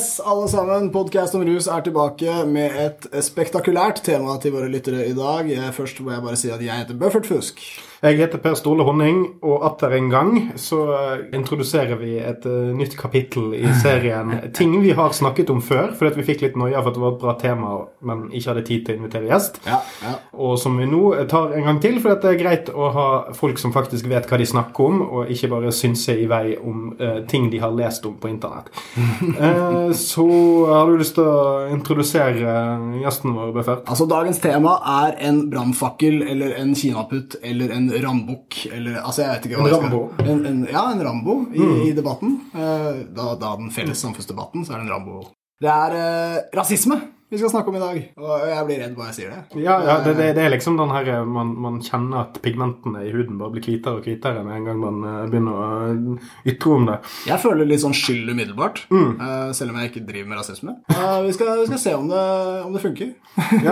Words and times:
Yes, 0.00 0.19
alle 0.24 0.48
sammen. 0.48 0.90
Podkast 0.92 1.34
om 1.34 1.44
rus 1.44 1.66
er 1.66 1.84
tilbake 1.84 2.40
med 2.46 2.76
et 2.80 3.06
spektakulært 3.24 4.02
tema 4.06 4.36
til 4.42 4.54
våre 4.54 4.70
lyttere 4.72 5.06
i 5.08 5.14
dag. 5.16 5.50
Først 5.76 6.00
må 6.04 6.14
jeg 6.14 6.24
bare 6.26 6.40
si 6.40 6.50
at 6.52 6.64
jeg 6.64 6.82
heter 6.82 6.98
Buffert 6.98 7.28
Fusk. 7.30 7.62
Jeg 8.00 8.16
heter 8.16 8.40
Per 8.40 8.54
Ståle 8.56 8.84
Honning, 8.88 9.18
og 9.44 9.60
atter 9.68 9.92
en 9.98 10.06
gang 10.08 10.30
så 10.56 10.78
eh, 10.96 11.24
introduserer 11.36 11.98
vi 12.00 12.14
et 12.16 12.46
uh, 12.48 12.70
nytt 12.72 12.94
kapittel 12.96 13.52
i 13.58 13.66
serien 13.82 14.30
ting 14.56 14.72
vi 14.80 14.94
har 14.96 15.12
snakket 15.12 15.52
om 15.52 15.60
før, 15.60 15.92
fordi 15.98 16.22
vi 16.22 16.24
fikk 16.30 16.46
litt 16.46 16.56
noia 16.56 16.80
for 16.80 16.88
at 16.88 16.96
det 16.96 17.02
var 17.02 17.12
et 17.12 17.20
bra 17.20 17.34
tema, 17.42 17.74
men 18.08 18.22
ikke 18.32 18.54
hadde 18.54 18.62
tid 18.70 18.86
til 18.86 18.96
å 18.96 19.00
invitere 19.02 19.28
gjest. 19.28 19.60
Ja, 19.68 19.82
ja. 20.00 20.14
Og 20.32 20.56
som 20.62 20.80
vi 20.80 20.88
nå 20.88 21.02
tar 21.28 21.52
en 21.58 21.68
gang 21.68 21.82
til, 21.84 21.98
for 22.00 22.16
det 22.16 22.30
er 22.32 22.40
greit 22.40 22.70
å 22.72 22.88
ha 22.96 23.06
folk 23.36 23.60
som 23.60 23.76
faktisk 23.76 24.08
vet 24.08 24.30
hva 24.30 24.40
de 24.40 24.48
snakker 24.48 24.88
om, 24.88 25.04
og 25.04 25.34
ikke 25.36 25.52
bare 25.52 25.74
synse 25.76 26.16
i 26.16 26.24
vei 26.30 26.56
om 26.56 26.94
uh, 26.96 27.20
ting 27.28 27.50
de 27.52 27.60
har 27.60 27.76
lest 27.76 28.08
om 28.08 28.16
på 28.16 28.32
internett. 28.32 28.72
uh, 28.96 29.92
så 30.10 30.26
har 30.66 30.88
du 30.90 30.98
lyst 31.00 31.14
til 31.18 31.26
å 31.26 31.68
introdusere 31.70 32.54
gjesten 33.02 33.34
vår, 33.36 33.52
Befert? 33.54 33.84
Altså, 33.90 34.06
dagens 34.10 34.40
tema 34.42 34.76
er 35.04 35.16
en 35.28 35.42
brannfakkel 35.52 36.24
eller 36.32 36.56
en 36.58 36.74
kinaputt 36.78 37.38
eller 37.46 37.74
en 37.76 37.90
rambukk 38.02 38.64
eller 38.70 38.98
altså 39.02 39.24
jeg 39.24 39.34
vet 39.34 39.48
ikke 39.48 39.60
hva 39.60 39.68
En 39.68 39.76
Rambo. 39.76 40.02
En, 40.24 40.42
en, 40.50 40.60
ja, 40.70 40.84
en 40.90 41.04
Rambo 41.06 41.36
i, 41.54 41.68
i 41.88 41.94
debatten. 41.96 42.36
Eh, 42.54 43.06
da, 43.14 43.34
da 43.40 43.54
den 43.60 43.70
felles 43.74 44.02
samfunnsdebatten, 44.02 44.66
så 44.66 44.74
er 44.74 44.82
det 44.82 44.88
en 44.88 44.94
Rambo. 44.96 45.22
Det 45.60 45.70
er 45.70 45.96
eh, 46.00 46.36
rasisme 46.56 46.98
vi 47.30 47.38
skal 47.38 47.50
snakke 47.52 47.70
om 47.70 47.76
i 47.78 47.80
dag, 47.80 47.98
og 48.18 48.44
jeg 48.50 48.62
blir 48.66 48.80
redd 48.82 48.94
bare 48.98 49.12
jeg 49.12 49.16
sier 49.20 49.30
det. 49.30 49.60
Ja, 49.62 49.76
ja 49.86 49.96
det, 50.02 50.16
det, 50.18 50.32
det 50.34 50.42
er 50.42 50.50
liksom 50.50 50.74
den 50.80 50.90
her 50.90 51.06
eh, 51.12 51.20
man, 51.22 51.52
man 51.62 51.76
kjenner 51.84 52.24
at 52.24 52.40
pigmentene 52.42 53.04
i 53.06 53.12
huden 53.14 53.38
bare 53.38 53.54
blir 53.54 53.62
hvitere 53.68 54.00
og 54.00 54.08
hvitere 54.08 54.42
med 54.42 54.56
en 54.56 54.66
gang 54.66 54.80
man 54.82 54.98
eh, 55.06 55.20
begynner 55.30 55.60
å 55.60 55.68
eh, 55.92 56.26
ytre 56.50 56.74
om 56.74 56.88
det. 56.88 56.96
Jeg 57.30 57.42
føler 57.44 57.70
litt 57.70 57.84
sånn 57.84 57.94
skyld 57.94 58.32
umiddelbart, 58.32 58.82
eh, 58.90 59.52
selv 59.54 59.70
om 59.70 59.78
jeg 59.78 59.92
ikke 59.92 60.04
driver 60.08 60.32
med 60.32 60.40
rasisme. 60.40 60.74
Vi, 60.90 61.36
skal, 61.36 61.52
vi 61.60 61.68
skal 61.70 61.82
se 61.84 61.94
om 62.00 62.10
det, 62.10 62.26
om 62.66 62.74
det 62.74 62.82
funker. 62.82 63.14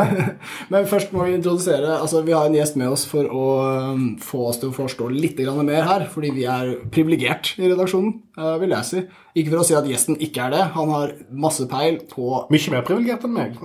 Men 0.72 0.86
først 0.94 1.10
må 1.14 1.26
vi 1.26 1.34
introdusere 1.34 1.96
altså 1.98 2.20
Vi 2.22 2.34
har 2.36 2.46
en 2.46 2.54
gjest 2.54 2.78
med 2.78 2.92
oss 2.92 3.02
for 3.10 3.26
å 3.26 3.46
um, 3.90 4.04
få 4.22 4.44
oss 4.52 4.60
til 4.62 4.70
å 4.70 4.76
forstå 4.76 5.10
litt 5.10 5.40
mer 5.58 5.86
her, 5.86 6.06
fordi 6.10 6.30
vi 6.34 6.46
er 6.50 6.76
privilegert 6.94 7.56
i 7.58 7.66
redaksjonen, 7.70 8.14
vil 8.62 8.74
jeg 8.74 8.86
si. 8.86 9.02
Ikke 9.38 9.52
for 9.52 9.62
å 9.62 9.66
si 9.68 9.76
at 9.78 9.86
gjesten 9.86 10.18
ikke 10.24 10.48
er 10.48 10.54
det. 10.56 10.62
Han 10.74 10.90
har 10.90 11.12
masse 11.30 11.66
peil 11.70 12.00
på 12.10 12.42
Mye 12.50 12.72
mer 12.74 12.84
privilegert 12.86 13.26
enn 13.28 13.36
meg. 13.36 13.58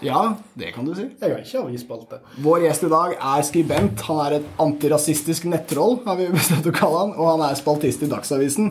Ja, 0.00 0.20
det 0.56 0.70
kan 0.72 0.86
du 0.88 0.94
si. 0.96 1.02
Jeg 1.20 1.28
har 1.28 1.42
ikke 1.42 1.60
avisspalte. 1.60 2.18
Vår 2.40 2.62
gjest 2.64 2.86
i 2.86 2.88
dag 2.88 3.10
er 3.18 3.42
skribent. 3.44 4.00
Han 4.06 4.20
er 4.24 4.36
et 4.38 4.46
antirasistisk 4.64 5.44
nettroll, 5.52 5.98
har 6.06 6.16
vi 6.16 6.30
bestemt 6.38 6.64
å 6.64 6.72
kalle 6.72 7.02
han, 7.02 7.12
og 7.18 7.28
han 7.34 7.44
er 7.50 7.58
spaltist 7.58 8.06
i 8.06 8.08
Dagsavisen. 8.08 8.70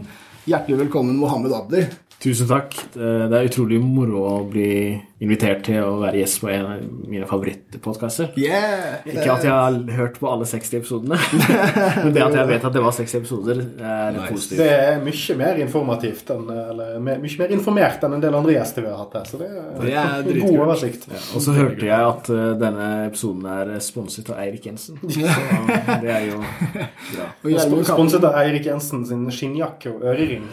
Hjertelig 0.49 0.79
velkommen, 0.87 1.19
Mohammed 1.21 1.53
Abdi. 1.53 1.83
Tusen 2.19 2.49
takk. 2.49 2.73
Det 2.95 3.11
det 3.29 3.37
er 3.43 3.51
utrolig 3.51 3.77
moro 3.83 4.23
å 4.25 4.33
bli 4.49 4.71
invitert 5.19 5.65
til 5.67 5.81
å 5.83 5.97
være 5.99 6.21
gjest 6.21 6.39
på 6.39 6.47
en 6.47 6.61
av 6.63 6.83
mine 7.11 7.25
favorittpodkaster. 7.27 8.29
Yeah! 8.39 9.01
Ikke 9.03 9.25
at 9.33 9.43
jeg 9.43 9.51
har 9.51 9.75
hørt 9.97 10.19
på 10.21 10.29
alle 10.31 10.45
60 10.47 10.77
episodene, 10.79 11.17
men 12.05 12.13
det 12.15 12.23
at 12.23 12.37
jeg 12.37 12.47
vet 12.53 12.67
at 12.69 12.75
det 12.77 12.83
var 12.85 12.95
60 12.95 13.17
episoder, 13.19 13.59
er 13.83 14.13
Nice. 14.15 14.29
positivt. 14.31 14.61
Det 14.63 14.69
er 14.71 15.01
mye 15.03 15.35
mer 15.41 15.59
informativt 15.65 16.31
enn, 16.33 16.45
eller 16.69 17.01
mye 17.03 17.33
mer 17.41 17.51
informert 17.57 18.05
enn 18.07 18.15
en 18.15 18.23
del 18.23 18.37
andre 18.39 18.55
gjester 18.55 18.85
vi 18.85 18.93
har 18.93 19.01
hatt 19.01 19.17
her. 19.19 19.27
Så 19.27 19.41
det 19.41 19.49
er, 19.49 19.67
Det 19.83 19.91
er 19.97 20.39
god 20.45 20.61
oversikt. 20.63 21.03
oversikt. 21.09 21.35
Og 21.35 21.43
så 21.45 21.57
hørte 21.57 21.89
jeg 21.89 22.07
at 22.13 22.31
uh, 22.31 22.45
denne 22.63 22.87
episoden 23.09 23.45
er 23.57 23.73
sponset 23.83 24.31
av 24.31 24.39
Eirik 24.45 24.69
Jensen. 24.71 25.01
Så 25.09 25.99
det 26.03 26.11
er 26.15 26.25
jo 26.29 26.39
bra. 26.39 27.83
Sponset 27.91 28.23
av 28.23 28.39
Eirik 28.39 28.65
Jensen 28.71 29.03
sin 29.09 29.27
skinnjakke 29.33 29.91
og 29.97 30.03
ørering, 30.13 30.47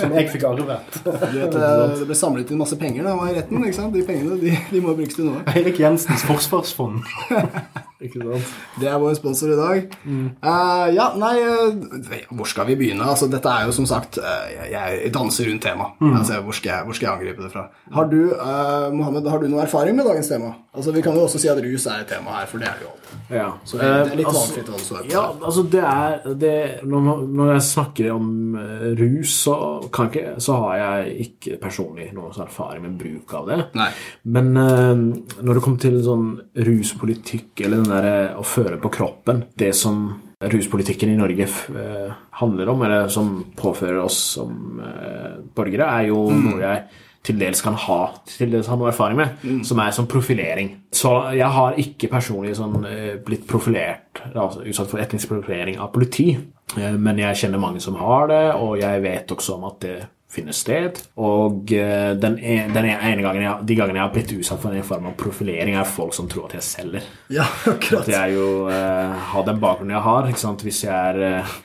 som 0.00 0.14
jeg 0.18 0.28
fikk 0.34 0.46
arvet. 0.48 0.98
Vet, 1.04 1.54
eh, 1.54 1.96
det 2.00 2.06
ble 2.08 2.16
samlet 2.18 2.50
inn 2.50 2.58
masse 2.60 2.78
penger 2.80 3.06
da 3.06 3.14
var 3.18 3.30
i 3.30 3.36
retten. 3.38 3.62
ikke 3.64 3.76
sant? 3.76 3.82
De 3.92 4.02
pengene 4.06 4.38
de, 4.40 4.56
de 4.70 4.80
må 4.80 4.94
brukes 4.94 5.14
til 5.18 5.28
noe. 5.28 5.42
Eirik 5.54 5.80
Jensens 5.80 6.24
forsvarsfond. 6.24 7.02
Ikke 8.02 8.18
sant? 8.18 8.54
Det 8.80 8.88
er 8.90 8.98
vår 8.98 9.14
sponsor 9.14 9.52
i 9.54 9.58
dag. 9.58 9.92
Eh, 10.02 10.86
ja, 10.96 11.06
nei 11.14 11.34
uh, 11.46 12.24
Hvor 12.34 12.48
skal 12.50 12.66
vi 12.66 12.74
begynne? 12.80 13.06
Altså, 13.06 13.28
dette 13.30 13.50
er 13.50 13.68
jo 13.68 13.74
som 13.76 13.86
sagt 13.86 14.18
uh, 14.18 14.48
Jeg, 14.50 15.12
danser 15.14 15.46
rundt 15.50 15.62
temaet. 15.62 16.02
Altså, 16.02 16.40
hvor, 16.42 16.58
hvor 16.58 16.98
skal 16.98 17.06
jeg 17.06 17.14
angripe 17.14 17.44
det 17.44 17.52
fra? 17.54 17.68
Har 17.94 18.10
du 18.10 18.20
uh, 18.34 18.90
Mohammed, 18.94 19.30
har 19.30 19.42
du 19.42 19.46
noe 19.52 19.62
erfaring 19.62 19.94
med 19.94 20.08
dagens 20.10 20.32
tema? 20.32 20.56
Altså, 20.74 20.90
Vi 20.90 21.04
kan 21.06 21.14
jo 21.14 21.28
også 21.28 21.38
si 21.38 21.50
at 21.52 21.60
rus 21.62 21.86
er 21.86 22.02
et 22.02 22.10
tema 22.10 22.40
her, 22.40 22.48
for 22.50 22.58
det 22.58 22.66
er 22.66 22.80
det 22.80 22.88
jo 22.88 22.90
alltid. 22.90 23.02
Ja. 23.30 23.46
Så 23.62 23.78
det 23.78 23.86
er 23.86 24.16
litt 24.18 24.26
valgfritt 24.26 24.70
hva 24.72 24.78
det 24.80 24.86
står 24.88 25.04
på. 25.04 25.12
Ja, 25.12 25.22
altså 25.38 25.62
det 25.70 25.84
er 25.86 26.24
det, 26.42 26.56
når, 26.90 27.22
når 27.30 27.52
jeg 27.52 27.64
snakker 27.68 28.10
om 28.10 28.56
rus, 28.98 29.36
så, 29.44 29.54
ikke, 29.86 30.24
så 30.42 30.58
har 30.64 30.80
jeg 30.80 31.14
ikke 31.28 31.60
personlig 31.62 32.08
noen 32.16 32.34
sånn 32.34 32.48
erfaring 32.48 32.82
med 32.88 32.98
bruk 32.98 33.36
av 33.38 33.46
det. 33.52 33.60
Nei. 33.78 33.88
Men 34.34 34.50
når 34.58 35.52
det 35.52 35.62
kommer 35.62 35.84
til 35.84 36.00
sånn 36.02 36.26
ruspolitikk 36.66 37.62
eller 37.68 37.83
den 37.84 37.94
der 37.94 38.10
eh, 38.10 38.36
å 38.38 38.44
føre 38.46 38.80
på 38.82 38.92
kroppen 38.92 39.44
Det 39.56 39.72
som 39.76 40.06
ruspolitikken 40.44 41.12
i 41.12 41.16
Norge 41.16 41.46
eh, 41.46 42.12
handler 42.40 42.68
om, 42.72 42.82
eller 42.84 43.08
som 43.12 43.38
påfører 43.56 44.02
oss 44.02 44.18
som 44.36 44.80
eh, 44.82 45.40
borgere, 45.56 45.88
er 45.88 46.10
jo 46.10 46.26
noe 46.34 46.60
jeg 46.60 47.02
til 47.24 47.38
dels 47.40 47.62
kan 47.64 47.72
ha 47.80 47.98
til 48.28 48.50
dels 48.52 48.66
har 48.68 48.76
noe 48.76 48.90
erfaring 48.90 49.16
med, 49.16 49.44
som 49.64 49.78
er 49.80 49.94
som 49.96 50.04
profilering. 50.10 50.74
Så 50.92 51.08
jeg 51.32 51.48
har 51.54 51.78
ikke 51.80 52.10
personlig 52.12 52.52
sånn, 52.58 52.84
blitt 53.24 53.46
profilert, 53.48 54.20
altså 54.34 54.60
utsatt 54.60 54.90
for 54.90 55.00
etnisk 55.00 55.30
profilering 55.32 55.78
av 55.80 55.88
politi, 55.94 56.34
men 56.76 57.22
jeg 57.22 57.40
kjenner 57.40 57.62
mange 57.62 57.80
som 57.80 57.96
har 57.96 58.28
det, 58.28 58.42
og 58.60 58.76
jeg 58.76 59.00
vet 59.06 59.32
også 59.32 59.56
om 59.56 59.64
at 59.70 59.80
det 59.86 59.96
finner 60.34 60.56
sted. 60.56 61.00
Og 61.16 61.72
eh, 61.74 62.12
den, 62.20 62.38
er, 62.38 62.68
den 62.74 62.90
ene 62.90 63.24
gangen 63.24 63.44
jeg, 63.44 63.68
de 63.70 63.78
gangene 63.78 64.00
jeg 64.00 64.06
har 64.06 64.14
blitt 64.14 64.34
utsatt 64.36 64.62
for 64.62 64.74
en 64.74 64.86
form 64.86 65.10
av 65.10 65.16
profilering, 65.20 65.78
er 65.78 65.88
folk 65.88 66.14
som 66.16 66.28
tror 66.30 66.50
at 66.50 66.58
jeg 66.58 66.68
selger. 66.68 67.12
Ja, 67.32 67.46
At 68.00 68.10
jeg 68.10 68.34
jo 68.36 68.66
eh, 68.72 69.14
har 69.32 69.46
den 69.46 69.62
bakgrunnen 69.62 69.94
jeg 69.96 70.04
har. 70.04 70.28
Hvis 70.64 70.84
jeg 70.84 70.92
er 70.92 71.22
eh, 71.28 71.56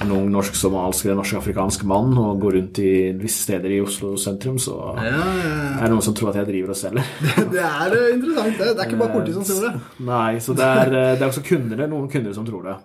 en 0.00 0.12
ung 0.14 0.28
norsk-somalisk 0.32 1.06
eller 1.06 1.18
norsk-afrikansk 1.20 1.84
mann 1.88 2.14
og 2.18 2.40
går 2.42 2.56
rundt 2.56 2.80
i 2.82 2.92
visse 3.18 3.44
steder 3.44 3.74
i 3.76 3.80
Oslo 3.84 4.14
sentrum, 4.20 4.58
så 4.62 4.76
Ja, 4.96 5.10
ja, 5.12 5.52
er 5.76 5.84
det 5.84 5.92
noen 5.92 6.06
som 6.06 6.16
tror 6.16 6.32
at 6.32 6.40
jeg 6.40 6.48
driver 6.48 6.74
og 6.74 6.78
selger. 6.78 7.12
Det, 7.42 7.46
Det 7.52 7.62
er 7.66 7.96
eh, 7.98 8.08
interessant. 8.16 8.58
Det, 8.58 8.72
det 8.72 8.84
er 8.84 8.90
ikke 8.90 9.00
bare 9.02 9.14
politiet 9.18 9.38
som 9.38 9.46
tror 9.48 9.62
det. 9.68 9.72
Nei, 10.08 10.32
så 10.42 10.56
det 10.58 10.68
er, 10.68 10.96
eh, 10.98 11.14
det 11.18 11.22
er 11.22 11.30
også 11.30 11.44
kunder, 11.46 11.84
er 11.84 11.92
noen 11.92 12.10
kunder 12.12 12.36
som 12.36 12.48
tror 12.48 12.68
det. 12.68 12.76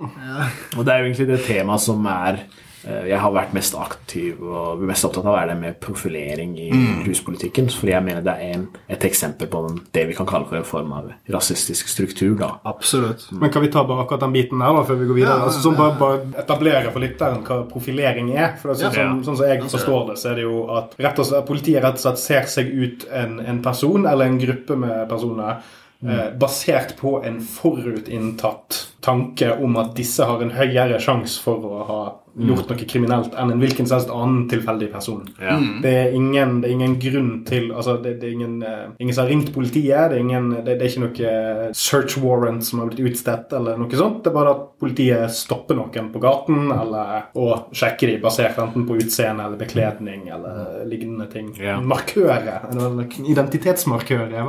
Og 0.78 0.82
det 0.84 0.94
er 0.94 1.04
jo 1.04 1.10
egentlig 1.10 1.30
det 1.32 1.44
temaet 1.48 1.86
som 1.88 2.10
er 2.12 2.42
eh, 2.44 2.64
jeg 3.10 3.20
har 3.20 3.32
vært 3.36 3.54
mest 3.54 3.76
aktiv 3.76 4.40
og 4.44 4.80
mest 4.88 5.04
opptatt 5.08 5.26
av 5.26 5.34
å 5.34 5.36
være 5.36 5.50
det 5.54 5.58
med 5.60 5.80
profilering 5.84 6.54
i 6.60 6.68
ruspolitikken. 7.08 7.68
Fordi 7.74 7.92
jeg 7.92 8.04
mener 8.06 8.22
det 8.24 8.36
er 8.40 8.54
en, 8.58 8.68
et 8.90 9.04
eksempel 9.10 9.50
på 9.52 9.62
den, 9.68 9.80
det 9.94 10.06
vi 10.08 10.16
kan 10.18 10.26
kalle 10.30 10.48
for 10.48 10.58
en 10.60 10.68
form 10.68 10.94
av 10.96 11.10
rasistisk 11.34 11.88
struktur. 11.92 12.36
da. 12.40 12.54
Absolutt. 12.70 13.28
Men 13.32 13.52
kan 13.52 13.62
vi 13.66 13.72
ta 13.74 13.84
bare 13.88 14.06
akkurat 14.06 14.24
den 14.24 14.36
biten 14.38 14.62
her 14.64 14.74
da, 14.78 14.84
før 14.88 15.02
vi 15.02 15.08
går 15.10 15.20
videre? 15.20 15.38
Ja, 15.42 15.48
altså, 15.50 15.64
sånn 15.68 15.78
bare, 15.80 15.98
bare 16.00 16.44
etablere 16.44 16.92
for 16.94 17.04
lytteren 17.04 17.44
hva 17.48 17.60
profilering 17.72 18.32
er. 18.38 18.54
For 18.62 18.72
det 18.72 18.78
er 18.78 18.84
sånn, 18.84 18.96
Ja. 18.98 19.10
som, 19.10 19.24
sånn 19.28 19.38
som 19.42 19.48
jeg 19.52 19.64
forstår 19.76 20.08
det, 20.14 20.18
så 20.22 20.30
er 20.32 20.36
det 20.40 20.48
jo 20.48 20.62
at 20.78 20.96
rett 21.00 21.20
og 21.20 21.26
slett, 21.32 21.46
politiet 21.50 21.84
rett 21.84 22.00
og 22.00 22.06
slett 22.06 22.20
ser 22.24 22.48
seg 22.48 22.72
ut 22.72 23.08
en, 23.12 23.40
en 23.40 23.62
person 23.66 24.06
eller 24.08 24.26
en 24.32 24.40
gruppe 24.40 24.78
med 24.80 25.10
personer 25.10 25.60
eh, 26.08 26.30
basert 26.40 26.96
på 27.00 27.18
en 27.26 27.42
forutinntatt 27.42 28.88
tanke 29.08 29.54
om 29.64 29.80
at 29.82 29.96
disse 29.98 30.28
har 30.28 30.44
en 30.44 30.52
høyere 30.58 31.00
sjanse 31.04 31.40
for 31.44 31.64
å 31.68 31.84
ha 31.88 32.00
gjort 32.38 32.70
noe 32.70 32.86
kriminelt 32.86 33.34
enn 33.34 33.50
en 33.50 33.62
hvilken 33.64 33.88
som 33.90 33.96
helst 33.98 34.12
annen 34.14 34.44
tilfeldig 34.52 34.92
person. 34.94 35.24
Ja. 35.42 35.56
Det, 35.82 35.90
er 36.04 36.12
ingen, 36.14 36.60
det 36.62 36.68
er 36.70 36.74
ingen 36.76 36.92
grunn 37.02 37.32
til 37.48 37.72
altså 37.74 37.96
det, 38.04 38.12
det 38.22 38.28
er 38.30 38.36
ingen, 38.36 38.60
eh, 38.62 38.84
ingen 39.02 39.16
som 39.18 39.24
har 39.24 39.32
ringt 39.32 39.50
politiet. 39.56 40.12
Det 40.12 40.20
er, 40.20 40.22
ingen, 40.22 40.52
det, 40.60 40.76
det 40.78 40.86
er 40.86 40.92
ikke 40.92 41.02
noe 41.08 41.32
eh, 41.32 41.64
search 41.74 42.14
warrant 42.22 42.62
som 42.68 42.84
har 42.84 42.92
blitt 42.92 43.02
utstedt. 43.10 43.56
eller 43.58 43.80
noe 43.82 43.98
sånt. 43.98 44.20
Det 44.22 44.30
er 44.30 44.36
bare 44.38 44.54
at 44.54 44.68
politiet 44.84 45.34
stopper 45.34 45.80
noen 45.80 46.12
på 46.14 46.22
gaten 46.22 46.70
eller, 46.76 47.24
og 47.42 47.74
sjekker 47.74 48.12
dem 48.14 48.22
basert 48.28 48.62
enten 48.62 48.86
på 48.86 49.00
utseende 49.02 49.48
eller 49.48 49.58
bekledning 49.64 50.30
eller 50.38 50.86
lignende 50.94 51.26
ting. 51.34 51.50
Ja. 51.58 51.80
Markører. 51.82 52.68
eller 52.70 53.18
Identitetsmarkører 53.34 54.38
Ja. 54.38 54.46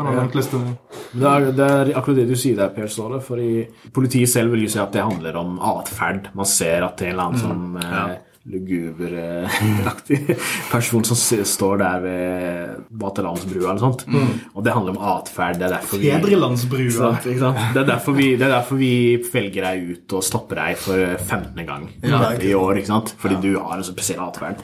det 1.15 1.33
er, 1.33 1.49
det 1.57 1.71
er 1.73 1.95
akkurat 1.97 2.21
det 2.21 2.29
du 2.29 2.37
sier 2.37 2.61
der, 2.61 2.69
Per 2.77 2.87
Ståle. 2.93 3.23
fordi 3.25 3.65
politiet 3.97 4.29
selv 4.29 4.48
vil 4.53 4.65
jo 4.67 4.73
si 4.73 4.81
at 4.83 4.95
det 4.95 5.05
handler 5.05 5.37
om 5.41 5.59
atferd. 5.61 6.31
Man 6.39 6.49
ser 6.49 6.87
at 6.87 6.99
det 7.01 7.09
er 7.09 7.13
en 7.13 7.19
eller 7.19 7.29
annen 7.29 7.43
sånn 7.43 7.79
eh, 7.83 8.17
luguberaktig 8.49 10.19
person 10.71 11.05
som 11.05 11.17
står 11.19 11.81
der 11.83 12.01
ved 12.05 12.77
Vaterlandsbrua 13.01 13.73
eller 13.73 13.83
sånt. 13.83 14.05
Og 14.55 14.65
det 14.65 14.73
handler 14.75 14.97
om 14.97 15.03
atferd. 15.15 15.59
Det 15.61 15.67
er 15.69 15.75
derfor 15.75 16.01
vi 16.01 16.11
Fedrelandsbrua. 16.13 17.11
Det, 17.25 17.35
det 17.75 17.83
er 17.85 18.53
derfor 18.55 18.79
vi 18.81 18.93
velger 19.33 19.67
deg 19.69 19.91
ut 19.93 20.17
og 20.19 20.25
stopper 20.25 20.61
deg 20.63 20.81
for 20.81 21.03
15. 21.19 21.67
gang 21.69 21.89
i 22.43 22.55
år. 22.57 22.81
ikke 22.81 22.91
sant? 22.93 23.15
Fordi 23.21 23.41
du 23.43 23.51
har 23.59 23.77
en 23.79 23.85
så 23.87 23.95
spesiell 23.95 24.23
atferd. 24.25 24.63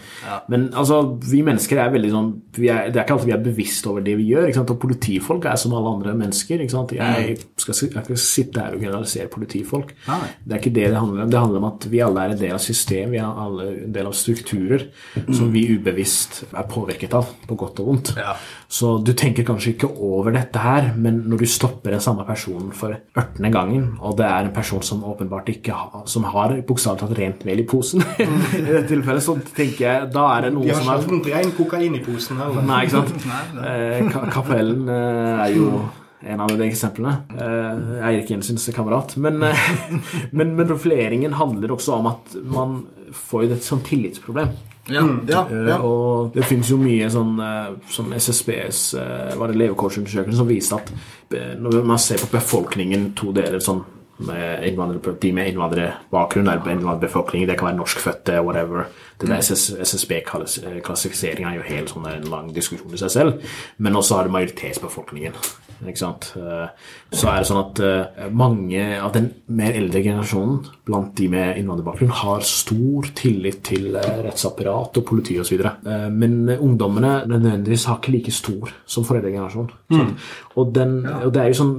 Men 0.53 0.69
altså, 0.73 1.03
vi 1.25 1.43
mennesker 1.47 1.83
er 1.85 1.93
veldig 1.95 2.13
sånn 2.15 2.31
vi 2.57 2.71
er, 2.71 2.89
Det 2.93 3.01
er 3.01 3.05
ikke 3.07 3.17
alltid 3.19 3.31
vi 3.31 3.37
er 3.37 3.45
bevisst 3.45 3.87
over 3.91 4.05
det 4.05 4.17
vi 4.21 4.29
gjør. 4.33 4.49
ikke 4.49 4.61
sant? 4.61 4.75
Og 4.75 4.81
politifolk 4.83 5.49
er 5.51 5.61
som 5.61 5.75
alle 5.77 5.93
andre 5.99 6.17
mennesker. 6.19 6.63
ikke 6.65 6.77
sant? 6.77 6.95
Jeg 6.97 7.39
skal, 7.61 7.77
ikke 7.89 8.01
jeg 8.01 8.09
skal 8.11 8.23
sitte 8.25 8.65
her 8.65 8.77
og 8.79 8.85
generalisere 8.85 9.31
politifolk. 9.33 9.95
Nei. 10.09 10.21
Det 10.45 10.57
er 10.57 10.63
ikke 10.63 10.75
det 10.79 10.89
det 10.95 11.01
handler 11.01 11.27
om. 11.27 11.31
Det 11.35 11.41
handler 11.45 11.63
om 11.63 11.71
at 11.73 11.89
vi 11.91 12.03
alle 12.05 12.25
er 12.25 12.35
en 12.35 12.43
del 12.45 12.57
av 12.57 12.63
systemet. 12.63 13.13
Vi 13.15 13.21
er 13.21 13.43
alle 13.45 13.74
en 13.85 13.93
del 13.95 14.07
av 14.09 14.15
strukturer 14.17 14.87
som 15.35 15.51
vi 15.55 15.65
ubevisst 15.75 16.43
er 16.53 16.67
påvirket 16.71 17.15
av, 17.19 17.29
på 17.49 17.57
godt 17.61 17.81
og 17.83 17.89
vondt. 17.91 18.13
Ja. 18.19 18.35
Så 18.75 18.95
du 19.05 19.13
tenker 19.19 19.47
kanskje 19.47 19.75
ikke 19.75 19.91
over 20.03 20.33
dette 20.35 20.59
her, 20.63 20.93
men 20.97 21.23
når 21.31 21.43
du 21.45 21.47
stopper 21.51 21.95
den 21.95 22.03
samme 22.05 22.25
personen 22.29 22.71
for 22.75 22.95
18. 23.15 23.51
gangen, 23.55 23.89
og 24.01 24.17
det 24.19 24.27
er 24.27 24.49
en 24.49 24.55
person 24.57 24.83
som 24.83 25.05
åpenbart 25.07 25.51
ikke 25.55 25.75
har, 25.77 26.05
som 26.11 26.27
har 26.35 26.57
bokstavelig 26.67 27.05
talt 27.05 27.19
rent 27.19 27.45
mel 27.49 27.63
i 27.63 27.67
posen, 27.71 28.03
i 28.21 28.63
dette 28.65 28.87
tilfellet, 28.93 29.23
så 29.27 29.37
tenker 29.57 29.85
jeg 29.87 30.09
da 30.15 30.29
er 30.37 30.47
det 30.49 30.55
De 30.55 30.59
noe 30.61 30.71
har 30.71 30.81
som 30.81 30.95
er 30.95 31.03
sjelden 31.05 31.25
ren 31.33 31.53
kokain 31.59 31.99
i 31.99 32.03
posen 32.05 32.41
heller. 32.43 32.65
Nei, 32.67 32.81
ikke 32.87 33.03
sant? 33.03 33.29
Eh, 33.65 34.01
Ka- 34.15 34.27
Kapellen 34.39 34.89
eh, 34.89 35.45
er 35.49 35.55
jo 35.59 35.69
en 36.27 36.41
av 36.41 36.59
de 36.59 36.69
eksemplene. 36.69 37.17
Eh, 37.39 38.07
Eirik 38.09 38.31
Jensens 38.31 38.71
kamerat. 38.75 39.17
Men, 39.17 39.43
eh, 39.43 39.59
men, 40.31 40.57
men 40.57 40.69
profileringen 40.69 41.33
handler 41.33 41.75
også 41.75 41.99
om 41.99 42.07
at 42.13 42.37
man 42.45 42.87
får 43.15 43.45
jo 43.45 43.57
et 43.57 43.67
sånt 43.67 43.87
tillitsproblem. 43.89 44.49
Ja, 44.93 45.03
ja, 45.29 45.47
Eh, 45.49 45.69
ja. 45.71 45.79
Og 45.81 46.35
det 46.35 46.45
finnes 46.45 46.69
jo 46.69 46.77
mye 46.81 47.09
sånn 47.13 47.39
som 47.89 48.13
SSBs 48.13 48.81
var 49.39 49.49
det 49.49 49.61
levekårsundersøkelse 49.63 50.41
som 50.41 50.51
viste 50.51 50.77
at 50.77 50.93
når 51.61 51.85
man 51.89 51.99
ser 51.99 52.21
på 52.21 52.35
befolkningen 52.35 53.13
to 53.17 53.33
deler 53.33 53.61
sånn 53.65 53.85
med 54.17 54.69
innvandrere, 54.69 55.17
de 55.21 55.33
med 55.35 55.49
innvandrerbakgrunn 55.51 56.49
er 56.49 56.61
innvandrerbefolkningen, 56.61 57.49
det 57.49 57.59
kan 57.59 57.67
være 57.73 57.81
norskfødte, 57.81 58.43
whatever. 58.47 58.81
Det 59.19 59.29
der 59.29 59.39
SSB-klassifiseringen 59.43 61.51
er 61.51 61.57
jo 61.59 61.65
helt 61.67 61.89
sånn 61.91 62.07
en 62.11 62.31
lang 62.31 62.55
diskusjon 62.55 62.95
i 62.95 62.99
seg 63.01 63.11
selv. 63.11 63.33
Men 63.79 63.97
også 63.99 64.15
har 64.19 64.25
det 64.29 64.37
majoritetsbefolkningen. 64.37 65.33
Ikke 65.89 66.01
sant? 66.01 66.31
Eh, 66.37 66.69
Så 67.15 67.29
er 67.31 67.43
det 67.43 67.49
sånn 67.49 67.61
at 67.61 67.81
eh, 67.85 68.29
mange 68.35 68.83
av 68.99 69.13
den 69.15 69.29
mer 69.55 69.77
eldre 69.77 70.03
generasjonen 70.03 70.65
blant 70.85 71.13
de 71.17 71.29
med 71.31 71.59
innvandrerbakgrunn 71.61 72.15
har 72.23 72.45
stor 72.49 73.11
tillit 73.17 73.61
til 73.69 73.95
eh, 74.01 74.23
rettsapparat 74.27 74.99
og 74.99 75.07
politi 75.07 75.37
osv. 75.41 75.63
Men 75.85 76.49
ungdommene 76.55 77.25
nødvendigvis 77.31 77.87
har 77.89 78.01
ikke 78.01 78.15
like 78.17 78.35
stor 78.35 78.73
som 78.87 79.07
foreldregenerasjonen. 79.07 79.71
Mm. 79.95 80.15
Og, 80.57 80.73
den, 80.75 80.97
og 81.07 81.31
det 81.35 81.43
er 81.43 81.53
jo 81.53 81.59
sånn 81.61 81.75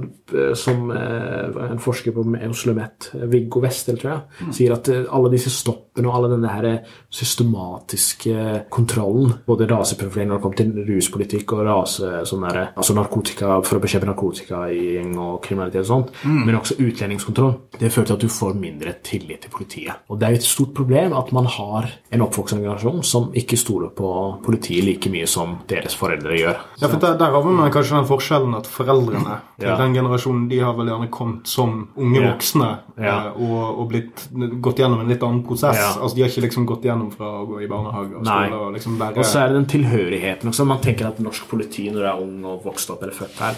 som 0.58 0.90
en 0.90 1.78
forsker 1.80 2.14
på 2.14 2.24
Oslo 2.48 2.74
Met, 2.74 3.10
Viggo 3.30 3.60
Westel, 3.62 3.98
tror 4.00 4.12
jeg, 4.12 4.48
sier 4.56 4.74
at 4.74 4.90
alle 4.90 5.30
disse 5.32 5.52
stoppene 5.54 6.10
og 6.10 6.16
alle 6.18 6.32
denne 6.34 6.50
her 6.50 6.66
systematiske 7.14 8.66
kontrollen, 8.74 9.36
både 9.46 9.68
raseprofilering 9.70 10.32
når 10.32 10.40
det 10.40 10.44
kommer 10.44 10.60
til 10.60 10.90
ruspolitikk 10.90 11.54
og 11.56 11.64
rase, 11.68 12.10
sånn 12.28 12.44
der, 12.48 12.60
altså 12.74 12.96
narkotika, 12.96 13.56
for 13.66 13.78
å 13.78 13.82
bekjempe 13.82 13.95
narkotika 14.04 14.68
i 14.68 14.96
gjeng 14.98 15.16
og 15.18 15.40
kriminalitet 15.42 15.80
og 15.80 15.86
sånt, 15.86 16.10
men 16.26 16.54
også 16.58 16.76
utlendingskontroll, 16.78 17.54
det 17.80 17.92
fører 17.92 18.06
til 18.06 18.14
at 18.14 18.20
du 18.20 18.28
får 18.28 18.54
mindre 18.60 18.92
tillit 19.02 19.40
til 19.42 19.50
politiet. 19.50 19.94
Og 20.10 20.18
det 20.20 20.26
er 20.28 20.30
jo 20.30 20.36
et 20.36 20.42
stort 20.42 20.74
problem 20.74 21.12
at 21.16 21.32
man 21.32 21.46
har 21.46 21.88
en 22.12 22.20
oppvoksende 22.20 22.62
generasjon 22.64 23.02
som 23.04 23.30
ikke 23.32 23.56
stoler 23.56 23.88
på 23.96 24.10
politiet 24.44 24.84
like 24.84 25.08
mye 25.10 25.26
som 25.26 25.58
deres 25.68 25.94
foreldre 25.96 26.36
gjør. 26.36 26.56
Ja, 26.82 26.88
for 26.88 26.98
der, 27.00 27.16
der 27.16 27.30
har 27.30 27.42
man 27.42 27.70
kanskje 27.72 27.96
den 27.96 28.06
forskjellen 28.10 28.54
at 28.58 28.66
foreldrene 28.66 29.40
til 29.58 29.68
Ja. 29.68 29.76
den 29.76 29.94
generasjonen 29.94 30.48
de 30.50 30.58
har 30.60 30.74
vel 30.76 30.86
gjerne 30.90 31.10
kommet 31.10 31.46
som 31.48 31.88
unge 31.96 32.20
Ja. 32.20 32.32
voksne 32.32 32.78
Ja. 32.98 33.26
eh, 33.26 33.40
og, 33.40 33.78
og 33.80 33.88
blitt, 33.90 34.28
gått 34.60 34.76
gjennom 34.78 35.00
en 35.00 35.08
litt 35.08 35.22
annen 35.22 35.42
prosess. 35.44 35.78
Altså 35.96 36.14
De 36.16 36.22
har 36.22 36.28
ikke 36.30 36.42
liksom 36.48 36.66
gått 36.66 36.82
gjennom 36.84 37.10
fra 37.12 37.26
å 37.42 37.46
gå 37.46 37.62
i 37.62 37.66
barnehage 37.68 38.16
og 38.16 38.24
skole 38.26 38.54
og 38.56 38.72
liksom 38.74 38.98
bare 38.98 39.16
Og 39.18 39.24
så 39.24 39.40
er 39.44 39.48
det 39.48 39.56
den 39.56 39.66
tilhørigheten 39.66 40.48
også. 40.50 40.64
Man 40.66 40.80
tenker 40.80 41.06
at 41.08 41.18
norsk 41.20 41.46
politi 41.48 41.88
når 41.90 42.00
du 42.00 42.06
er 42.06 42.20
ung 42.22 42.44
og 42.44 42.64
vokst 42.64 42.90
opp 42.90 43.02
eller 43.02 43.12
født 43.14 43.38
her, 43.38 43.54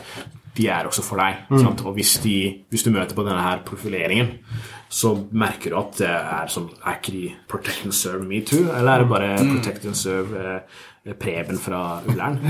de 0.59 0.67
er 0.69 0.89
også 0.91 1.05
for 1.07 1.21
deg. 1.23 1.45
Sant? 1.63 1.85
Og 1.87 1.95
hvis, 1.97 2.17
de, 2.25 2.35
hvis 2.73 2.85
du 2.85 2.91
møter 2.95 3.15
på 3.17 3.25
denne 3.27 3.41
her 3.45 3.63
profileringen, 3.67 4.35
så 4.89 5.13
merker 5.31 5.71
du 5.75 5.79
at 5.79 5.99
det 6.01 6.09
er 6.11 6.49
som 6.49 6.71
Er 6.81 6.97
ikke 6.97 7.13
de 7.13 7.25
protect 7.49 7.85
and 7.85 7.93
serve 7.97 8.25
me 8.25 8.41
too? 8.45 8.65
Eller 8.73 8.93
er 8.93 9.05
det 9.05 9.09
bare 9.11 9.35
protect 9.39 9.85
and 9.87 9.99
serve 9.99 10.39
eh, 10.41 10.79
Preben 11.21 11.61
fra 11.61 12.01
Ullern? 12.09 12.41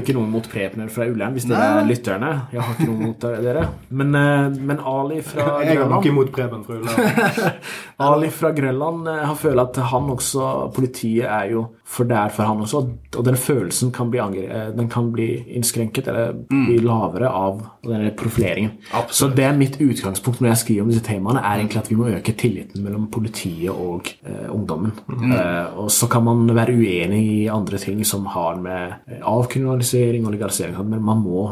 Ikke 0.00 0.16
noe 0.16 0.28
mot 0.30 0.46
Prebener 0.50 0.90
fra 0.92 1.06
Ullern, 1.10 1.36
hvis 1.36 1.46
dere 1.50 1.82
er 1.82 1.88
lytterne. 1.88 2.32
Jeg 2.54 2.64
har 2.64 2.74
ikke 2.76 2.88
noe 2.88 3.10
mot 3.10 3.28
dere. 3.44 3.66
Men, 3.90 4.14
eh, 4.16 4.58
men 4.58 4.80
Ali 4.80 5.20
fra 5.26 5.46
Grønland 5.60 5.68
Jeg 5.68 5.82
har 5.82 5.94
nok 5.94 6.10
imot 6.10 6.32
Preben 6.34 6.64
fra 6.64 6.80
Ullern. 6.80 7.54
Ali 8.10 8.32
fra 8.32 8.54
Grønland 8.56 9.08
har 9.10 9.36
følt 9.36 9.50
føler 9.50 9.66
at 9.66 9.76
han 9.90 10.10
også 10.10 10.72
Politiet 10.74 11.26
er 11.26 11.50
jo 11.52 11.66
for 11.90 12.06
der 12.06 12.30
for 12.30 12.46
han 12.46 12.60
også, 12.62 12.84
og 13.18 13.24
den 13.26 13.36
følelsen 13.36 13.90
kan 13.90 14.10
bli, 14.12 14.20
angre, 14.22 14.44
eh, 14.46 14.68
den 14.76 14.88
kan 14.88 15.10
bli 15.10 15.26
innskrenket 15.56 16.06
eller 16.08 16.36
bli 16.46 16.78
lavere 16.78 17.28
av 17.28 17.64
denne 17.82 18.12
profileringen. 18.14 18.76
Så 19.10 19.26
det 19.34 19.44
er 19.44 19.56
mitt 19.58 19.80
utgangspunkt 19.82 20.40
når 20.40 20.52
jeg 20.52 20.60
skriver 20.62 20.84
om 20.84 20.92
disse 20.92 21.02
temaene, 21.02 21.42
er 21.42 21.58
egentlig 21.58 21.80
at 21.82 21.90
vi 21.90 21.98
må 21.98 22.06
øke 22.12 22.36
tilliten 22.38 22.84
mellom 22.84 23.08
politiet 23.10 23.74
og 23.74 24.06
eh, 24.22 24.46
ungdommen. 24.54 24.92
Eh, 25.10 25.78
og 25.82 25.90
så 25.90 26.06
kan 26.10 26.22
man 26.24 26.46
være 26.54 26.76
uenig 26.78 27.24
i 27.32 27.48
andre 27.50 27.69
ting 27.78 28.04
som 28.04 28.26
har 28.26 28.56
med 28.56 28.94
eh, 29.06 29.20
avkriminalisering 29.22 30.26
og 30.26 30.34
legalisering 30.34 30.78
men 30.80 31.02
man 31.04 31.22
må 31.22 31.50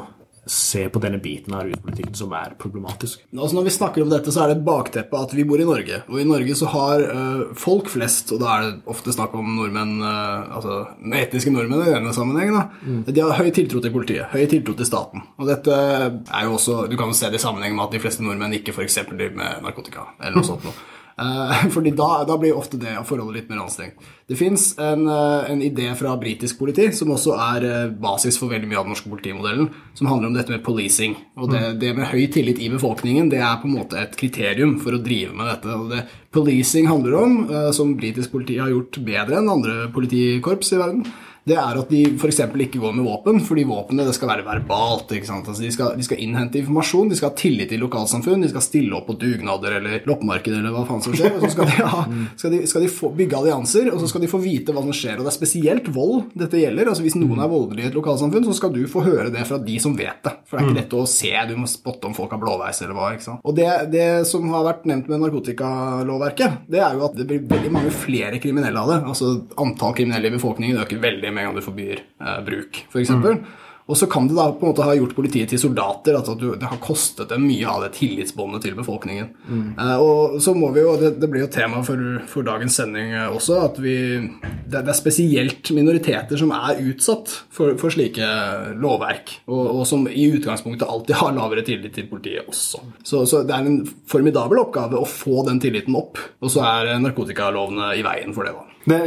se 0.49 0.88
på 0.88 1.00
denne 1.03 1.20
biten 1.23 1.55
av 1.55 1.67
ruspolitikken 1.69 2.17
som 2.17 2.32
er 2.37 2.55
problematisk. 2.61 3.20
Altså 3.37 3.56
Når 3.56 3.67
vi 3.69 3.75
snakker 3.75 4.03
om 4.03 4.12
dette, 4.12 4.32
så 4.32 4.43
er 4.43 4.50
det 4.50 4.59
et 4.59 4.67
bakteppe 4.67 5.20
at 5.20 5.35
vi 5.37 5.44
bor 5.49 5.61
i 5.61 5.67
Norge. 5.69 6.00
Og 6.09 6.20
i 6.23 6.26
Norge 6.29 6.56
så 6.59 6.70
har 6.73 7.05
eh, 7.05 7.43
folk 7.59 7.91
flest, 7.93 8.32
og 8.35 8.43
da 8.43 8.55
er 8.55 8.67
det 8.67 8.91
ofte 8.91 9.15
snakk 9.15 9.37
om 9.38 9.50
nordmenn, 9.59 9.99
eh, 10.00 10.50
altså 10.59 10.81
etniske 11.20 11.53
nordmenn 11.55 11.85
i 11.85 11.94
denne 11.94 12.15
sammenhengen, 12.17 12.59
da, 13.05 13.12
de 13.12 13.25
har 13.25 13.37
høy 13.38 13.50
tiltro 13.55 13.82
til 13.85 13.94
politiet, 13.94 14.29
høy 14.32 14.47
tiltro 14.50 14.76
til 14.79 14.88
staten. 14.88 15.25
Og 15.38 15.49
dette 15.50 15.75
er 15.75 16.47
jo 16.47 16.56
også, 16.56 16.87
Du 16.88 16.97
kan 16.97 17.11
jo 17.12 17.17
se 17.17 17.29
det 17.29 17.41
i 17.41 17.44
sammenheng 17.44 17.75
med 17.76 17.88
at 17.88 17.97
de 17.97 18.03
fleste 18.03 18.25
nordmenn 18.25 18.56
ikke 18.56 18.73
f.eks. 18.73 19.03
driver 19.11 19.37
med 19.37 19.67
narkotika. 19.67 20.09
eller 20.21 20.41
noe 20.41 20.49
sånt 20.49 20.64
noe. 20.64 20.76
Eh, 21.19 21.67
fordi 21.75 21.91
da, 21.91 22.25
da 22.29 22.37
blir 22.38 22.56
ofte 22.56 22.79
det 22.79 22.94
forholdet 23.09 23.41
litt 23.41 23.50
mer 23.50 23.65
anstrengt. 23.65 23.99
Det 24.29 24.37
fins 24.38 24.70
en, 24.79 25.06
eh, 25.11 25.50
en 25.50 25.62
idé 25.65 25.88
fra 25.99 26.15
britisk 26.20 26.61
politi, 26.61 26.91
som 26.94 27.11
også 27.15 27.35
er 27.35 27.67
eh, 27.67 27.91
basis 27.91 28.38
for 28.38 28.53
veldig 28.53 28.69
mye 28.70 28.79
av 28.79 28.87
den 28.87 28.94
norske 28.94 29.11
politimodellen, 29.11 29.70
som 29.99 30.11
handler 30.11 30.31
om 30.31 30.38
dette 30.38 30.55
med 30.55 30.65
policing. 30.67 31.17
Og 31.41 31.50
det, 31.53 31.65
det 31.82 31.94
med 31.97 32.11
høy 32.12 32.29
tillit 32.35 32.62
i 32.62 32.70
befolkningen, 32.73 33.32
det 33.32 33.43
er 33.43 33.59
på 33.59 33.70
en 33.70 33.79
måte 33.81 33.99
et 34.00 34.15
kriterium 34.19 34.76
for 34.82 34.94
å 34.94 35.03
drive 35.03 35.35
med 35.35 35.50
dette. 35.50 35.75
Og 35.75 35.91
det 35.94 36.05
policing 36.35 36.87
handler 36.90 37.16
om, 37.19 37.38
som 37.75 37.97
britisk 37.99 38.35
politi 38.35 38.59
har 38.61 38.71
gjort 38.71 39.00
bedre 39.02 39.40
enn 39.40 39.50
andre 39.50 39.88
politikorps 39.95 40.75
i 40.76 40.81
verden, 40.81 41.07
det 41.49 41.57
er 41.59 41.81
at 41.81 41.90
de 41.93 42.02
f.eks. 42.19 42.40
ikke 42.69 42.81
går 42.83 42.95
med 42.97 43.07
våpen, 43.07 43.40
fordi 43.45 43.64
våpenet 43.69 44.09
det 44.09 44.14
skal 44.17 44.31
være 44.33 44.47
verbalt. 44.47 45.12
Altså 45.19 45.55
de, 45.62 45.71
skal, 45.73 45.95
de 45.99 46.07
skal 46.07 46.21
innhente 46.23 46.61
informasjon, 46.61 47.11
de 47.11 47.19
skal 47.19 47.33
ha 47.33 47.38
tillit 47.38 47.73
til 47.73 47.83
lokalsamfunn, 47.83 48.45
de 48.45 48.50
skal 48.52 48.64
stille 48.64 48.97
opp 48.97 49.09
på 49.09 49.17
dugnader 49.21 49.78
eller 49.78 50.05
loppemarked 50.09 50.52
eller 50.55 50.75
hva 50.75 50.85
faen 50.88 51.05
som 51.05 51.17
skjer. 51.17 51.37
og 51.37 51.45
Så 51.45 51.52
skal 51.55 51.71
de, 51.71 51.76
ha, 51.81 52.02
skal 52.40 52.55
de, 52.55 52.62
skal 52.71 52.85
de 52.85 52.90
få, 52.93 53.12
bygge 53.19 53.38
allianser, 53.40 53.90
og 53.93 54.02
så 54.02 54.11
skal 54.11 54.25
de 54.25 54.31
få 54.31 54.43
vite 54.43 54.75
hva 54.75 54.85
som 54.85 54.95
skjer. 54.97 55.19
Og 55.19 55.26
det 55.26 55.33
er 55.33 55.38
spesielt 55.38 55.90
vold 55.95 56.33
dette 56.38 56.61
gjelder. 56.61 56.93
altså 56.93 57.07
Hvis 57.07 57.19
noen 57.19 57.43
er 57.45 57.52
voldelig 57.52 57.87
i 57.87 57.90
et 57.90 57.99
lokalsamfunn, 57.99 58.47
så 58.49 58.57
skal 58.59 58.75
du 58.75 58.83
få 58.90 59.05
høre 59.07 59.31
det 59.35 59.47
fra 59.49 59.61
de 59.62 59.78
som 59.83 59.97
vet 59.99 60.23
det. 60.26 60.35
For 60.49 60.59
det 60.59 60.64
er 60.64 60.71
ikke 60.71 60.81
lett 60.83 60.99
å 60.99 61.05
se, 61.11 61.33
du 61.49 61.55
må 61.61 61.71
spotte 61.71 62.09
om 62.11 62.17
folk 62.17 62.35
har 62.35 62.43
blåveis 62.43 62.83
eller 62.85 62.97
hva. 62.99 63.12
ikke 63.17 63.26
sant? 63.26 63.45
Og 63.45 63.57
det, 63.57 63.69
det 63.93 64.07
som 64.28 64.47
har 64.52 64.67
vært 64.67 64.87
nevnt 64.88 65.11
med 65.11 65.23
narkotikalovverket, 65.25 66.64
det 66.71 66.83
er 66.85 66.97
jo 66.99 67.07
at 67.09 67.17
det 67.19 67.28
blir 67.28 67.45
veldig 67.49 67.73
mange 67.75 67.93
flere 67.95 68.40
kriminelle 68.43 68.81
av 68.81 68.93
det. 68.93 69.00
Altså 69.09 69.33
Antall 69.59 69.95
kriminelle 69.97 70.31
i 70.31 70.37
befolkningen 70.37 70.81
øker 70.83 71.00
veldig 71.02 71.33
med 71.38 71.47
en 71.47 71.50
gang 71.52 71.62
du 71.62 71.64
forbyr 71.64 72.02
eh, 72.02 72.38
bruk, 72.47 72.85
f.eks. 72.90 73.14
Og 73.88 73.97
så 73.97 74.04
kan 74.11 74.26
det 74.28 74.37
da 74.37 74.50
på 74.52 74.66
en 74.66 74.73
måte 74.75 74.85
ha 74.85 74.92
gjort 74.92 75.14
politiet 75.16 75.49
til 75.49 75.61
soldater. 75.62 76.18
at 76.18 76.28
du, 76.37 76.50
Det 76.61 76.68
har 76.68 76.80
kostet 76.85 77.30
dem 77.30 77.47
mye 77.49 77.64
av 77.64 77.87
det 77.87 77.95
tillitsbåndet 77.97 78.66
til 78.66 78.76
befolkningen. 78.76 79.30
Eh, 79.80 79.97
og 79.97 80.37
så 80.45 80.52
må 80.52 80.68
vi 80.75 80.83
jo, 80.85 80.92
det, 81.00 81.14
det 81.23 81.30
blir 81.33 81.47
jo 81.47 81.52
tema 81.52 81.80
for, 81.87 82.02
for 82.28 82.45
dagens 82.45 82.76
sending 82.76 83.14
eh, 83.16 83.33
også, 83.33 83.57
at 83.64 83.80
vi, 83.80 83.97
det, 84.68 84.83
det 84.83 84.92
er 84.92 84.99
spesielt 84.99 85.73
minoriteter 85.73 86.37
som 86.37 86.52
er 86.52 86.83
utsatt 86.85 87.33
for, 87.49 87.78
for 87.80 87.95
slike 87.95 88.28
lovverk. 88.76 89.38
Og, 89.49 89.64
og 89.80 89.83
som 89.88 90.04
i 90.04 90.28
utgangspunktet 90.37 90.88
alltid 90.88 91.16
har 91.23 91.37
lavere 91.38 91.64
tillit 91.64 91.97
til 91.97 92.11
politiet 92.12 92.45
også. 92.45 92.85
Så, 93.00 93.25
så 93.25 93.40
det 93.49 93.57
er 93.57 93.73
en 93.73 93.80
formidabel 94.09 94.66
oppgave 94.66 95.00
å 95.00 95.09
få 95.09 95.47
den 95.49 95.64
tilliten 95.64 95.97
opp. 95.97 96.21
Og 96.45 96.52
så 96.52 96.66
er 96.75 96.99
narkotikalovene 97.00 97.95
i 97.97 98.04
veien 98.04 98.37
for 98.37 98.45
det. 98.45 98.52
da. 98.52 98.77
Det, 98.88 98.99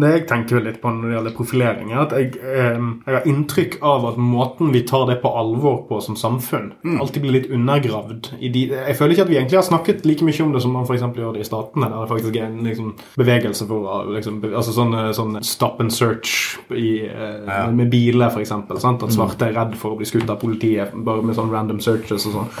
det 0.00 0.10
jeg 0.12 0.24
tenker 0.28 0.62
litt 0.64 0.80
på 0.82 0.90
når 0.92 1.06
det 1.06 1.14
gjelder 1.16 1.34
profilering, 1.36 1.92
er 1.94 2.02
at 2.02 2.14
jeg, 2.16 2.32
eh, 2.40 2.78
jeg 3.06 3.16
har 3.16 3.28
inntrykk 3.30 3.78
av 3.86 4.06
at 4.10 4.20
måten 4.20 4.72
vi 4.74 4.82
tar 4.88 5.06
det 5.10 5.20
på 5.22 5.32
alvor 5.40 5.82
på 5.88 6.00
som 6.04 6.18
samfunn, 6.18 6.72
alltid 7.00 7.24
blir 7.24 7.36
litt 7.38 7.50
undergravd. 7.54 8.32
I 8.40 8.52
de, 8.52 8.66
jeg 8.74 8.98
føler 8.98 9.16
ikke 9.16 9.26
at 9.28 9.32
vi 9.32 9.38
egentlig 9.40 9.60
har 9.60 9.66
snakket 9.66 10.06
like 10.08 10.26
mye 10.26 10.44
om 10.44 10.54
det 10.54 10.64
som 10.64 10.74
man 10.76 10.88
f.eks. 10.88 11.06
gjør 11.22 11.36
det 11.36 11.44
i 11.44 11.48
Statene, 11.48 11.88
der 11.90 12.04
det 12.04 12.12
faktisk 12.12 12.36
er 12.36 12.46
en 12.48 12.60
liksom, 12.66 12.92
bevegelse 13.20 13.68
for 13.70 14.12
liksom, 14.14 14.40
altså 14.50 14.76
sånn, 14.76 14.96
sånn 15.16 15.40
stop 15.46 15.82
and 15.84 15.94
search 15.94 16.58
i, 16.76 17.00
eh, 17.08 17.66
med 17.74 17.92
biler, 17.92 18.28
f.eks. 18.30 18.54
At 18.60 19.08
svarte 19.14 19.48
er 19.48 19.56
redd 19.56 19.76
for 19.80 19.94
å 19.94 20.00
bli 20.00 20.08
skutt 20.08 20.30
av 20.30 20.40
politiet 20.42 20.94
bare 21.06 21.24
med 21.24 21.38
sånn 21.38 21.52
random 21.52 21.80
searches 21.84 22.28
og 22.28 22.40
sånn. 22.40 22.56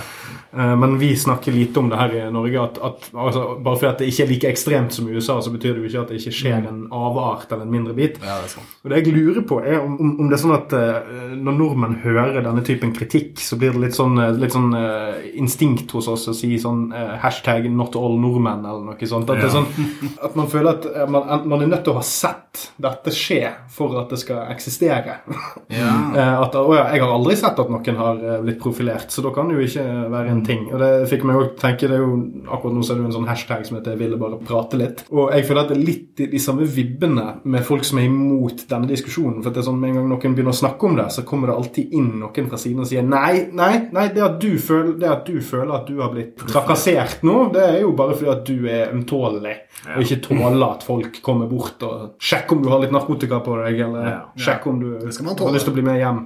Eh, 0.52 0.76
men 0.76 0.98
vi 0.98 1.16
snakker 1.16 1.52
lite 1.52 1.80
om 1.80 1.88
det 1.88 1.96
her 1.96 2.14
i 2.14 2.30
Norge. 2.32 2.62
At, 2.62 2.78
at, 2.78 3.10
altså, 3.14 3.58
bare 3.64 3.78
fordi 3.78 3.92
det 3.98 4.10
ikke 4.10 4.24
er 4.24 4.32
like 4.32 4.50
ekstremt 4.50 4.94
som 4.94 5.08
i 5.08 5.14
USA, 5.14 5.40
så 5.42 5.52
betyr 5.54 5.74
det 5.74 5.84
jo 5.84 5.90
ikke 5.90 6.02
at 6.02 6.12
det 6.12 6.20
ikke 6.20 6.36
skjer 6.40 6.66
en 6.70 6.86
avart 6.94 7.50
eller 7.52 7.66
en 7.66 7.72
mindre 7.74 7.94
bit. 7.96 8.18
Ja, 8.22 8.38
det 8.42 8.50
sant. 8.52 8.66
Og 8.84 8.90
det 8.92 9.00
jeg 9.02 9.14
lurer 9.14 9.42
på, 9.46 9.60
er 9.62 9.80
om, 9.82 9.96
om- 10.00 10.28
det 10.30 10.36
er 10.38 10.42
sånn 10.44 10.54
at 10.56 10.72
uh, 10.76 11.34
når 11.34 11.56
nordmenn 11.58 11.96
hører 12.04 12.40
denne 12.44 12.62
typen 12.66 12.92
kritikk, 12.96 13.40
så 13.42 13.58
blir 13.58 13.74
det 13.74 13.82
litt 13.88 13.96
sånn, 13.96 14.14
eh, 14.22 14.30
litt 14.38 14.54
sånn 14.54 14.70
uh, 14.76 15.18
instinkt 15.40 15.90
hos 15.96 16.08
oss 16.12 16.28
å 16.30 16.34
si 16.36 16.52
sånn 16.62 16.88
uh, 16.94 17.16
hashtag 17.22 17.66
'not 17.70 17.96
all 17.98 18.18
nordmenn' 18.22 18.64
eller 18.64 18.84
noe 18.92 19.10
sånt. 19.10 19.30
At, 19.30 19.40
det 19.42 19.48
er 19.50 19.54
sånn, 19.56 19.68
at 20.22 20.36
man 20.38 20.48
føler 20.52 20.70
at 20.78 21.08
man, 21.10 21.48
man 21.50 21.62
er 21.64 21.72
nødt 21.72 21.84
til 21.84 21.94
å 21.94 21.98
ha 21.98 22.04
sett 22.06 22.70
dette 22.80 23.12
skje 23.14 23.40
for 23.70 23.98
at 24.00 24.10
det 24.10 24.18
skal 24.22 24.46
eksistere. 24.54 25.18
Ja. 25.70 25.90
At, 26.40 26.54
å 26.56 26.72
ja, 26.74 26.86
jeg 26.94 27.02
har 27.02 27.12
aldri 27.14 27.36
sett 27.38 27.58
at 27.60 27.68
noen 27.70 27.96
har 27.98 28.18
blitt 28.42 28.58
profilert, 28.62 29.10
så 29.12 29.22
da 29.24 29.30
kan 29.34 29.48
det 29.50 29.56
jo 29.58 29.66
ikke 29.66 29.84
være 30.12 30.32
en 30.32 30.42
ting. 30.46 30.64
Og 30.72 30.80
det 30.82 30.88
fikk 31.10 31.24
meg 31.28 31.36
jo 31.38 31.44
tenke, 31.60 31.88
det 31.90 31.98
er 31.98 32.02
jo 32.04 32.16
Akkurat 32.50 32.74
nå 32.74 32.82
så 32.82 32.92
er 32.94 32.98
det 32.98 33.04
jo 33.04 33.10
en 33.10 33.16
sånn 33.20 33.28
hashtag 33.30 33.66
som 33.66 33.76
heter 33.78 33.98
ville 34.00 34.18
bare 34.20 34.38
prate 34.46 34.78
litt'. 34.80 35.04
Og 35.10 35.30
jeg 35.34 35.46
føler 35.46 35.62
at 35.62 35.68
det 35.72 35.76
er 35.78 35.84
litt 35.86 36.20
i 36.24 36.26
de 36.32 36.40
samme 36.42 36.59
vibbene 36.68 37.26
med 37.44 37.64
folk 37.66 37.84
som 37.86 38.00
er 38.00 38.08
imot 38.08 38.66
denne 38.70 38.90
diskusjonen. 38.90 39.40
For 39.44 39.54
det 39.54 39.62
er 39.62 39.68
sånn 39.68 39.80
med 39.80 39.92
en 39.92 40.00
gang 40.00 40.10
noen 40.10 40.36
begynner 40.36 40.54
å 40.54 40.60
snakke 40.60 40.88
om 40.88 40.98
det, 40.98 41.08
så 41.14 41.24
kommer 41.26 41.50
det 41.50 41.56
alltid 41.56 41.96
inn 41.96 42.10
noen 42.20 42.50
fra 42.50 42.60
siden 42.60 42.84
og 42.84 42.90
sier 42.90 43.06
nei, 43.06 43.46
nei, 43.56 43.72
nei, 43.94 44.06
det 44.14 44.24
at 44.26 44.38
du 44.42 44.52
føler, 44.60 44.94
det 45.00 45.10
at, 45.10 45.26
du 45.26 45.40
føler 45.44 45.74
at 45.78 45.88
du 45.88 46.00
har 46.02 46.12
blitt 46.14 46.44
trakassert 46.50 47.24
nå, 47.26 47.50
det 47.54 47.66
er 47.66 47.80
jo 47.84 47.94
bare 47.98 48.16
fordi 48.16 48.32
at 48.34 48.44
du 48.48 48.68
er 48.70 48.94
ømtålelig 48.94 49.56
og 49.88 50.02
ikke 50.04 50.18
tåler 50.26 50.64
at 50.66 50.82
folk 50.84 51.20
kommer 51.24 51.48
bort 51.48 51.80
og 51.86 52.20
sjekker 52.20 52.56
om 52.56 52.64
du 52.64 52.68
har 52.68 52.82
litt 52.82 52.92
narkotika 52.92 53.38
på 53.44 53.56
deg, 53.62 53.78
eller 53.86 54.08
Ja. 54.10 54.18
sjekker 54.36 54.70
om 54.70 54.80
du 54.80 54.86
har 54.98 55.06
lyst 55.06 55.64
til 55.64 55.72
å 55.72 55.76
bli 55.76 55.84
med 55.86 55.98
hjem. 56.00 56.20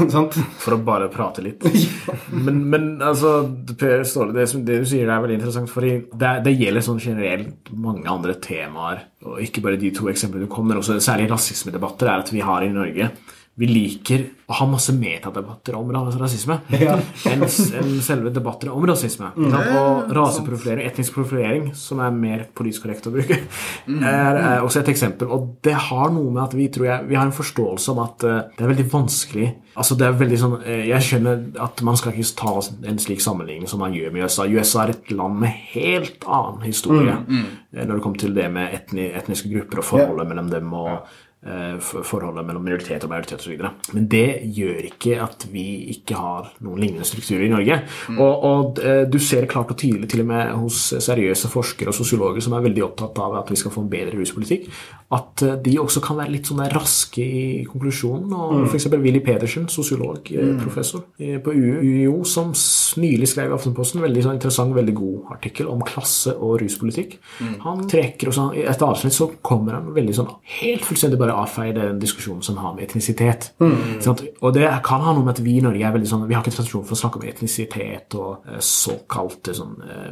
For 0.64 0.76
å 0.76 0.80
bare 0.84 1.10
prate 1.12 1.44
litt. 1.44 1.64
men, 2.46 2.62
men 2.70 2.86
altså, 3.04 3.34
Per 3.78 4.04
Ståle, 4.08 4.32
det, 4.36 4.46
som, 4.48 4.64
det 4.64 4.80
du 4.82 4.88
sier 4.88 5.10
er 5.10 5.20
veldig 5.20 5.36
interessant, 5.40 5.70
for 5.70 5.84
det, 5.84 6.32
det 6.46 6.54
gjelder 6.56 6.84
sånn 6.86 7.02
generelt 7.02 7.72
mange 7.76 8.08
andre 8.10 8.38
temaer, 8.40 9.04
og 9.24 9.40
ikke 9.44 9.63
bare 9.64 9.80
de 9.80 9.92
to 9.94 10.10
eksemplene 10.12 10.46
du 10.46 10.52
kom, 10.52 10.68
men 10.68 10.80
også 10.80 11.00
særlig 11.02 11.30
rasismedebatter, 11.32 12.10
er 12.10 12.22
at 12.22 12.32
vi 12.34 12.44
har 12.44 12.64
i 12.64 12.72
Norge 12.72 13.10
vi 13.56 13.66
liker 13.70 14.24
å 14.50 14.56
ha 14.58 14.66
masse 14.66 14.90
metadebatter 14.92 15.76
om 15.78 15.92
rasisme 15.94 16.56
Ja. 16.74 16.96
enn 17.30 17.44
en 17.46 18.00
selve 18.02 18.32
debatter 18.34 18.72
om 18.74 18.84
rasisme. 18.86 19.30
Mm. 19.36 19.54
Og 19.54 20.10
raseprofilering, 20.16 20.88
etnisk 20.90 21.14
profilering, 21.14 21.68
som 21.78 22.00
er 22.02 22.10
mer 22.10 22.42
politisk 22.54 22.82
korrekt 22.86 23.06
å 23.08 23.12
bruke, 23.14 23.38
Mm. 23.86 24.00
er, 24.02 24.36
er 24.40 24.62
også 24.64 24.80
et 24.80 24.88
eksempel. 24.94 25.28
Og 25.30 25.58
det 25.62 25.74
har 25.88 26.10
noe 26.10 26.30
med 26.32 26.42
at 26.42 26.54
vi 26.56 26.68
tror 26.72 26.86
jeg, 26.88 27.06
vi 27.10 27.16
har 27.18 27.26
en 27.28 27.34
forståelse 27.36 27.92
om 27.92 27.98
at 28.04 28.24
uh, 28.24 28.38
det 28.56 28.64
er 28.64 28.72
veldig 28.72 28.90
vanskelig 28.92 29.50
Altså 29.74 29.96
det 29.98 30.04
er 30.06 30.12
veldig 30.14 30.36
sånn, 30.38 30.52
eh, 30.70 30.84
Jeg 30.86 31.02
skjønner 31.02 31.40
at 31.64 31.80
man 31.82 31.96
skal 31.98 32.12
ikke 32.14 32.36
ta 32.38 32.52
en 32.86 33.00
slik 33.02 33.18
sammenligning 33.24 33.66
som 33.66 33.80
man 33.82 33.90
gjør 33.96 34.12
med 34.14 34.22
USA. 34.22 34.44
USA 34.46 34.84
er 34.84 34.92
et 34.92 35.10
land 35.10 35.40
med 35.42 35.50
helt 35.72 36.22
annen 36.30 36.62
historie 36.62 37.16
Mm, 37.26 37.44
eh, 37.74 37.82
når 37.84 37.96
det 37.96 38.02
kommer 38.04 38.20
til 38.22 38.34
det 38.36 38.46
med 38.54 38.72
etni, 38.76 39.08
etniske 39.18 39.50
grupper 39.50 39.82
og 39.82 39.88
forholdet 39.88 40.28
mellom 40.30 40.50
dem 40.52 40.70
og 40.78 41.10
forholdet 41.44 42.46
mellom 42.46 42.64
minoritet 42.64 43.04
og 43.04 43.10
majoritet 43.12 43.42
osv. 43.44 43.64
Men 43.94 44.06
det 44.10 44.28
gjør 44.56 44.88
ikke 44.88 45.18
at 45.24 45.46
vi 45.52 45.64
ikke 45.92 46.16
har 46.18 46.50
noen 46.64 46.80
lignende 46.80 47.06
strukturer 47.06 47.46
i 47.46 47.52
Norge. 47.52 47.78
Og, 48.16 48.44
og 48.48 48.80
eh, 48.84 49.02
du 49.10 49.18
ser 49.22 49.48
klart 49.50 49.72
og 49.74 49.78
tydelig 49.80 50.08
til 50.10 50.24
og 50.24 50.30
med 50.30 50.52
hos 50.62 50.80
seriøse 51.04 51.50
forskere 51.52 51.92
og 51.92 51.98
sosiologer 51.98 52.44
som 52.44 52.56
er 52.56 52.64
veldig 52.64 52.84
opptatt 52.86 53.20
av 53.22 53.38
at 53.40 53.52
vi 53.52 53.58
skal 53.60 53.74
få 53.74 53.84
en 53.84 53.90
bedre 53.92 54.16
ruspolitikk, 54.18 54.68
at 55.14 55.44
eh, 55.44 55.56
de 55.64 55.76
også 55.82 56.02
kan 56.04 56.18
være 56.20 56.34
litt 56.34 56.50
sånn 56.50 56.62
raske 56.72 57.24
i 57.24 57.44
konklusjonen. 57.68 58.32
Og 58.34 58.64
for 58.68 58.78
f.eks. 58.78 58.88
Willy 59.04 59.22
Pedersen, 59.24 59.68
sosiolog, 59.72 60.30
mm. 60.30 60.56
professor 60.62 61.06
eh, 61.18 61.38
på 61.44 61.54
UiO, 61.54 62.22
som 62.28 62.54
nylig 63.00 63.28
skrev 63.30 63.52
i 63.52 63.56
Aftenposten 63.56 64.02
veldig 64.04 64.24
sånn 64.26 64.38
interessant, 64.38 64.74
veldig 64.76 64.96
god 64.96 65.34
artikkel 65.36 65.70
om 65.70 65.82
klasse 65.86 66.34
og 66.34 66.58
ruspolitikk. 66.62 67.18
Han 67.64 67.84
trekker 67.90 68.30
også, 68.30 68.50
etter 68.64 68.88
avsnitt 68.88 69.16
så 69.16 69.28
kommer 69.44 69.78
han 69.78 69.92
veldig 69.94 70.16
sånn 70.16 70.32
helt 70.60 70.84
fullstendig 70.86 71.20
bare 71.20 71.33
avfeier 71.34 71.76
den 71.76 72.00
diskusjonen 72.02 72.42
som 72.44 72.58
har 72.62 72.74
med 72.76 72.86
etnisitet. 72.86 73.50
Mm. 73.62 74.00
Og 74.40 74.54
det 74.56 74.68
kan 74.86 75.04
ha 75.04 75.14
noe 75.14 75.24
med 75.24 75.34
at 75.34 75.42
vi 75.44 75.58
i 75.58 75.64
Norge 75.64 75.84
er 75.84 75.94
veldig 75.94 76.10
sånn 76.10 76.26
Vi 76.28 76.36
har 76.36 76.44
ikke 76.44 76.54
tradisjon 76.56 76.86
for 76.86 76.96
å 76.96 77.00
snakke 77.00 77.20
om 77.20 77.28
etnisitet 77.28 78.16
og 78.18 78.48
eh, 78.48 78.60
såkalte 78.64 79.54
sånn 79.56 79.76
eh, 79.84 80.10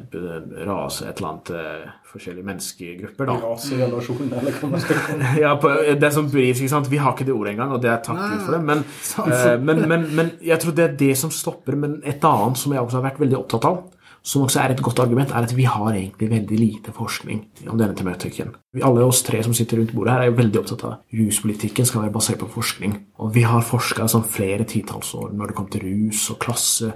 rase, 0.69 1.09
et 1.09 1.21
eller 1.21 1.31
annet 1.31 1.53
eh, 1.57 1.91
forskjellige 2.13 2.45
menneskegrupper, 2.45 3.29
da. 3.29 3.37
Raserelasjon, 3.41 4.33
eller 4.37 4.57
hva 4.59 4.71
man 4.75 4.83
skal 4.85 5.01
kalle 5.07 5.23
det. 5.23 5.33
Ja, 5.45 5.55
på, 5.61 5.71
det 5.73 6.09
er 6.09 6.15
som 6.15 6.29
bris, 6.33 6.61
ikke 6.61 6.75
sant? 6.75 6.91
Vi 6.93 7.01
har 7.01 7.15
ikke 7.17 7.27
det 7.29 7.35
ordet 7.35 7.55
engang, 7.55 7.73
og 7.77 7.83
det 7.85 7.93
er 7.93 8.03
takk 8.05 8.21
Gud 8.21 8.45
for 8.45 8.57
det. 8.57 8.63
Men, 8.69 8.85
uh, 8.85 9.57
men, 9.69 9.83
men, 9.89 10.07
men 10.19 10.33
jeg 10.45 10.61
tror 10.63 10.77
det 10.77 10.85
er 10.85 10.99
det 11.01 11.13
som 11.19 11.33
stopper. 11.33 11.79
Men 11.79 12.01
et 12.05 12.25
annet 12.29 12.61
som 12.61 12.75
jeg 12.75 12.85
også 12.85 13.01
har 13.01 13.07
vært 13.09 13.23
veldig 13.23 13.39
opptatt 13.41 13.69
av, 13.71 13.81
som 14.23 14.45
også 14.47 14.61
er 14.63 14.73
et 14.73 14.83
godt 14.83 15.01
argument, 15.03 15.31
er 15.31 15.43
at 15.43 15.55
vi 15.57 15.65
har 15.67 15.91
egentlig 15.91 16.29
veldig 16.31 16.59
lite 16.59 16.95
forskning 16.95 17.43
om 17.67 17.79
denne 17.79 17.97
tematikken. 17.99 18.53
Vi, 18.73 18.83
alle 18.87 19.03
oss 19.05 19.23
tre 19.27 19.43
som 19.43 19.55
sitter 19.55 19.81
rundt 19.81 19.95
bordet 19.97 20.15
her, 20.15 20.23
er 20.23 20.31
jo 20.31 20.39
veldig 20.39 20.61
opptatt 20.61 20.85
av 20.87 20.93
at 20.95 21.17
ruspolitikken 21.19 21.89
skal 21.89 22.05
være 22.05 22.15
basert 22.15 22.39
på 22.41 22.51
forskning. 22.55 22.95
Og 23.19 23.33
vi 23.35 23.43
har 23.47 23.67
forska 23.67 24.07
sånn 24.09 24.27
flere 24.27 24.67
titalls 24.69 25.11
år 25.19 25.35
når 25.35 25.51
det 25.51 25.57
kommer 25.59 25.75
til 25.75 25.87
rus 25.89 26.29
og 26.33 26.39
klasse, 26.43 26.93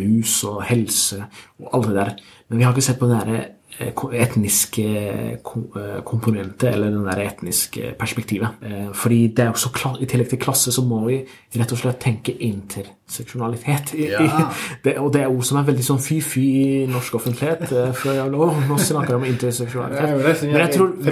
rus 0.00 0.40
og 0.50 0.64
helse 0.66 1.20
og 1.62 1.68
alt 1.70 1.92
det 1.92 2.00
der. 2.00 2.16
Men 2.48 2.58
vi 2.58 2.66
har 2.66 2.74
ikke 2.74 2.88
sett 2.88 2.98
på 2.98 3.10
den 3.10 3.22
derre 3.22 3.44
eh, 3.78 4.04
etniske 4.24 4.88
eh, 4.98 6.02
komponentet, 6.04 6.68
eller 6.72 6.90
den 6.90 7.06
der 7.06 7.22
etniske 7.28 7.94
perspektivet. 8.00 8.66
Eh, 8.66 8.90
Fordi 8.98 9.28
det 9.30 9.46
er 9.46 9.54
jo 9.54 9.62
så 9.62 9.94
I 10.00 10.10
tillegg 10.10 10.34
til 10.34 10.42
klasse 10.42 10.74
så 10.74 10.82
må 10.82 11.04
vi 11.06 11.22
rett 11.54 11.72
og 11.72 11.80
slett 11.80 12.02
tenke 12.02 12.34
interseksjonalitet. 12.34 13.00
I, 13.94 14.06
Ja. 14.10 14.50
det, 14.84 14.94
og 14.98 15.12
det 15.12 15.22
er 15.22 15.28
ord 15.28 15.44
som 15.44 15.58
er 15.58 15.64
veldig 15.68 15.84
sånn 15.84 16.00
fy-fy 16.00 16.40
i 16.40 16.86
norsk 16.88 17.14
offentlighet. 17.18 17.70
eh, 17.72 17.92
For 17.92 18.14
nå 18.30 18.78
snakker 18.80 19.08
jeg 19.12 19.16
om 19.16 19.24
interseksjonalitet. 19.24 20.00
Er 20.24 20.34
som 20.34 20.48
Men 20.48 20.56
jeg 20.64 20.72
tror 20.78 20.94
vi, 20.96 21.10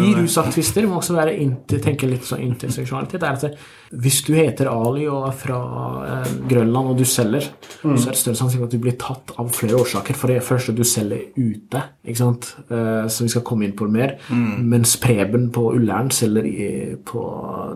vi 0.00 0.14
rusaktivister 0.16 0.86
må 0.88 0.96
også 1.02 1.18
inter, 1.36 1.78
tenke 1.78 2.08
litt 2.08 2.22
sånn 2.24 2.40
interseksjonalitet. 2.40 3.20
Det 3.20 3.28
er 3.28 3.32
at 3.32 3.40
det, 3.40 3.54
hvis 4.00 4.22
du 4.24 4.32
heter 4.34 4.66
Ali 4.70 5.06
og 5.08 5.26
er 5.28 5.32
fra 5.32 5.58
eh, 6.06 6.32
Grønland 6.48 6.88
og 6.94 6.96
du 6.98 7.04
selger, 7.04 7.50
Mm. 7.82 7.96
så 7.96 8.08
er 8.08 8.12
det 8.12 8.18
større 8.20 8.36
sannsynlig 8.36 8.64
at 8.64 8.70
du 8.72 8.78
blir 8.78 8.96
tatt 8.98 9.30
av 9.38 9.48
flere 9.56 9.76
årsaker. 9.80 10.14
For 10.14 10.28
det 10.28 10.42
første, 10.42 10.74
du 10.76 10.82
selger 10.84 11.20
ute, 11.36 11.82
ikke 12.06 12.16
sant? 12.18 12.54
Eh, 12.70 13.06
så 13.08 13.22
vi 13.24 13.28
skal 13.28 13.42
komme 13.42 13.64
inn 13.64 13.72
på 13.72 13.88
mer. 13.90 14.16
Mm. 14.30 14.64
Mens 14.68 14.96
Preben 15.00 15.50
på 15.50 15.72
Ullern 15.74 16.10
selger 16.10 16.44
i, 16.44 16.96
på 17.04 17.22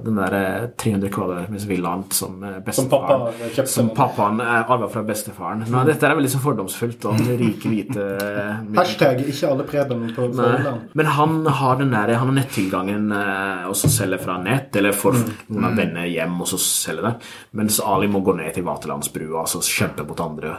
den 0.05 0.17
der 0.17 0.35
eh, 0.35 0.67
300 0.77 1.09
kvadratmeters 1.11 1.67
villaen 1.69 2.05
som 2.13 2.43
eh, 2.45 2.61
bestefaren 2.65 3.33
kjøpte. 3.41 3.67
som 3.71 3.91
pappaen 3.97 4.41
er 4.45 4.71
arva 4.71 4.89
fra 4.93 5.03
bestefaren. 5.07 5.65
Nå, 5.71 5.83
dette 5.89 6.07
er 6.09 6.17
veldig 6.19 6.33
så 6.33 6.41
fordomsfullt 6.43 7.07
om 7.11 7.21
rike, 7.41 7.71
hvite 7.71 8.07
eh, 8.23 8.63
Hashtag 8.79 9.25
ikke 9.25 9.51
alle 9.51 9.67
Preben 9.69 10.07
på 10.15 10.29
Sørlandet. 10.35 10.95
Men 10.95 11.11
han 11.19 11.37
har 11.61 11.79
den 11.81 11.95
der, 11.95 12.15
han 12.21 12.33
har 12.33 12.39
nettilgangen 12.39 13.13
eh, 13.15 13.69
og 13.71 13.77
så 13.79 13.91
selger 13.93 14.23
fra 14.23 14.39
nett, 14.43 14.75
eller 14.79 14.97
får 14.97 15.19
noen 15.21 15.69
av 15.71 15.79
venner 15.79 16.09
hjem 16.11 16.41
og 16.41 16.51
så 16.51 16.61
selger 16.63 17.11
det. 17.11 17.15
Mens 17.61 17.81
Ali 17.85 18.11
må 18.11 18.23
gå 18.25 18.37
ned 18.39 18.55
til 18.57 18.67
Vaterlandsbrua 18.67 19.45
og 19.45 19.51
så 19.51 19.63
kjempe 19.65 20.07
mot 20.09 20.21
andre 20.25 20.59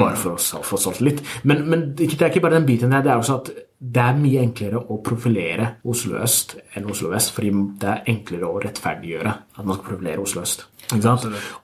bare 0.00 0.16
for 0.16 0.36
å 0.36 0.62
få 0.66 0.80
solgt 0.80 1.02
litt. 1.04 1.20
Men, 1.48 1.66
men 1.68 1.84
det 1.98 2.08
er 2.14 2.30
ikke 2.30 2.44
bare 2.44 2.58
den 2.60 2.68
biten 2.68 2.92
der, 2.92 3.04
det 3.04 3.12
er 3.12 3.22
også 3.22 3.38
at 3.40 3.52
det 3.82 3.98
er 3.98 4.14
mye 4.14 4.42
enklere 4.44 4.78
å 4.78 5.00
profilere 5.02 5.64
Oslo 5.90 6.20
øst 6.22 6.54
enn 6.78 6.86
Oslo 6.90 7.10
vest, 7.10 7.32
fordi 7.34 7.50
det 7.82 7.88
er 7.90 8.12
enklere 8.12 8.46
å 8.46 8.60
rettferdiggjøre 8.62 9.32
at 9.32 9.64
man 9.66 9.74
skal 9.74 9.88
profilere 9.88 10.22
Oslo 10.22 10.44
øst. 10.44 10.68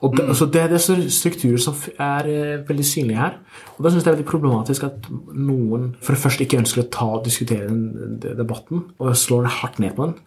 Og 0.03 0.17
det, 0.17 0.25
så 0.35 0.47
det 0.51 0.61
er 0.61 0.71
disse 0.73 0.95
strukturer 1.13 1.61
som 1.61 1.77
er 2.01 2.27
eh, 2.27 2.61
veldig 2.67 2.85
synlige 2.87 3.21
her. 3.21 3.37
Og 3.77 3.85
da 3.85 3.91
syns 3.91 4.01
jeg 4.01 4.07
det 4.07 4.11
er 4.11 4.17
veldig 4.17 4.27
problematisk 4.31 4.87
at 4.87 5.07
noen 5.37 5.89
for 6.01 6.15
det 6.15 6.21
første 6.23 6.43
ikke 6.43 6.59
ønsker 6.59 6.83
å 6.83 6.89
ta 6.91 7.07
og 7.19 7.27
diskutere 7.27 7.69
den, 7.69 8.17
den 8.23 8.35
debatten 8.39 8.83
og 8.97 9.13
slår 9.19 9.45
det 9.45 9.53
hardt 9.59 9.79
ned 9.83 9.95
på 9.95 10.09
den. 10.09 10.17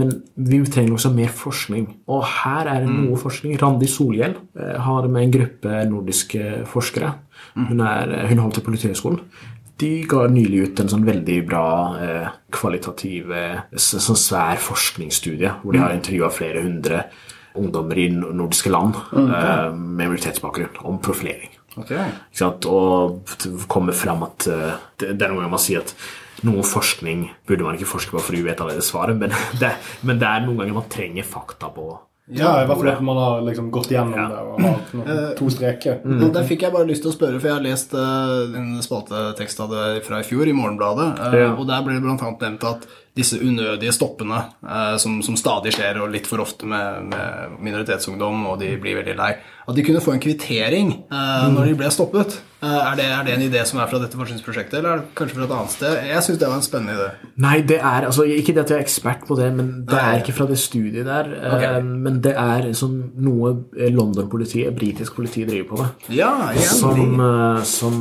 Men 0.00 0.12
vi 0.36 0.60
trenger 0.68 0.98
også 0.98 1.12
mer 1.16 1.34
forskning. 1.34 1.88
Og 2.12 2.22
her 2.44 2.70
er 2.70 2.84
det 2.84 2.92
noe 2.92 3.18
forskning. 3.18 3.58
Randi 3.62 3.90
Solhjell 3.90 4.36
eh, 4.38 4.76
har 4.86 5.10
med 5.10 5.24
en 5.24 5.34
gruppe 5.40 5.82
nordiske 5.90 6.62
forskere. 6.70 7.14
Hun, 7.56 7.80
er, 7.84 8.14
hun 8.30 8.44
holdt 8.44 8.58
til 8.60 8.66
Politihøgskolen. 8.66 9.24
De 9.80 9.90
ga 10.08 10.26
nylig 10.28 10.64
ut 10.66 10.80
en 10.82 10.90
sånn 10.92 11.06
veldig 11.06 11.36
bra 11.48 11.66
eh, 11.96 12.32
kvalitativ, 12.52 13.30
eh, 13.32 13.62
sånn 13.80 14.18
svær 14.18 14.60
forskningsstudie, 14.60 15.54
hvor 15.62 15.72
de 15.72 15.80
har 15.80 15.94
intervjua 15.96 16.28
flere 16.34 16.64
hundre 16.66 17.06
ungdommer 17.58 17.98
i 17.98 18.08
nordiske 18.12 18.70
land 18.72 18.98
eh, 19.16 19.70
med 19.72 20.02
minoritetsbakgrunn 20.02 20.82
om 20.86 21.00
profilering. 21.02 21.56
Okay. 21.78 22.10
Og 22.68 23.20
det 23.40 23.52
kommer 23.70 23.96
fram 23.96 24.26
at 24.26 24.48
eh, 24.50 24.74
det, 25.00 25.14
det 25.16 25.24
er 25.24 25.32
noen 25.32 25.44
ganger 25.44 25.54
man 25.56 25.62
sier 25.62 25.84
at 25.84 25.94
noe 26.46 26.64
forskning 26.64 27.26
burde 27.48 27.66
man 27.66 27.76
ikke 27.76 27.90
forske 27.90 28.14
på, 28.14 28.22
for 28.24 28.36
du 28.36 28.44
vet 28.46 28.60
allerede 28.60 28.84
svaret, 28.84 29.18
men 29.18 29.34
det, 29.62 29.74
men 30.06 30.20
det 30.20 30.28
er 30.28 30.46
noen 30.46 30.62
ganger 30.62 30.80
man 30.80 30.92
trenger 30.92 31.28
fakta 31.28 31.72
på 31.74 31.88
Ja, 32.32 32.62
i 32.62 32.66
hvert 32.68 32.78
fall 32.78 32.88
at 32.92 33.02
man 33.02 33.16
har 33.16 33.40
liksom 33.42 33.70
gått 33.74 33.90
gjennom 33.90 34.14
Ja. 34.14 34.28
det 34.28 34.38
og 34.38 34.60
har 34.60 34.80
noen, 34.94 35.36
to 35.36 35.50
streker. 35.50 36.00
Mm. 36.04 36.32
Der 36.32 36.44
fikk 36.46 36.62
jeg 36.62 36.72
bare 36.72 36.86
lyst 36.86 37.02
til 37.02 37.10
å 37.10 37.16
spørre, 37.16 37.40
for 37.40 37.48
jeg 37.50 37.56
har 37.56 37.64
lest 37.64 37.94
uh, 37.94 38.56
en 38.60 38.80
spaltetekst 38.84 39.60
av 39.64 39.70
det 39.74 40.04
fra 40.06 40.20
i 40.20 40.26
fjor 40.28 40.46
i 40.50 40.54
Morgenbladet, 40.56 41.08
uh, 41.18 41.38
Ja. 41.38 41.52
og 41.54 41.66
der 41.66 41.82
ble 41.82 41.98
det 41.98 42.06
annet 42.14 42.40
nevnt 42.46 42.64
at 42.64 42.86
disse 43.16 43.38
unødige 43.42 43.92
stoppene 43.94 44.44
eh, 44.62 44.96
som, 45.02 45.18
som 45.24 45.38
stadig 45.38 45.74
skjer, 45.74 45.98
og 46.02 46.12
litt 46.12 46.28
for 46.30 46.42
ofte 46.44 46.68
med, 46.68 47.10
med 47.10 47.56
minoritetsungdom, 47.62 48.44
og 48.52 48.60
de 48.62 48.76
blir 48.80 49.00
veldig 49.00 49.16
lei, 49.18 49.32
at 49.70 49.76
de 49.76 49.84
kunne 49.86 50.02
få 50.02 50.14
en 50.14 50.22
kvittering 50.22 50.94
eh, 51.10 51.48
når 51.54 51.70
de 51.70 51.74
ble 51.78 51.90
stoppet. 51.94 52.38
Eh, 52.60 52.68
er, 52.68 52.94
det, 52.98 53.06
er, 53.08 53.24
det, 53.26 53.34
en 53.34 53.44
idé 53.46 53.64
som 53.68 53.80
er 53.80 53.90
fra 53.90 54.00
dette 54.02 54.18
forskningsprosjektet, 54.18 54.78
eller 54.78 54.92
er 54.92 55.02
det 55.02 55.14
kanskje 55.18 55.36
fra 55.36 55.46
et 55.46 55.54
annet 55.56 55.74
sted? 55.74 55.96
Jeg 56.10 56.24
syns 56.26 56.40
det 56.40 56.50
var 56.50 56.60
en 56.60 56.66
spennende 56.66 56.96
idé. 56.96 57.30
Nei, 57.44 57.54
det 57.66 57.78
er 57.80 58.06
altså, 58.08 58.26
Ikke 58.28 58.54
det 58.56 58.64
at 58.64 58.72
jeg 58.74 58.80
er 58.80 58.86
ekspert 58.86 59.26
på 59.28 59.38
det, 59.38 59.50
men 59.56 59.72
det 59.88 60.00
er 60.00 60.22
ikke 60.22 60.36
fra 60.36 60.46
det 60.50 60.58
studiet 60.60 61.08
der. 61.08 61.30
Okay. 61.50 61.78
Uh, 61.80 61.90
men 62.06 62.18
det 62.24 62.34
er 62.38 62.70
som 62.78 62.96
noe 63.22 63.54
London-politiet, 63.90 64.74
britisk 64.76 65.18
politi, 65.18 65.44
driver 65.48 65.68
på 65.70 65.82
med. 65.82 66.08
Ja, 66.14 66.32
som, 66.70 67.22
som, 67.66 68.00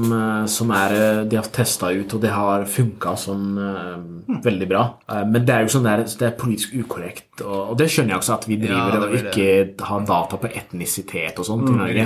som, 0.49 0.73
er 0.75 1.25
De 1.29 1.39
har 1.39 1.49
testa 1.53 1.93
ut, 1.93 2.17
og 2.17 2.23
det 2.23 2.33
har 2.33 2.65
funka 2.69 3.15
sånn 3.19 3.45
hmm. 3.55 4.41
veldig 4.45 4.69
bra. 4.69 4.83
Men 5.25 5.45
det 5.45 5.55
er 5.55 5.65
jo 5.65 5.73
sånn 5.73 5.87
der, 5.87 6.03
det 6.05 6.27
er 6.27 6.37
politisk 6.37 6.75
ukorrekt 6.77 7.29
og, 7.45 7.75
det 7.79 7.87
skjønner 7.91 8.13
jeg 8.13 8.21
også, 8.21 8.35
at 8.35 8.45
vi 8.49 8.57
driver 8.59 8.95
ja, 8.95 9.01
og 9.05 9.15
ikke 9.19 9.85
har 9.87 10.05
data 10.07 10.39
på 10.41 10.49
etnisitet 10.61 11.39
og 11.39 11.47
sånt 11.47 11.67
mm, 11.67 11.77
Norge. 11.79 12.05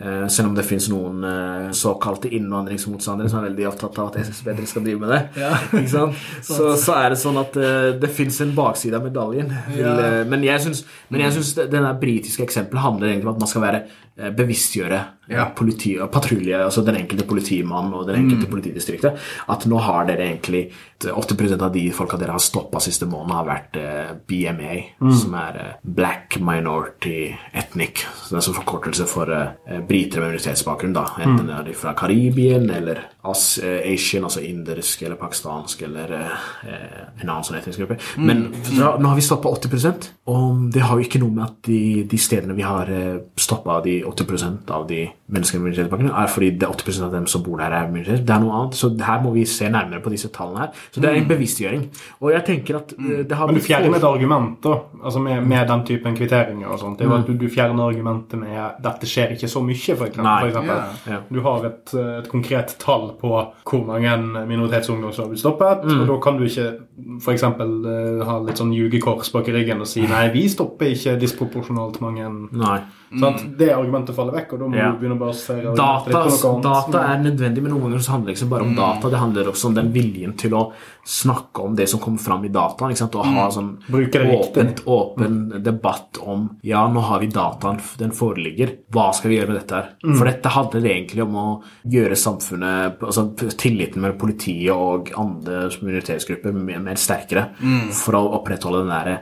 Uh, 0.00 0.26
selv 0.32 0.50
om 0.50 0.56
det 0.56 0.66
finnes 0.68 0.88
noen 0.92 1.24
uh, 1.26 1.70
såkalte 1.76 2.30
innvandringsmotstandere 2.36 3.30
som 3.30 3.40
er 3.40 3.48
veldig 3.50 3.68
opptatt 3.70 4.00
av 4.00 4.10
at 4.10 4.20
SSB 4.24 4.52
skal 4.70 4.86
drive 4.86 5.02
med 5.02 5.14
det. 5.14 5.20
Ja. 5.42 5.52
så, 5.92 6.06
så, 6.48 6.96
er 6.96 7.12
det 7.14 7.20
sånn 7.20 7.40
at 7.40 7.58
uh, 7.60 7.90
det 8.00 8.12
fins 8.14 8.40
en 8.44 8.54
bakside 8.56 8.98
av 8.98 9.06
medaljen. 9.06 9.52
Vil, 9.70 10.04
men 10.30 10.46
jeg 10.48 10.64
syns 10.66 11.54
denne 11.60 11.92
britiske 12.00 12.44
eksempelet 12.46 12.86
handler 12.86 13.12
egentlig 13.12 13.30
om 13.30 13.36
at 13.36 13.44
man 13.44 13.52
skal 13.52 13.66
være 13.66 13.84
bevisstgjøre 14.36 15.00
ja. 15.30 15.44
politi, 15.56 15.98
patrulje, 16.12 16.64
altså 16.64 16.82
den 16.82 16.98
enkelte 17.00 17.24
politimann 17.28 17.92
og 17.94 18.06
den 18.08 18.24
enkelte 18.24 18.46
mm. 18.46 18.52
politidistriktet, 18.52 19.28
at 19.52 19.66
nå 19.70 19.78
har 19.84 20.08
dere 20.08 20.26
egentlig 20.26 20.64
80% 21.00 21.62
av 21.64 21.72
de 21.72 21.86
folka 21.96 22.18
dere 22.20 22.34
har 22.34 22.42
stoppa 22.42 22.80
siste 22.82 23.08
måned, 23.08 23.32
har 23.38 23.46
vært 23.48 23.78
eh, 23.80 24.10
BMA, 24.28 24.74
mm. 25.00 25.12
som 25.22 25.36
er 25.40 25.60
eh, 25.62 25.70
Black 25.82 26.40
Minority 26.44 27.30
Ethnic. 27.56 28.04
Så 28.24 28.34
det 28.34 28.40
er 28.42 28.46
som 28.48 28.58
forkortelse 28.58 29.06
for 29.08 29.32
eh, 29.32 29.80
briter 29.86 30.20
med 30.20 30.34
minoritetsbakgrunn, 30.34 30.96
da. 30.96 31.06
Enten 31.20 31.46
mm. 31.48 31.54
er 31.56 31.68
de 31.70 31.76
fra 31.78 31.94
Karibien 31.96 32.68
eller 32.74 33.06
As 33.30 33.58
eh, 33.62 33.80
Asian, 33.94 34.26
altså 34.28 34.42
indersk 34.44 35.06
eller 35.06 35.20
pakistansk 35.20 35.86
eller 35.88 36.14
eh, 36.18 37.00
en 37.20 37.28
annen 37.28 37.46
sånn 37.46 37.60
etnisk 37.60 37.84
gruppe. 37.84 38.00
Mm. 38.16 38.26
Men 38.26 38.44
da, 38.74 38.94
nå 39.00 39.12
har 39.12 39.18
vi 39.18 39.24
stoppa 39.24 39.52
80% 39.56 40.10
og 40.30 40.66
det 40.70 40.82
har 40.84 40.98
jo 40.98 41.06
ikke 41.06 41.20
noe 41.22 41.34
med 41.34 41.44
at 41.46 41.56
de, 41.66 42.04
de 42.08 42.18
stedene 42.20 42.54
vi 42.54 42.64
har 42.66 42.90
eh, 42.92 43.22
stoppa 43.40 43.80
de 43.84 44.00
80% 44.10 44.70
av 44.74 44.86
de 44.88 45.04
menneskene 45.30 45.62
med 45.62 45.70
minoritetsbakgrunn, 45.70 46.12
er 46.22 46.30
fordi 46.30 46.50
det 46.58 46.66
er 46.66 46.74
80% 46.74 47.06
av 47.06 47.14
dem 47.14 47.26
som 47.30 47.44
bor 47.46 47.60
der, 47.60 47.74
er 47.74 47.90
minoritet. 47.90 48.24
Det 48.26 48.34
er 48.34 48.42
noe 48.42 48.56
annet. 48.58 48.78
Så 48.78 48.90
her 49.06 49.22
må 49.24 49.32
vi 49.34 49.44
se 49.48 49.70
nærmere 49.70 50.02
på 50.04 50.12
disse 50.12 50.30
tallene 50.34 50.64
her. 50.64 50.82
Så 50.90 51.02
det 51.02 51.10
er 51.10 51.18
en 51.18 51.26
mm. 51.26 51.30
bevisstgjøring. 51.30 51.84
Og 52.20 52.32
jeg 52.34 52.44
tenker 52.48 52.80
at 52.80 52.94
mm. 52.98 53.08
det 53.30 53.38
har 53.38 53.50
Men 53.50 53.58
du 53.58 53.64
fjerner 53.64 53.96
et 53.98 54.06
argument 54.10 54.58
da, 54.66 54.76
altså 55.02 55.22
med, 55.24 55.46
med, 55.46 55.62
den 55.70 55.84
typen 55.86 56.16
kvitteringer 56.18 56.68
og 56.68 56.80
sånt. 56.82 56.98
Det 56.98 57.06
er 57.06 57.10
jo 57.10 57.16
at 57.18 57.30
du, 57.30 57.34
du, 57.40 57.48
fjerner 57.50 57.84
argumentet 57.86 58.40
med 58.40 58.80
dette 58.84 59.08
skjer 59.10 59.34
ikke 59.36 59.50
så 59.50 59.62
mye, 59.64 59.96
for 59.96 60.08
eksempel. 60.08 60.30
For 60.30 60.52
eksempel. 60.52 61.10
Yeah. 61.10 61.24
Du 61.30 61.40
har 61.46 61.66
et, 61.70 61.94
et, 61.94 62.30
konkret 62.30 62.76
tall 62.82 63.10
på 63.20 63.32
hvor 63.70 63.84
mange 63.86 64.16
minoritetsungdom 64.48 65.12
som 65.14 65.24
har 65.24 65.32
blitt 65.32 65.42
stoppet, 65.42 65.84
mm. 65.86 66.02
og 66.02 66.12
da 66.12 66.20
kan 66.22 66.38
du 66.40 66.46
ikke 66.46 66.70
f.eks. 67.20 67.44
Eh, 67.50 68.24
ha 68.26 68.38
litt 68.44 68.60
sånn 68.60 68.72
ljugekors 68.74 69.30
bak 69.34 69.48
ryggen 69.50 69.82
og 69.82 69.88
si 69.88 70.04
nei, 70.10 70.26
vi 70.34 70.46
stopper 70.50 70.94
ikke 70.94 71.18
disproporsjonalt 71.20 72.00
mange. 72.04 72.28
Nei. 72.56 72.80
At 73.10 73.40
det 73.58 73.72
argumentet 73.74 74.14
faller 74.14 74.36
vekk, 74.36 74.52
og 74.54 74.60
da 74.62 74.66
må 74.70 74.78
ja. 74.78 74.90
du 74.92 75.00
begynne 75.00 75.16
å 75.16 75.20
basere 75.24 75.72
data, 75.74 76.20
data 76.62 77.00
er 77.10 77.22
nødvendig, 77.24 77.64
men 77.64 77.72
noen 77.74 77.88
ganger 77.88 78.04
så 78.06 78.12
handler 78.14 78.30
det 78.30 78.38
ikke 78.38 78.50
bare 78.52 78.66
om 78.68 78.70
mm. 78.70 78.76
data. 78.78 79.10
Det 79.10 79.22
handler 79.22 79.50
også 79.50 79.70
om 79.70 79.74
den 79.80 79.88
viljen 79.94 80.34
til 80.38 80.54
å 80.54 80.60
snakke 81.10 81.64
om 81.66 81.74
det 81.74 81.88
som 81.90 82.02
kommer 82.02 82.22
fram 82.22 82.44
i 82.46 82.52
dataen. 82.54 82.94
Ikke 82.94 83.02
sant? 83.02 83.18
Og 83.18 83.26
ha 83.26 83.48
mm. 83.48 83.54
sånn 83.56 83.72
åpent, 84.36 84.82
åpen 84.86 85.40
mm. 85.48 85.56
debatt 85.66 86.20
om 86.22 86.46
Ja, 86.66 86.84
nå 86.92 87.02
har 87.08 87.24
vi 87.24 87.32
dataen, 87.34 87.82
den 87.98 88.14
foreligger. 88.14 88.76
Hva 88.94 89.08
skal 89.16 89.32
vi 89.32 89.40
gjøre 89.40 89.50
med 89.50 89.58
dette 89.58 89.80
her? 89.80 89.90
Mm. 90.04 90.14
For 90.14 90.30
dette 90.30 90.54
handler 90.54 90.88
egentlig 90.92 91.26
om 91.26 91.36
å 91.40 91.48
gjøre 91.90 92.18
samfunnet 92.18 93.02
Altså 93.10 93.26
tilliten 93.58 94.02
mellom 94.02 94.18
politiet 94.20 94.70
og 94.70 95.10
andre 95.18 95.66
minoritetsgrupper 95.80 96.54
mer, 96.54 96.78
mer 96.84 97.00
sterkere. 97.00 97.48
Mm. 97.58 97.90
For 97.96 98.18
å 98.18 98.24
opprettholde 98.38 98.84
den 98.84 98.94
derre 98.94 99.18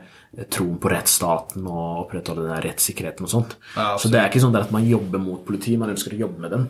troen 0.53 0.77
på 0.81 0.91
rettsstaten 0.93 1.67
og 1.67 2.05
opprettholde 2.05 2.49
den 2.49 2.65
rettssikkerheten 2.67 3.29
og 3.29 3.33
sånt. 3.33 3.57
Ja, 3.77 3.95
så 4.01 4.11
det 4.13 4.21
er 4.21 4.31
ikke 4.31 4.45
sånn 4.45 4.57
at 4.59 4.75
man 4.75 4.87
jobber 4.89 5.23
mot 5.23 5.45
politiet, 5.47 5.81
man 5.81 5.95
ønsker 5.95 6.17
å 6.17 6.23
jobbe 6.27 6.45
med 6.45 6.55
dem. 6.55 6.67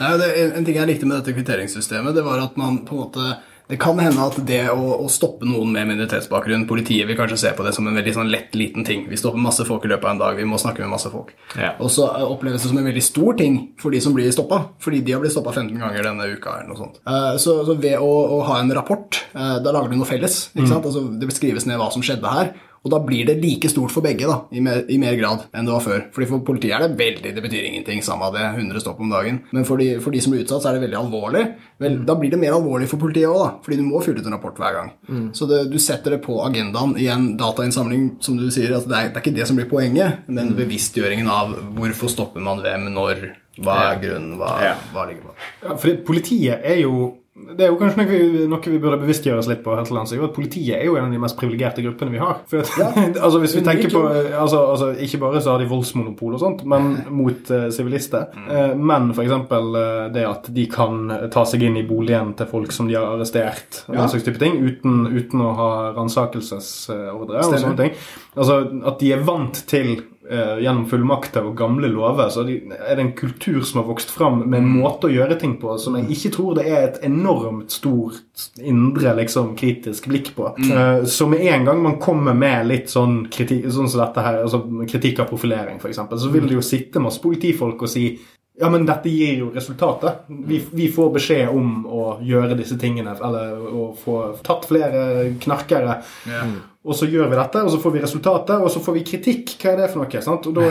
Nei, 0.00 0.14
det, 0.20 0.30
en 0.58 0.66
ting 0.66 0.80
jeg 0.80 0.90
likte 0.90 1.08
med 1.08 1.20
dette 1.20 1.36
kvitteringssystemet, 1.36 2.16
det 2.16 2.24
var 2.26 2.42
at 2.42 2.56
man 2.58 2.82
på 2.88 2.96
en 2.96 3.04
måte 3.04 3.36
det 3.66 3.80
kan 3.82 3.98
hende 3.98 4.22
at 4.22 4.36
det 4.46 4.60
å, 4.70 4.82
å, 4.94 5.08
stoppe 5.10 5.46
noen 5.48 5.72
med 5.74 5.88
minoritetsbakgrunn 5.90 6.68
Politiet 6.70 7.08
vil 7.08 7.16
kanskje 7.18 7.38
se 7.40 7.50
på 7.56 7.64
det 7.66 7.72
som 7.74 7.88
en 7.90 7.98
veldig 7.98 8.12
sånn 8.14 8.28
lett, 8.30 8.54
liten 8.54 8.86
ting. 8.86 9.08
Vi 9.10 9.18
stopper 9.18 9.42
masse 9.42 9.66
folk 9.66 9.82
i 9.82 9.90
løpet 9.90 10.06
av 10.06 10.12
en 10.12 10.20
dag. 10.20 10.38
Vi 10.38 10.46
må 10.46 10.60
snakke 10.62 10.84
med 10.84 10.92
masse 10.92 11.10
folk. 11.10 11.32
Ja. 11.58 11.72
Og 11.82 11.90
så 11.90 12.06
oppleves 12.28 12.62
det 12.62 12.70
som 12.70 12.78
en 12.78 12.86
veldig 12.86 13.02
stor 13.02 13.34
ting 13.40 13.58
for 13.82 13.94
de 13.94 13.98
som 14.04 14.14
blir 14.14 14.30
stoppa. 14.34 14.60
Fordi 14.82 15.00
de 15.02 15.16
har 15.16 15.24
blitt 15.24 15.34
stoppa 15.34 15.50
15 15.50 15.82
ganger 15.82 16.06
denne 16.06 16.28
uka. 16.30 16.60
eller 16.60 16.70
noe 16.70 16.78
sånt. 16.78 17.00
Uh, 17.02 17.34
så, 17.42 17.58
så, 17.66 17.74
ved 17.82 17.98
å, 17.98 18.12
å, 18.36 18.38
ha 18.46 18.60
en 18.62 18.70
rapport, 18.76 19.18
uh, 19.34 19.58
da 19.64 19.74
lager 19.74 19.90
du 19.90 19.98
noe 19.98 20.10
felles. 20.14 20.38
ikke 20.54 20.68
mm. 20.68 20.70
sant? 20.70 20.86
Altså, 20.86 21.02
det 21.18 21.30
beskrives 21.32 21.66
ned 21.66 21.82
hva 21.82 21.90
som 21.94 22.06
skjedde 22.06 22.36
her. 22.38 22.54
Og 22.84 22.92
da 22.92 23.00
blir 23.02 23.26
det 23.26 23.38
like 23.42 23.68
stort 23.70 23.90
for 23.94 24.04
begge, 24.04 24.28
da, 24.28 24.36
i 24.54 24.62
mer, 24.62 24.84
i 24.92 24.98
mer, 25.02 25.16
grad 25.18 25.46
enn 25.56 25.66
det 25.66 25.74
var 25.74 25.84
før. 25.84 26.02
Fordi 26.14 26.28
For 26.30 26.44
politiet 26.46 26.76
er 26.76 26.84
det 26.84 26.98
veldig 26.98 27.32
Det 27.34 27.42
betyr 27.42 27.68
ingenting, 27.70 28.02
samme 28.04 28.28
det, 28.34 28.44
100 28.52 28.82
stopp 28.82 29.00
om 29.02 29.10
dagen. 29.10 29.40
Men 29.50 29.66
for 29.66 29.80
de, 29.80 29.96
for 30.02 30.14
de 30.14 30.20
som 30.22 30.34
blir 30.34 30.44
utsatt, 30.44 30.62
så 30.62 30.70
er 30.70 30.78
det 30.78 30.84
veldig 30.86 31.00
alvorlig. 31.00 31.42
Vel, 31.82 31.98
da 32.06 32.16
blir 32.18 32.30
det 32.30 32.40
mer 32.40 32.56
alvorlig 32.56 32.88
for 32.90 33.02
politiet 33.02 33.30
òg, 33.30 33.38
da. 33.42 33.50
Fordi 33.64 33.80
du 33.80 33.84
må 33.88 34.02
fylle 34.04 34.22
ut 34.22 34.30
en 34.30 34.36
rapport 34.36 34.60
hver 34.62 34.78
gang. 34.78 34.92
Mm. 35.08 35.26
Så 35.36 35.50
det, 35.50 35.64
du 35.72 35.78
setter 35.82 36.16
det 36.16 36.22
på 36.26 36.38
agendaen 36.44 36.94
i 37.00 37.10
en 37.12 37.32
datainnsamling, 37.40 38.08
som 38.22 38.38
du 38.38 38.46
sier. 38.50 38.74
Altså 38.76 38.92
det, 38.92 39.00
er, 39.00 39.10
det 39.10 39.20
er 39.20 39.26
ikke 39.26 39.36
det 39.40 39.50
som 39.50 39.58
blir 39.58 39.70
poenget, 39.70 40.22
men 40.30 40.52
mm. 40.52 40.56
bevisstgjøringen 40.62 41.30
av 41.32 41.56
hvorfor 41.76 42.12
stopper 42.12 42.44
man 42.44 42.62
hvem, 42.64 42.90
når, 42.94 43.28
hva 43.64 43.78
er 43.90 44.02
grunnen, 44.02 44.36
hva, 44.40 44.56
hva 44.94 45.06
ligger 45.10 45.30
på. 45.30 45.38
Ja, 45.64 45.78
for 45.80 46.02
politiet 46.06 46.66
er 46.66 46.84
jo 46.84 47.14
det 47.36 47.66
er 47.66 47.68
jo 47.68 47.76
kanskje 47.76 48.00
noe 48.00 48.08
vi, 48.08 48.44
noe 48.48 48.70
vi 48.72 48.78
burde 48.80 48.96
bevisstgjøre 49.02 49.42
oss 49.42 49.48
litt 49.50 49.60
på. 49.64 49.74
her 49.76 49.84
til 49.84 49.96
lands, 49.98 50.12
at 50.16 50.32
Politiet 50.32 50.78
er 50.78 50.86
jo 50.88 50.94
en 50.96 51.10
av 51.10 51.12
de 51.12 51.20
mest 51.20 51.36
privilegerte 51.36 51.84
gruppene 51.84 52.14
vi 52.14 52.20
har. 52.22 52.38
At, 52.40 52.70
ja. 52.80 52.86
altså 53.26 53.40
hvis 53.42 53.56
vi 53.58 53.62
tenker 53.66 53.92
på, 53.92 54.02
altså, 54.08 54.62
altså, 54.72 54.88
Ikke 55.04 55.20
bare 55.20 55.42
så 55.44 55.52
har 55.52 55.60
de 55.60 55.68
voldsmonopol 55.68 56.38
og 56.38 56.40
sånt, 56.40 56.64
men 56.64 56.88
mot 57.12 57.52
eh, 57.52 57.68
sivilister. 57.76 58.30
Uh, 58.32 58.72
mm. 58.72 58.86
men 58.88 59.10
f.eks. 59.12 59.36
Uh, 59.52 60.08
det 60.14 60.24
at 60.24 60.48
de 60.56 60.66
kan 60.72 61.12
ta 61.32 61.44
seg 61.48 61.66
inn 61.68 61.76
i 61.76 61.84
boligen 61.86 62.32
til 62.38 62.48
folk 62.48 62.72
som 62.72 62.88
de 62.88 62.96
har 62.96 63.12
arrestert, 63.12 63.82
og 63.84 63.94
ja. 63.94 64.00
den 64.00 64.14
slags 64.14 64.26
type 64.30 64.40
ting, 64.40 64.56
uten, 64.64 65.04
uten 65.12 65.44
å 65.44 65.52
ha 65.60 65.70
ransakelsesordre 65.98 67.44
og 67.44 67.52
sånne 67.52 67.80
ting. 67.82 67.96
Altså 68.36 68.62
At 68.88 69.00
de 69.02 69.12
er 69.12 69.24
vant 69.28 69.60
til 69.68 69.98
eh, 70.30 70.58
gjennom 70.62 70.86
fullmakter 70.90 71.46
og 71.46 71.56
gamle 71.58 71.88
lover, 71.92 72.28
så 72.32 72.44
er 72.46 72.96
det 72.96 73.02
en 73.02 73.12
kultur 73.18 73.62
som 73.66 73.80
har 73.80 73.88
vokst 73.88 74.10
fram 74.14 74.42
med 74.44 74.58
en 74.60 74.68
mm. 74.68 74.78
måte 74.82 75.08
å 75.08 75.12
gjøre 75.14 75.38
ting 75.40 75.56
på 75.62 75.76
som 75.82 75.98
jeg 75.98 76.08
ikke 76.16 76.32
tror 76.36 76.58
det 76.58 76.66
er 76.70 76.86
et 76.86 77.00
enormt 77.06 77.74
stort 77.74 78.46
indre 78.60 79.14
liksom, 79.20 79.54
kritisk 79.58 80.08
blikk 80.12 80.32
på. 80.36 80.52
Mm. 80.58 80.70
Eh, 80.76 81.02
så 81.10 81.28
med 81.30 81.44
en 81.46 81.68
gang 81.70 81.82
man 81.82 81.98
kommer 82.02 82.36
med 82.36 82.70
litt 82.70 82.92
sånn 82.92 83.24
kritikk, 83.32 83.68
sånn 83.72 83.90
som 83.90 84.04
dette 84.04 84.24
her, 84.26 84.40
altså 84.44 84.62
kritikk 84.86 85.24
av 85.24 85.30
profilering 85.32 85.80
f.eks., 85.82 86.02
så 86.16 86.32
vil 86.32 86.48
det 86.48 86.58
jo 86.58 86.64
sitte 86.64 87.02
masse 87.02 87.22
politifolk 87.22 87.86
og 87.86 87.92
si 87.92 88.08
ja, 88.56 88.70
men 88.72 88.86
dette 88.88 89.10
gir 89.12 89.42
jo 89.42 89.50
resultatet. 89.52 90.24
Vi, 90.28 90.62
vi, 90.70 90.86
får 90.92 91.10
beskjed 91.18 91.50
om 91.52 91.82
å 91.92 92.04
gjøre 92.24 92.56
disse 92.56 92.78
tingene, 92.80 93.12
eller 93.20 93.58
å 93.68 93.90
få 94.00 94.20
tatt 94.46 94.64
flere 94.70 95.02
knarkere. 95.42 95.98
Yeah. 96.24 96.54
Og 96.86 96.94
så 96.94 97.08
gjør 97.10 97.30
vi 97.32 97.38
dette, 97.38 97.62
og 97.66 97.72
så 97.72 97.80
får 97.82 97.94
vi 97.96 98.00
resultatet, 98.04 98.62
og 98.62 98.70
så 98.70 98.80
får 98.82 98.94
vi 98.94 99.02
kritikk. 99.06 99.56
Hva 99.58 99.72
er 99.72 99.80
det 99.80 99.88
for 99.90 100.02
noe? 100.04 100.20
sant? 100.22 100.46
Det, 100.54 100.66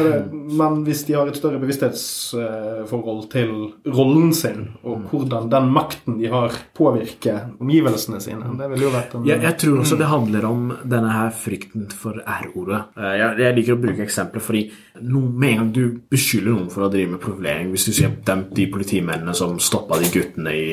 men 0.56 0.78
hvis 0.88 1.04
de 1.10 1.18
har 1.18 1.28
et 1.28 1.36
større 1.36 1.60
bevissthetsforhold 1.60 3.26
til 3.34 3.52
rollen 3.92 4.32
sin, 4.36 4.70
og 4.88 5.10
hvordan 5.12 5.50
den 5.52 5.68
makten 5.76 6.20
de 6.22 6.32
har, 6.32 6.56
påvirker 6.76 7.58
omgivelsene 7.60 8.22
sine 8.24 8.54
det 8.56 8.70
vil 8.72 8.86
jo 8.86 8.94
vært 8.94 9.16
en... 9.18 9.28
jeg, 9.28 9.42
jeg 9.44 9.58
tror 9.60 9.82
også 9.82 9.98
det 10.00 10.10
handler 10.10 10.48
om 10.48 10.64
denne 10.88 11.12
her 11.12 11.36
frykten 11.36 11.90
for 11.92 12.22
R-ordet. 12.24 12.82
Eh, 12.96 13.14
jeg, 13.20 13.38
jeg, 13.44 13.58
liker 13.60 13.76
å 13.76 13.84
bruke 13.84 14.06
eksempler, 14.06 14.44
fordi 14.44 14.64
no, 15.04 15.26
med 15.28 15.52
en 15.52 15.62
gang 15.62 15.74
du 15.76 15.84
beskylder 16.16 16.56
noen 16.56 16.72
for 16.72 16.88
å 16.88 16.92
drive 16.94 17.16
med 17.16 17.24
profilering 17.24 17.72
Hvis 17.74 17.90
du 17.90 17.92
sier 17.92 18.16
dem, 18.26 18.48
de 18.56 18.70
politimennene 18.72 19.36
som 19.36 19.60
stoppa 19.60 20.00
de 20.00 20.12
guttene 20.14 20.56
i 20.56 20.68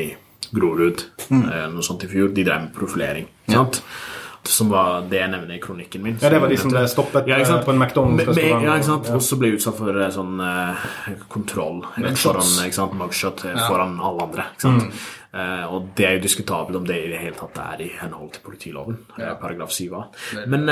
Grorud, 0.53 1.03
mm. 1.33 1.43
Eh, 1.43 1.69
noe 1.73 1.85
sånt 1.87 2.07
i 2.07 2.11
fjor, 2.11 2.31
de 2.35 2.47
drev 2.47 2.67
med 2.69 2.75
profilering. 2.77 3.31
sant? 3.51 3.83
Ja 3.83 4.12
som 4.49 4.71
var 4.73 5.05
det 5.11 5.21
jeg 5.21 5.31
nevner 5.31 5.55
i 5.55 5.61
kronikken 5.63 6.03
min. 6.03 6.19
Ja, 6.21 6.31
Det 6.31 6.41
var 6.43 6.51
de 6.51 6.59
som 6.59 6.73
ble 6.73 6.83
stoppet 6.91 7.29
ja, 7.31 7.39
eh, 7.39 7.65
på 7.65 7.71
en 7.71 7.79
McDonald's-restaurant. 7.79 8.65
Ja, 8.67 8.77
ikke 8.77 8.89
sant? 8.89 9.11
Og 9.15 9.23
så 9.23 9.39
ble 9.39 9.53
utsatt 9.57 9.79
for 9.79 10.03
eh, 10.03 10.11
sånn 10.15 10.43
uh, 10.43 10.87
kontroll 11.33 11.83
foran 12.19 12.55
ikke 12.67 12.79
sant? 12.79 12.97
mugshot 12.99 13.45
ja. 13.47 13.55
foran 13.69 13.99
alle 14.03 14.27
andre. 14.27 14.49
ikke 14.55 14.67
sant? 14.67 14.89
Mm. 14.89 15.05
Uh, 15.33 15.65
og 15.73 15.87
det 15.97 16.05
er 16.05 16.17
jo 16.19 16.23
diskutabelt 16.27 16.77
om 16.77 16.85
det 16.85 16.99
i 17.07 17.09
det 17.09 17.21
hele 17.23 17.37
tatt 17.39 17.57
er 17.63 17.81
i 17.81 17.89
henhold 18.03 18.35
til 18.35 18.43
politiloven, 18.45 18.99
ja. 19.17 19.31
paragraf 19.41 19.73
7a. 19.73 20.03
Men, 20.53 20.67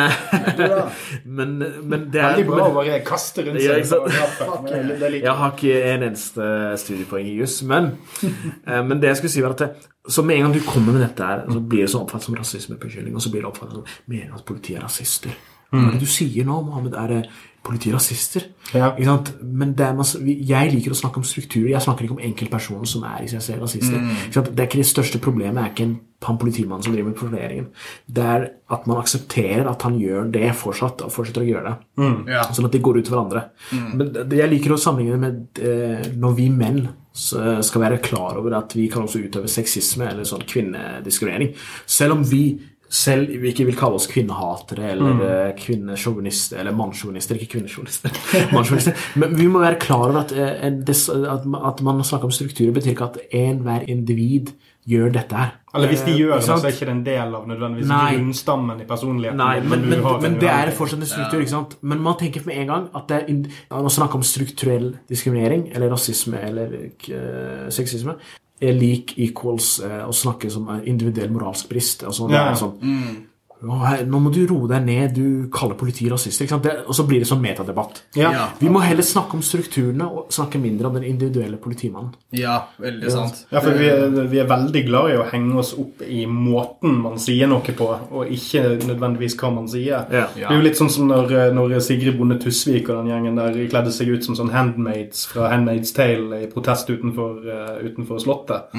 men, 1.24 1.54
men, 1.90 2.02
det 2.12 2.20
er 2.20 2.34
Veldig 2.34 2.44
bra 2.50 2.66
å 2.66 2.74
bare 2.74 2.98
kaste 3.06 3.46
rundt 3.46 3.62
seg. 3.64 5.16
jeg 5.16 5.36
har 5.40 5.54
ikke 5.54 5.78
en 5.94 6.04
eneste 6.10 6.50
studiepoeng 6.82 7.30
i 7.30 7.38
juss, 7.38 7.62
men, 7.64 7.94
men 8.90 9.00
det 9.00 9.14
jeg 9.14 9.22
skulle 9.22 9.34
si, 9.38 9.46
var 9.46 9.56
at 9.56 9.64
det, 9.64 9.70
så 10.08 10.24
med 10.28 10.36
en 10.36 10.48
gang 10.48 10.58
du 10.58 10.62
kommer 10.66 10.92
med 10.92 11.06
dette, 11.06 11.24
her, 11.24 11.46
så 11.48 11.60
blir 11.60 11.86
det 11.86 11.92
så 11.92 12.04
oppfattet 12.04 12.28
som 12.28 12.36
rasismebeskyldning. 12.36 13.16
Og 13.16 13.24
så 13.24 13.32
blir 13.32 13.44
det 13.44 13.50
oppfattet 13.50 13.80
som 13.80 14.12
mener 14.12 14.36
at 14.36 14.44
politiet 14.48 14.80
er 14.80 14.84
rasister. 14.84 15.34
Hva 15.70 15.84
er 15.86 15.92
det 15.94 16.02
du 16.02 16.10
sier 16.10 16.46
nå, 16.48 16.56
Mohammed? 16.66 16.96
Er 16.98 17.12
det 17.12 17.20
politiet 17.66 17.94
rasister. 17.96 18.46
Ja. 18.72 18.92
Ikke 18.94 19.08
sant? 19.08 19.32
Men 19.42 19.74
det 19.76 19.86
er 19.86 19.96
masse, 19.98 20.20
jeg 20.24 20.72
liker 20.74 20.94
å 20.94 21.00
snakke 21.00 21.20
om 21.20 21.26
strukturer. 21.26 21.72
Jeg 21.74 21.84
snakker 21.84 22.06
ikke 22.06 22.16
om 22.16 22.22
enkeltpersoner 22.30 22.88
som 22.88 23.04
er 23.08 23.24
i 23.24 23.32
seg 23.32 23.42
selv 23.44 23.66
rasister. 23.66 23.98
Ikke 24.00 24.38
sant? 24.38 24.54
Det 24.54 24.64
er 24.64 24.70
ikke 24.70 24.82
det 24.82 24.92
største 24.92 25.20
problemet 25.22 25.62
er 25.64 25.74
ikke 25.74 25.88
en 25.88 25.98
han 26.26 26.36
politimannen 26.36 26.84
som 26.84 26.92
driver 26.92 27.08
med 27.08 27.16
profileringen. 27.16 27.68
Det 28.06 28.24
er 28.24 28.42
at 28.74 28.86
man 28.88 29.00
aksepterer 29.00 29.68
at 29.70 29.84
han 29.86 29.96
gjør 30.00 30.26
det 30.34 30.50
fortsatt, 30.58 31.04
og 31.06 31.12
fortsetter 31.14 31.44
å 31.44 31.48
gjøre 31.48 31.70
det. 31.70 32.08
Ja. 32.34 32.42
Sånn 32.52 32.68
at 32.68 32.76
de 32.76 32.82
går 32.84 33.00
ut 33.00 33.06
til 33.08 33.14
hverandre. 33.14 33.46
Men 33.72 34.10
det, 34.12 34.26
jeg 34.36 34.52
liker 34.52 34.74
å 34.76 34.80
sammenligne 34.80 35.16
det 35.16 35.22
med 35.22 35.62
eh, 35.64 36.10
når 36.20 36.36
vi 36.36 36.50
menn 36.52 36.82
skal 37.10 37.82
være 37.82 38.02
klar 38.04 38.36
over 38.38 38.54
at 38.60 38.76
vi 38.76 38.84
kan 38.92 39.06
også 39.06 39.22
utøve 39.24 39.50
sexisme 39.50 40.06
eller 40.12 40.28
sånn 40.28 40.44
kvinnediskriminering. 40.46 41.54
Selv 41.88 42.18
om 42.18 42.26
vi 42.28 42.44
selv 42.90 43.30
vi 43.30 43.52
ikke 43.52 43.68
vil 43.68 43.76
kalle 43.78 44.00
oss 44.00 44.08
kvinnehatere 44.10 44.88
eller 44.92 45.12
mm. 45.14 45.58
kvinnesjåvinister 45.60 46.58
eller 46.58 46.74
mannssjåvinister, 46.74 47.38
ikke 47.38 47.58
kvinnesjåvinister. 47.58 49.04
Men 49.22 49.36
vi 49.38 49.46
må 49.46 49.62
være 49.62 49.78
klar 49.82 50.08
over 50.08 50.24
at, 50.24 50.34
eh, 50.34 50.58
at, 50.66 51.46
at 51.70 51.84
man 51.86 52.02
snakker 52.04 52.26
om 52.26 52.34
strukturer, 52.34 52.74
betyr 52.74 52.96
ikke 52.96 53.12
at 53.12 53.20
enhver 53.30 53.86
individ 53.86 54.50
gjør 54.88 55.12
dette 55.14 55.36
her. 55.36 55.52
Eller 55.74 55.92
hvis 55.92 56.02
de 56.02 56.10
Eh, 56.10 56.18
gjør 56.18 56.34
det, 56.34 56.44
så 56.44 56.56
er 56.56 56.72
ikke 56.72 56.88
det 56.88 56.94
en 56.96 57.04
del 57.06 57.34
av 57.36 57.46
nødvendigvis 57.46 57.88
Nei. 57.88 58.16
grunnstammen 58.16 58.80
i 58.80 58.86
personligheten. 58.88 59.38
Nei, 59.38 59.60
men, 59.60 59.88
men, 59.88 60.02
har 60.02 60.20
men 60.24 60.38
det 60.40 60.50
er 60.50 60.72
fortsatt 60.74 61.04
en 61.04 61.06
struktur. 61.06 61.38
ikke 61.40 61.52
sant? 61.52 61.76
Men 61.82 62.02
man 62.02 62.18
tenker 62.18 62.46
med 62.46 62.58
en 62.58 62.66
gang 62.72 62.88
at 62.96 63.08
det 63.08 63.20
er 63.20 63.30
å 63.70 63.82
man 63.84 63.94
snakker 63.94 64.18
om 64.18 64.26
strukturell 64.26 64.96
diskriminering, 65.08 65.68
eller 65.74 65.92
rasisme, 65.92 66.40
eller 66.40 66.74
eh, 66.74 67.68
sexisme, 67.70 68.16
er 68.60 68.76
lik 68.76 69.14
equals 69.18 69.78
eh, 69.80 70.02
å 70.04 70.12
snakke 70.12 70.50
som 70.52 70.68
individuell 70.84 71.32
moralsk 71.32 71.68
brist. 71.68 72.04
Altså, 72.04 72.28
det 72.28 72.36
Ja, 72.36 72.54
sånn, 72.54 72.76
«Å, 72.76 72.80
hei, 72.84 73.16
nå 73.60 74.20
må 74.22 74.30
du 74.32 74.40
roe 74.48 74.68
deg 74.70 74.84
ned, 74.86 75.16
du 75.16 75.48
kaller 75.52 75.76
politiet 75.76 76.12
rasister. 76.12 76.46
ikke 76.46 76.56
sant? 76.56 76.64
Det, 76.64 76.74
og 76.86 76.96
så 76.96 77.04
blir 77.08 77.20
det 77.20 77.28
sånn 77.28 77.42
metadebatt. 77.42 78.02
Ja. 78.16 78.30
Ja. 78.32 78.44
Vi 78.60 78.70
må 78.72 78.80
heller 78.84 79.04
snakke 79.04 79.36
om 79.36 79.44
strukturene 79.44 80.06
og 80.08 80.32
snakke 80.32 80.60
mindre 80.62 80.88
om 80.88 80.96
den 80.96 81.04
individuelle 81.10 81.58
politimannen. 81.60 82.14
Ja, 82.36 82.56
veldig 82.80 83.12
sant. 83.12 83.42
Ja, 83.50 83.60
for 83.60 83.76
vi 83.76 83.90
er, 83.92 84.06
vi 84.32 84.40
er 84.40 84.48
veldig 84.48 84.84
glad 84.86 85.12
i 85.12 85.18
å 85.20 85.26
henge 85.28 85.58
oss 85.60 85.74
opp 85.78 86.00
i 86.06 86.24
måten 86.30 86.96
man 87.04 87.20
sier 87.20 87.50
noe 87.50 87.76
på, 87.76 87.90
og 88.10 88.32
ikke 88.32 88.64
nødvendigvis 88.88 89.36
hva 89.40 89.52
man 89.54 89.68
sier. 89.70 90.08
Ja. 90.08 90.26
Det 90.34 90.48
er 90.48 90.56
jo 90.56 90.64
litt 90.64 90.80
sånn 90.80 90.92
som 90.92 91.10
når, 91.10 91.52
når 91.56 91.76
Sigrid 91.84 92.16
Bonde 92.18 92.40
Tusvik 92.40 92.88
og 92.88 93.02
den 93.02 93.12
gjengen 93.12 93.38
der 93.40 93.60
kledde 93.70 93.92
seg 93.94 94.14
ut 94.14 94.24
som 94.26 94.38
sånn 94.38 94.54
handmaids 94.54 95.26
fra 95.30 95.50
Handmaid's 95.52 95.92
Tale 95.96 96.46
i 96.46 96.50
protest 96.50 96.88
utenfor, 96.90 97.40
uh, 97.44 97.76
utenfor 97.84 98.22
Slottet. 98.22 98.72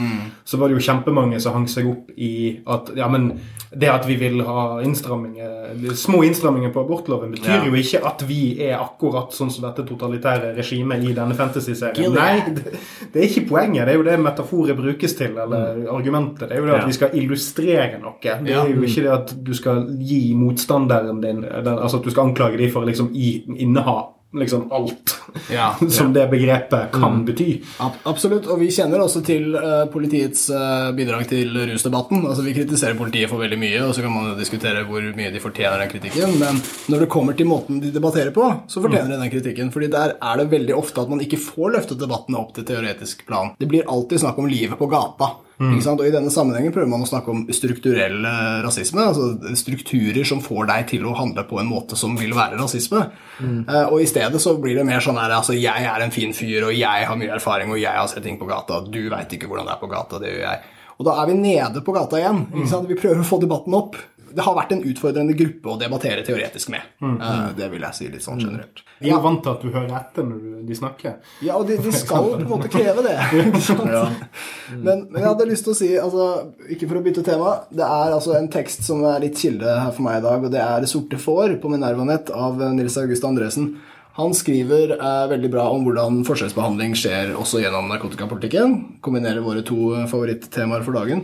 Så 0.48 0.58
var 0.58 0.70
det 0.70 0.80
jo 0.80 0.86
kjempemange 0.90 1.40
som 1.44 1.56
hang 1.56 1.70
seg 1.70 1.90
opp 1.92 2.12
i 2.18 2.34
at 2.72 2.92
ja, 2.98 3.08
men 3.12 3.34
det 3.74 3.88
at 3.88 4.04
vi 4.08 4.16
vil 4.20 4.42
ha 4.44 4.82
innstramminger, 4.84 5.94
små 5.96 6.24
innstramminger 6.28 6.74
på 6.76 6.82
abortloven, 6.84 7.32
betyr 7.32 7.54
Ja. 7.54 7.66
jo 7.66 7.72
ikke 7.80 8.02
at 8.06 8.22
vi 8.28 8.40
er 8.66 8.76
akkurat 8.84 9.32
sånn 9.32 9.50
som 9.52 9.64
dette 9.64 9.86
totalitære 9.88 10.54
regimet 10.58 11.04
i 11.08 11.14
denne 11.16 11.34
fantasy-serien. 11.34 12.12
Nei, 12.14 12.42
det, 12.52 12.74
det 13.14 13.22
er 13.22 13.28
ikke 13.30 13.48
poenget. 13.48 13.86
Det 13.88 13.94
er 13.94 13.98
jo 13.98 14.04
det 14.04 14.20
metaforet 14.20 14.76
brukes 14.76 15.16
til, 15.16 15.38
eller 15.38 15.88
argumentet. 15.90 16.50
Det 16.50 16.58
er 16.58 16.60
jo 16.60 16.66
det 16.68 16.74
at 16.76 16.82
Ja. 16.82 16.86
vi 16.88 16.94
skal 17.00 17.10
illustrere 17.14 18.00
noe. 18.02 18.14
Det 18.22 18.52
er 18.52 18.68
jo 18.76 18.82
ikke 18.84 19.04
det 19.08 19.12
at 19.16 19.36
du 19.44 19.54
skal 19.54 19.86
gi 20.00 20.34
motstanderen 20.36 21.22
din 21.22 21.42
den, 21.42 21.78
Altså 21.80 21.98
at 21.98 22.04
du 22.04 22.10
skal 22.12 22.28
anklage 22.28 22.58
dem 22.58 22.70
for 22.72 22.82
å 22.84 22.86
liksom 22.92 23.12
inneha 23.16 24.10
liksom 24.34 24.68
alt 24.72 25.18
Ja. 25.52 25.74
som 25.92 26.14
det 26.16 26.26
begrepet 26.32 26.92
kan 26.96 27.22
bety. 27.28 27.62
Ab- 27.84 27.98
Absolutt, 28.08 28.48
og 28.52 28.60
vi 28.62 28.68
kjenner 28.72 29.00
også 29.04 29.22
til 29.28 29.56
eh, 29.56 29.86
politiets 29.92 30.46
eh, 30.52 30.90
bidrag 30.96 31.28
til 31.30 31.52
rusdebatten. 31.72 32.24
Altså 32.28 32.44
Vi 32.46 32.54
kritiserer 32.56 32.98
politiet 33.00 33.30
for 33.32 33.40
veldig 33.44 33.60
mye, 33.60 33.82
og 33.88 33.94
så 33.96 34.04
kan 34.06 34.12
man 34.16 34.30
jo 34.32 34.38
diskutere 34.40 34.84
hvor 34.88 35.04
mye 35.18 35.32
de 35.34 35.44
fortjener 35.44 35.84
den 35.84 35.92
kritikken, 35.94 36.36
men 36.42 36.60
når 36.92 37.06
det 37.06 37.10
kommer 37.14 37.38
til 37.38 37.48
måten 37.52 37.80
de 37.84 37.92
debatterer 37.96 38.32
på, 38.36 38.48
så 38.72 38.84
fortjener 38.84 39.14
de 39.16 39.22
den 39.24 39.32
kritikken. 39.34 39.72
fordi 39.72 39.88
der 39.92 40.16
er 40.22 40.38
det 40.42 40.50
veldig 40.52 40.76
ofte 40.76 41.02
at 41.04 41.10
man 41.12 41.22
ikke 41.24 41.40
får 41.40 41.76
løftet 41.78 42.00
debattene 42.02 42.40
opp 42.42 42.54
til 42.56 42.68
teoretisk 42.68 43.26
plan. 43.28 43.54
Det 43.60 43.68
blir 43.72 43.88
alltid 43.88 44.20
snakk 44.24 44.38
om 44.40 44.48
livet 44.52 44.78
på 44.80 44.88
gata. 44.92 45.32
Ikke 45.62 45.84
sant? 45.86 46.02
Og 46.02 46.08
I 46.10 46.14
denne 46.14 46.32
sammenhengen 46.34 46.74
prøver 46.74 46.90
man 46.90 47.06
å 47.06 47.10
snakke 47.10 47.30
om 47.34 47.44
strukturell 47.54 48.26
eh, 48.26 48.58
rasisme. 48.66 49.04
altså 49.12 49.56
Strukturer 49.60 50.26
som 50.28 50.42
får 50.42 50.68
deg 50.72 50.88
til 50.96 51.06
å 51.06 51.16
handle 51.18 51.46
på 51.48 51.60
en 51.62 51.70
måte 51.70 52.00
som 52.00 52.16
vil 52.18 52.34
være 52.38 52.58
rasisme. 52.62 53.04
Eh, 53.42 53.86
og 53.86 54.02
i 54.02 54.10
stedet 54.10 54.42
så 54.42 54.56
blir 54.62 54.80
det 54.80 54.88
mer 54.88 55.04
sånn 55.04 55.20
her 55.22 55.38
altså 55.38 55.54
Jeg 55.58 55.88
er 55.88 56.06
en 56.06 56.14
fin 56.14 56.34
fyr, 56.34 56.68
og 56.70 56.76
jeg 56.76 57.08
har 57.08 57.18
mye 57.20 57.36
erfaring, 57.38 57.72
og 57.74 57.82
jeg 57.82 57.94
har 57.94 58.10
sett 58.12 58.26
ting 58.26 58.40
på 58.42 58.50
gata. 58.50 58.82
Du 58.90 59.02
veit 59.12 59.34
ikke 59.38 59.50
hvordan 59.52 59.70
det 59.70 59.76
er 59.78 59.84
på 59.84 59.92
gata. 59.92 60.22
Det 60.22 60.34
gjør 60.34 60.46
jeg. 60.48 60.78
Og 61.02 61.08
da 61.08 61.16
er 61.18 61.32
vi 61.32 61.38
nede 61.40 61.82
på 61.82 61.94
gata 61.96 62.20
igjen. 62.20 62.44
ikke 62.54 62.70
sant? 62.70 62.90
Vi 62.90 62.98
prøver 63.00 63.24
å 63.24 63.26
få 63.26 63.40
debatten 63.42 63.74
opp. 63.74 63.96
Det 64.36 64.46
har 64.46 64.56
vært 64.58 64.72
en 64.76 64.84
utfordrende 64.88 65.36
gruppe 65.38 65.74
å 65.74 65.78
debattere 65.80 66.24
teoretisk 66.28 66.72
med. 66.74 66.88
Eh, 67.04 67.50
det 67.58 67.70
vil 67.74 67.86
jeg 67.88 67.98
si 67.98 68.10
litt 68.14 68.26
sånn 68.26 68.42
generelt. 68.42 68.84
De 69.02 69.12
er 69.12 69.22
vant 69.24 69.42
til 69.44 69.52
at 69.52 69.64
du 69.66 69.70
hører 69.70 69.94
etter 69.98 70.28
når 70.28 70.64
de 70.68 70.78
snakker. 70.78 71.16
Ja, 71.46 71.58
og 71.60 71.68
de, 71.70 71.78
de 71.82 71.94
skal 71.96 72.30
på 72.32 72.40
en 72.40 72.50
måte 72.50 72.72
kreve 72.72 73.06
det. 73.06 73.18
Men, 74.86 75.06
men 75.12 75.20
jeg 75.20 75.28
hadde 75.28 75.50
lyst 75.50 75.66
til 75.68 75.74
å 75.74 75.78
si, 75.78 75.90
altså, 76.00 76.26
ikke 76.72 76.88
for 76.88 77.00
å 77.00 77.04
bytte 77.04 77.24
tema, 77.28 77.56
det 77.76 77.84
er 77.84 78.14
altså 78.16 78.38
en 78.38 78.48
tekst 78.52 78.86
som 78.88 79.04
er 79.10 79.20
litt 79.24 79.40
kilde 79.42 79.68
her 79.68 79.92
for 79.92 80.06
meg 80.06 80.22
i 80.22 80.26
dag, 80.26 80.46
og 80.48 80.54
det 80.54 80.62
er 80.64 80.80
'Det 80.82 80.90
sorte 80.90 81.20
får' 81.20 81.58
på 81.62 81.72
Minervanett 81.72 82.32
av 82.32 82.62
Nils 82.76 82.98
August 83.02 83.26
Andresen. 83.28 83.74
Han 84.18 84.34
skriver 84.36 84.92
eh, 84.98 85.28
veldig 85.32 85.50
bra 85.54 85.70
om 85.72 85.86
hvordan 85.88 86.20
forskjellsbehandling 86.28 86.98
skjer 87.00 87.32
også 87.40 87.62
gjennom 87.64 87.88
narkotikapolitikken. 87.88 88.74
Kombinerer 89.04 89.44
våre 89.46 89.64
to 89.68 89.94
eh, 89.96 90.08
favorittemaer 90.12 90.84
for 90.84 90.98
dagen. 91.00 91.24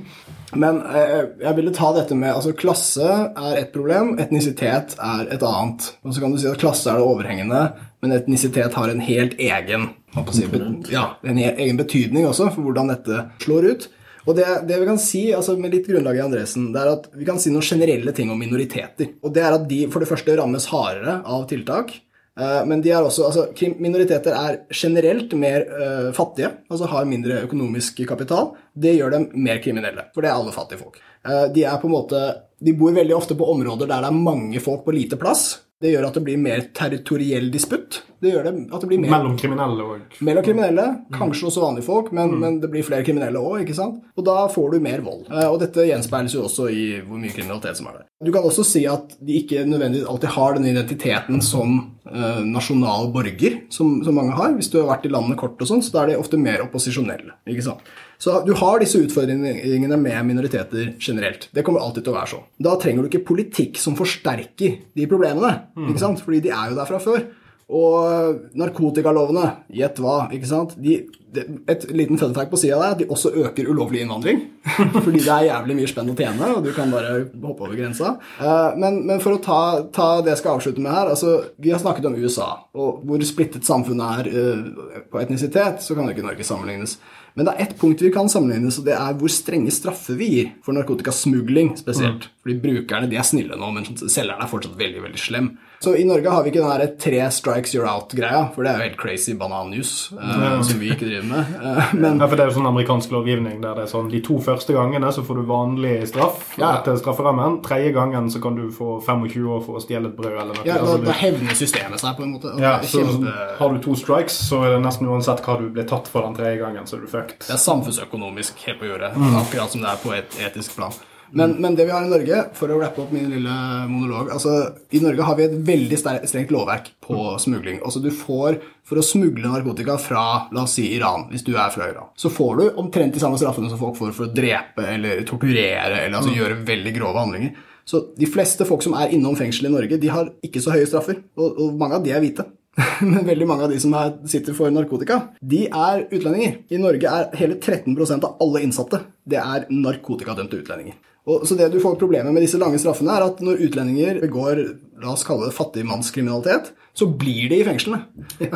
Men 0.56 0.80
eh, 0.88 1.26
jeg 1.44 1.58
ville 1.58 1.74
ta 1.76 1.92
dette 1.98 2.16
med 2.16 2.32
altså 2.32 2.56
Klasse 2.56 3.10
er 3.28 3.60
ett 3.60 3.74
problem, 3.76 4.16
etnisitet 4.24 4.96
er 5.04 5.28
et 5.36 5.44
annet. 5.44 5.90
Og 6.08 6.16
så 6.16 6.24
kan 6.24 6.32
du 6.32 6.40
si 6.40 6.48
at 6.48 6.62
klasse 6.62 6.88
er 6.88 7.02
det 7.02 7.10
overhengende, 7.10 7.66
men 8.00 8.16
etnisitet 8.16 8.80
har 8.80 8.94
en 8.94 9.04
helt 9.04 9.36
egen 9.36 9.92
si, 10.34 10.48
ja, 10.90 11.10
en 11.28 11.38
egen 11.44 11.78
betydning 11.78 12.26
også 12.26 12.48
for 12.56 12.66
hvordan 12.66 12.96
dette 12.96 13.28
slår 13.44 13.68
ut. 13.74 13.92
Og 14.28 14.36
det, 14.36 14.48
det 14.68 14.80
vi 14.80 14.88
kan 14.88 15.00
si, 15.00 15.22
altså 15.36 15.56
med 15.60 15.76
litt 15.76 15.88
grunnlag 15.88 16.18
i 16.20 16.24
Andresen, 16.24 16.72
det 16.74 16.82
er 16.82 16.96
at 16.98 17.06
vi 17.16 17.28
kan 17.28 17.40
si 17.40 17.52
noen 17.52 17.64
generelle 17.64 18.12
ting 18.16 18.32
om 18.32 18.40
minoriteter. 18.40 19.14
Og 19.24 19.32
det 19.36 19.44
er 19.44 19.56
at 19.56 19.68
de 19.70 19.86
for 19.92 20.04
det 20.04 20.10
første 20.10 20.36
rammes 20.40 20.68
hardere 20.72 21.22
av 21.24 21.46
tiltak. 21.52 21.94
Eh, 22.40 22.64
Men 22.70 22.82
de 22.82 22.92
er 22.94 23.04
også, 23.04 23.28
altså 23.28 23.74
minoriteter 23.82 24.36
er 24.38 24.60
generelt 24.74 25.34
mer 25.34 25.66
uh, 25.68 26.10
fattige, 26.16 26.52
altså 26.70 26.90
har 26.92 27.10
mindre 27.10 27.44
økonomisk 27.48 28.04
kapital. 28.08 28.54
Det 28.74 28.96
gjør 28.98 29.18
dem 29.18 29.30
mer 29.34 29.62
kriminelle, 29.64 30.10
for 30.14 30.22
det 30.22 30.32
er 30.32 30.40
alle 30.40 30.56
fattige 30.56 30.82
folk. 30.82 31.00
Uh, 31.28 31.48
De 31.54 31.64
er 31.64 31.88
måte, 31.90 32.24
de 32.60 32.74
bor 32.74 32.96
veldig 32.96 33.16
ofte 33.16 33.38
på 33.38 33.52
områder 33.54 33.88
der 33.90 34.06
det 34.06 34.12
er 34.12 34.26
mange 34.32 34.60
folk 34.64 34.86
på 34.86 34.96
lite 34.96 35.20
plass. 35.20 35.67
Det 35.78 35.92
gjør 35.92 36.08
at 36.08 36.16
det 36.18 36.24
blir 36.26 36.40
mer 36.42 36.64
territoriell 36.74 37.52
disputt. 37.54 38.00
Det 38.18 38.32
gjør 38.34 38.48
det 38.48 38.54
at 38.74 38.82
det 38.82 38.88
blir 38.90 39.02
mer 39.04 39.12
Mellom 39.14 39.36
kriminelle 39.38 39.84
og 39.86 40.24
mellom 40.26 40.46
kriminelle, 40.46 40.86
kanskje 41.14 41.52
også 41.52 41.62
vanlige 41.62 41.86
folk, 41.86 42.08
men, 42.18 42.34
men 42.42 42.56
det 42.64 42.72
blir 42.74 42.86
flere 42.86 43.06
kriminelle 43.06 43.38
òg, 43.38 43.60
ikke 43.62 43.76
sant? 43.78 44.00
Og 44.18 44.26
da 44.26 44.48
får 44.50 44.74
du 44.74 44.80
mer 44.82 45.04
vold. 45.06 45.28
Eh, 45.30 45.46
Og 45.46 45.60
dette 45.62 45.86
gjenspeiles 45.86 46.34
jo 46.34 46.48
også 46.48 46.66
i 46.74 46.88
hvor 47.06 47.22
mye 47.22 47.30
kriminalitet 47.36 47.78
som 47.78 47.92
er 47.92 48.00
der. 48.00 48.08
Du 48.26 48.34
kan 48.34 48.48
også 48.50 48.66
si 48.66 48.88
at 48.90 49.14
de 49.22 49.38
ikke 49.44 49.68
nødvendigvis 49.70 50.10
alltid 50.10 50.34
har 50.34 50.58
den 50.58 50.66
identiteten 50.74 51.46
som 51.46 51.78
eh, 52.10 52.42
nasjonal 52.48 53.12
borger, 53.14 53.62
som, 53.70 54.00
som 54.08 54.18
mange 54.18 54.34
har. 54.40 54.58
Hvis 54.58 54.74
du 54.74 54.80
har 54.82 54.90
vært 54.96 55.06
i 55.06 55.14
landet 55.14 55.38
kort 55.38 55.62
og 55.62 55.70
sånn, 55.70 55.86
så 55.86 55.94
da 55.94 56.08
er 56.08 56.16
de 56.16 56.22
ofte 56.24 56.42
mer 56.42 56.66
opposisjonelle, 56.66 57.38
ikke 57.46 57.70
sant? 57.70 57.86
Så 58.18 58.40
du 58.48 58.54
har 58.58 58.80
disse 58.82 58.98
utfordringene 59.04 59.98
med 60.02 60.26
minoriteter 60.26 60.96
generelt. 61.00 61.50
Det 61.54 61.64
kommer 61.66 61.84
alltid 61.86 62.08
til 62.08 62.14
å 62.14 62.18
være 62.18 62.32
sånn. 62.32 62.46
Da 62.66 62.74
trenger 62.82 63.06
du 63.06 63.12
ikke 63.12 63.28
politikk 63.28 63.78
som 63.82 63.98
forsterker 64.00 64.80
de 64.98 65.10
problemene, 65.10 65.52
ikke 65.86 66.02
sant? 66.02 66.24
Fordi 66.26 66.42
de 66.48 66.54
er 66.56 66.72
jo 66.72 66.80
der 66.80 66.90
fra 66.90 67.02
før. 67.04 67.28
Og 67.68 68.46
narkotikalovene, 68.56 69.48
gjett 69.76 69.98
hva, 70.00 70.30
ikke 70.32 70.48
sant? 70.48 70.78
De, 70.80 71.02
de, 71.36 71.44
et 71.68 71.82
liten 71.92 72.16
fun 72.20 72.32
fact 72.36 72.54
på 72.54 72.60
sida 72.62 72.78
der, 72.80 72.94
at 72.96 73.02
de 73.02 73.08
også 73.12 73.34
øker 73.44 73.68
ulovlig 73.68 74.06
innvandring. 74.06 74.40
Fordi 74.96 75.20
det 75.20 75.34
er 75.34 75.50
jævlig 75.50 75.76
mye 75.82 75.90
spenn 75.92 76.14
å 76.14 76.16
tjene, 76.16 76.48
og 76.56 76.64
du 76.64 76.72
kan 76.76 76.94
bare 76.96 77.26
hoppe 77.44 77.68
over 77.68 77.76
grensa. 77.76 78.14
Eh, 78.40 78.80
men, 78.80 79.02
men 79.10 79.20
for 79.24 79.36
å 79.36 79.44
ta, 79.44 79.60
ta 79.92 80.08
det 80.24 80.32
jeg 80.32 80.44
skal 80.46 80.56
avslutte 80.56 80.84
med 80.84 80.96
her 80.96 81.12
altså, 81.12 81.36
Vi 81.60 81.76
har 81.76 81.84
snakket 81.84 82.08
om 82.08 82.16
USA, 82.16 82.48
og 82.80 83.04
hvor 83.04 83.28
splittet 83.28 83.68
samfunnet 83.68 84.24
er 84.24 84.32
eh, 84.32 85.06
på 85.12 85.20
etnisitet, 85.20 85.84
så 85.84 85.98
kan 85.98 86.08
jo 86.08 86.16
ikke 86.16 86.28
Norge 86.30 86.48
sammenlignes. 86.48 86.96
Men 87.36 87.46
det 87.46 87.54
er 87.54 87.68
ett 87.68 87.78
punkt 87.78 88.00
vi 88.02 88.16
kan 88.16 88.32
sammenlignes, 88.32 88.80
og 88.80 88.88
det 88.88 88.96
er 88.96 89.20
hvor 89.20 89.30
strenge 89.30 89.76
straffer 89.76 90.16
vi 90.18 90.32
gir 90.32 90.54
for 90.66 90.74
narkotikasmugling 90.74 91.76
spesielt. 91.84 92.32
Fordi 92.42 92.62
brukerne 92.64 93.12
de 93.12 93.20
er 93.20 93.28
snille 93.28 93.60
nå, 93.60 93.76
men 93.76 93.92
selgerne 94.00 94.40
er 94.40 94.50
fortsatt 94.56 94.80
veldig 94.80 95.04
veldig 95.04 95.22
slem. 95.22 95.58
Så 95.80 95.96
i 95.96 96.04
Norge 96.04 96.30
har 96.34 96.42
vi 96.44 96.50
ikke 96.50 96.64
den 96.64 96.80
der 96.80 96.96
tre 96.98 97.20
strikes 97.32 97.76
you're 97.76 97.86
out-greia, 97.86 98.48
for 98.56 98.64
det 98.66 98.72
er 98.72 98.78
jo 98.80 98.84
helt 98.88 98.98
crazy 98.98 99.36
bananjus, 99.38 100.12
eh, 100.18 100.62
som 100.66 100.80
vi 100.82 100.90
ikke 100.90 101.06
driver 101.06 101.28
med. 101.30 101.94
Men 101.94 102.18
Ja, 102.20 102.26
for 102.28 102.36
Det 102.36 102.46
er 102.46 102.50
jo 102.50 102.56
sånn 102.60 102.66
amerikansk 102.72 103.12
lovgivning 103.14 103.62
der 103.62 103.76
det 103.78 103.84
er 103.86 103.92
sånn 103.92 104.10
de 104.10 104.20
to 104.26 104.40
første 104.42 104.74
gangene 104.74 105.12
så 105.14 105.22
får 105.24 105.36
du 105.36 105.44
vanlig 105.46 106.08
straff 106.10 106.58
Ja. 106.58 106.72
etter 106.80 106.98
strafferammen. 106.98 107.62
Tredje 107.62 107.94
gangen 107.94 108.26
så 108.34 108.42
kan 108.42 108.56
du 108.56 108.72
få 108.74 108.98
25 109.06 109.46
år 109.54 109.62
for 109.66 109.78
å 109.78 109.82
stjele 109.86 110.08
et 110.10 110.18
brød 110.18 110.34
eller 110.42 110.54
noe. 110.56 110.66
ja, 110.66 110.74
da, 110.74 110.80
Altså, 110.82 110.98
du- 111.00 111.06
da 111.06 111.12
hevner 111.14 111.54
systemet 111.54 112.00
seg 112.00 112.18
på 112.18 112.24
en 112.24 112.34
måte. 112.40 112.60
ja, 112.60 112.80
så 112.82 113.04
kjempe- 113.06 113.58
Har 113.60 113.70
du 113.74 113.78
to 113.80 113.92
strikes, 113.96 114.34
så 114.50 114.64
er 114.66 114.74
det 114.78 114.82
nesten 114.84 115.08
uansett 115.08 115.42
hva 115.46 115.60
du 115.60 115.70
blir 115.70 115.84
tatt 115.88 116.08
for 116.08 116.22
den 116.24 116.34
tredje 116.36 116.58
gangen, 116.60 116.86
så 116.88 116.96
er 116.98 117.02
du 117.02 117.08
fucked. 117.08 117.38
Det 117.46 117.52
er 117.54 117.62
samfunnsøkonomisk 117.62 118.58
helt 118.66 118.80
på 118.80 118.86
jordet, 118.90 119.14
akkurat 119.14 119.70
som 119.70 119.82
det 119.82 119.90
er 119.90 119.98
på 120.02 120.12
et 120.18 120.30
etisk 120.42 120.76
plan. 120.76 120.92
Men, 121.32 121.56
men, 121.62 121.76
det 121.76 121.86
vi 121.86 121.92
har 121.92 122.06
i 122.06 122.10
Norge, 122.12 122.40
for 122.56 122.72
å 122.72 122.80
rappe 122.80 123.02
opp 123.04 123.12
min 123.12 123.30
lille 123.32 123.54
monolog 123.92 124.30
altså 124.32 124.54
I 124.96 125.02
Norge 125.04 125.26
har 125.28 125.36
vi 125.36 125.46
et 125.48 125.56
veldig 125.68 126.00
strengt 126.00 126.54
lovverk 126.56 126.92
på 127.04 127.24
smugling. 127.44 127.82
Altså 127.84 128.02
du 128.04 128.10
får, 128.16 128.60
For 128.88 129.02
å 129.02 129.04
smugle 129.04 129.52
narkotika 129.52 129.98
fra 130.00 130.26
la 130.56 130.64
oss 130.64 130.78
si 130.78 130.86
Iran, 130.96 131.28
hvis 131.32 131.44
du 131.44 131.54
er 131.58 131.72
fra 131.74 131.90
Iran, 131.92 132.12
så 132.16 132.32
får 132.32 132.54
du 132.60 132.66
omtrent 132.80 133.16
de 133.16 133.24
samme 133.24 133.40
straffene 133.40 133.72
som 133.72 133.82
folk 133.82 133.98
får 134.00 134.14
for 134.16 134.30
å 134.30 134.36
drepe 134.36 134.86
eller 134.94 135.26
torturere 135.28 136.06
eller 136.06 136.22
altså 136.22 136.36
gjøre 136.36 136.62
veldig 136.68 136.94
grove 136.96 137.26
handlinger. 137.26 137.66
Så 137.88 138.04
de 138.20 138.28
fleste 138.28 138.68
folk 138.68 138.84
som 138.84 138.96
er 139.00 139.12
innom 139.16 139.36
fengsel 139.40 139.70
i 139.70 139.74
Norge, 139.74 140.00
de 140.00 140.12
har 140.12 140.32
ikke 140.44 140.64
så 140.64 140.74
høye 140.76 140.88
straffer. 140.88 141.22
Og, 141.40 141.60
og 141.60 141.76
mange 141.80 142.00
av 142.00 142.08
de 142.08 142.12
er 142.16 142.24
hvite. 142.24 142.44
Men 143.02 143.26
veldig 143.26 143.48
mange 143.50 143.66
av 143.66 143.72
de 143.74 143.80
som 143.82 143.94
er, 143.98 144.14
sitter 144.30 144.56
for 144.58 144.74
narkotika, 144.74 145.22
de 145.42 145.64
er 145.66 146.04
utlendinger. 146.12 146.60
I 146.70 146.82
Norge 146.82 147.14
er 147.20 147.30
hele 147.40 147.58
13% 147.58 148.28
av 148.28 148.44
alle 148.44 148.64
innsatte 148.66 149.02
det 149.28 149.40
er 149.42 149.66
narkotikadømte 149.72 150.60
utlendinger. 150.62 151.00
Og, 151.28 151.44
så 151.48 151.58
det 151.60 151.68
du 151.74 151.80
får 151.84 151.98
problemet 152.00 152.32
med 152.32 152.46
disse 152.46 152.60
lange 152.60 152.80
straffene, 152.80 153.12
er 153.14 153.26
at 153.26 153.42
når 153.44 153.64
utlendinger 153.68 154.22
begår 154.24 154.62
la 155.02 155.14
oss 155.14 155.26
kalle 155.28 155.50
det 155.50 155.56
fattigmannskriminalitet, 155.58 156.72
så 156.98 157.08
blir 157.20 157.50
de 157.52 157.60
i 157.60 157.66
fengslene. 157.68 158.00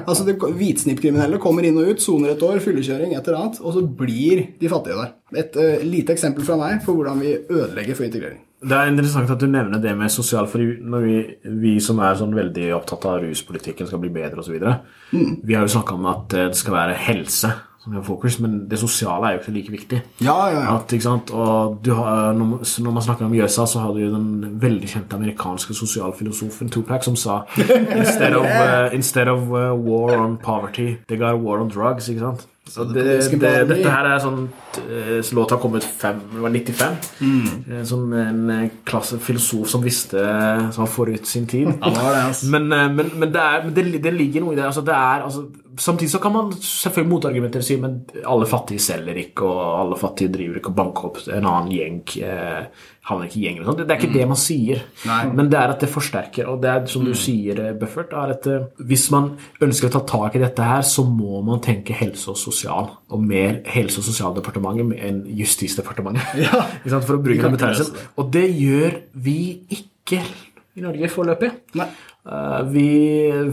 Altså 0.07 0.25
Hvitsnippkriminelle 0.25 1.37
kommer 1.41 1.67
inn 1.67 1.77
og 1.81 1.91
ut, 1.91 2.03
soner 2.03 2.33
et 2.33 2.45
år, 2.45 2.61
fyllekjøring, 2.63 3.13
et 3.13 3.27
eller 3.27 3.41
annet, 3.41 3.59
og 3.61 3.75
så 3.75 3.83
blir 3.83 4.45
de 4.61 4.71
fattige 4.71 4.97
der. 4.97 5.11
Et 5.43 5.59
uh, 5.59 5.83
lite 5.85 6.15
eksempel 6.15 6.47
fra 6.47 6.57
meg 6.59 6.79
for 6.85 6.97
hvordan 6.97 7.21
vi 7.21 7.35
ødelegger 7.43 7.99
for 7.99 8.07
integrering. 8.07 8.39
Det 8.61 8.77
er 8.77 8.91
interessant 8.91 9.29
at 9.33 9.41
du 9.41 9.47
nevner 9.49 9.81
det 9.81 9.91
med 9.97 10.11
sosial 10.13 10.45
For 10.45 10.61
når 10.61 11.05
vi, 11.05 11.15
vi 11.63 11.71
som 11.81 11.97
er 12.05 12.19
sånn 12.19 12.35
veldig 12.37 12.67
opptatt 12.75 13.07
av 13.09 13.23
ruspolitikken 13.23 13.89
skal 13.89 14.01
bli 14.03 14.11
bedre 14.13 14.43
osv. 14.43 14.59
Mm. 15.11 15.39
Vi 15.41 15.57
har 15.57 15.65
jo 15.65 15.73
snakka 15.73 15.97
om 15.97 16.05
at 16.11 16.27
det 16.29 16.59
skal 16.59 16.77
være 16.77 16.99
helse 17.09 17.49
som 17.81 17.95
gjør 17.95 18.03
fokus, 18.05 18.37
men 18.43 18.59
det 18.69 18.77
sosiale 18.77 19.25
er 19.25 19.35
jo 19.35 19.41
ikke 19.41 19.53
like 19.55 19.71
viktig. 19.73 19.99
Ja, 20.21 20.35
ja, 20.51 20.59
ja. 20.67 20.75
At, 20.77 21.31
har, 21.97 22.33
når 22.37 22.91
man 22.91 23.01
snakker 23.01 23.25
om 23.25 23.33
Jøsa, 23.33 23.65
så 23.65 23.81
har 23.81 23.95
du 23.95 24.03
jo 24.03 24.11
den 24.13 24.59
veldig 24.61 24.89
kjente 24.91 25.17
amerikanske 25.17 25.73
sosialfilosofen 25.73 26.69
Tupac 26.69 27.07
som 27.07 27.17
sa 27.17 27.41
Instead 27.57 28.37
of, 28.37 28.45
uh, 28.45 28.93
instead 28.99 29.27
of 29.27 29.49
uh, 29.49 29.73
war 29.73 30.13
on 30.19 30.37
poverty, 30.37 30.97
they 31.07 31.17
got 31.17 31.41
war 31.41 31.57
on 31.59 31.69
drugs. 31.73 32.09
ikke 32.09 32.21
sant? 32.21 32.47
Så 32.69 32.83
det, 32.85 33.03
det, 33.41 33.51
dette 33.67 33.89
her 33.89 34.05
er 34.05 34.19
sånn 34.21 34.43
så 35.25 35.35
Låta 35.35 35.57
kom 35.59 35.73
ut 35.75 35.83
fem, 35.83 36.19
det 36.29 36.43
var 36.43 36.53
95. 36.53 36.99
Mm. 37.25 37.81
Som 37.89 38.13
en 38.13 38.69
klasse 38.87 39.17
filosof 39.19 39.65
som 39.73 39.81
visste 39.83 40.21
Som 40.69 40.85
var 40.85 40.91
forut 40.93 41.25
sin 41.27 41.49
tid. 41.49 41.73
Men, 42.53 42.69
men, 42.69 43.09
men, 43.17 43.33
er, 43.33 43.65
det, 43.73 43.87
det, 43.97 44.13
ligger 44.13 44.45
noe 44.45 44.53
i 44.53 44.59
det. 44.61 44.69
Altså, 44.69 44.85
det 44.85 44.93
er, 44.93 45.25
altså, 45.25 45.47
samtidig 45.77 46.11
så 46.11 46.19
kan 46.19 46.33
man 46.33 46.51
selvfølgelig 46.53 47.11
motargumentere 47.11 47.63
og 47.63 47.67
si 47.67 47.77
men 47.79 47.99
alle 48.27 48.47
fattige 48.49 48.83
selger 48.83 49.19
ikke, 49.23 49.47
og 49.47 49.59
alle 49.81 49.99
fattige 49.99 50.31
driver 50.33 50.59
ikke 50.59 50.71
og 50.71 50.79
banker 50.79 51.07
opp 51.09 51.21
en 51.27 51.47
annen 51.47 51.71
gjeng. 51.71 52.01
Eh, 52.25 52.87
havner 53.09 53.25
ikke 53.25 53.39
i 53.39 53.43
gjengen. 53.47 53.65
Det, 53.65 53.85
det 53.87 53.95
er 53.95 53.99
ikke 53.99 54.09
mm. 54.11 54.17
det 54.17 54.25
man 54.29 54.39
sier, 54.39 54.81
Nei. 55.09 55.21
men 55.33 55.49
det 55.49 55.57
er 55.57 55.73
at 55.73 55.81
det 55.81 55.89
forsterker. 55.89 56.51
Og 56.51 56.59
det 56.61 56.69
er 56.69 56.85
som 56.91 57.05
du 57.05 57.13
mm. 57.13 57.19
sier, 57.23 57.61
eh, 57.63 57.73
Buffert, 57.77 58.13
er 58.13 58.35
at 58.35 58.49
eh, 58.51 58.67
hvis 58.89 59.07
man 59.13 59.31
ønsker 59.63 59.89
å 59.89 59.95
ta 59.95 60.03
tak 60.13 60.37
i 60.37 60.43
dette 60.43 60.67
her, 60.67 60.85
så 60.85 61.05
må 61.07 61.41
man 61.47 61.63
tenke 61.65 61.97
helse 61.97 62.29
og 62.33 62.39
sosial, 62.41 62.93
og 63.11 63.25
mer 63.25 63.61
Helse- 63.71 64.01
og 64.01 64.07
sosialdepartementet 64.07 65.01
enn 65.07 65.25
Justisdepartementet. 65.39 66.29
Ja. 66.41 66.63
for 67.05 67.17
å 67.17 67.23
bruke 67.23 67.43
den 67.43 67.55
betegnelsen. 67.55 67.97
Og 68.19 68.31
det 68.33 68.47
gjør 68.53 68.97
vi 69.25 69.37
ikke 69.73 70.21
i 70.77 70.83
Norge 70.83 71.09
foreløpig. 71.11 71.51
Eh, 72.21 72.63
vi 72.69 72.89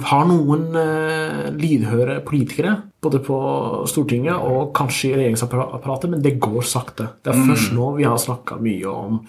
har 0.05 0.27
noen 0.29 0.67
uh, 0.77 1.47
lydhøre 1.57 2.19
politikere, 2.27 2.75
både 3.01 3.23
på 3.25 3.39
Stortinget 3.89 4.37
og 4.37 4.75
kanskje 4.77 5.15
i 5.15 5.15
regjeringsapparatet, 5.23 6.11
men 6.13 6.25
det 6.25 6.35
går 6.43 6.67
sakte. 6.69 7.09
Det 7.25 7.33
er 7.33 7.39
mm. 7.41 7.47
først 7.49 7.73
nå 7.77 7.95
vi 7.97 8.05
har 8.05 8.21
snakka 8.21 8.59
mye 8.61 8.93
om 8.93 9.23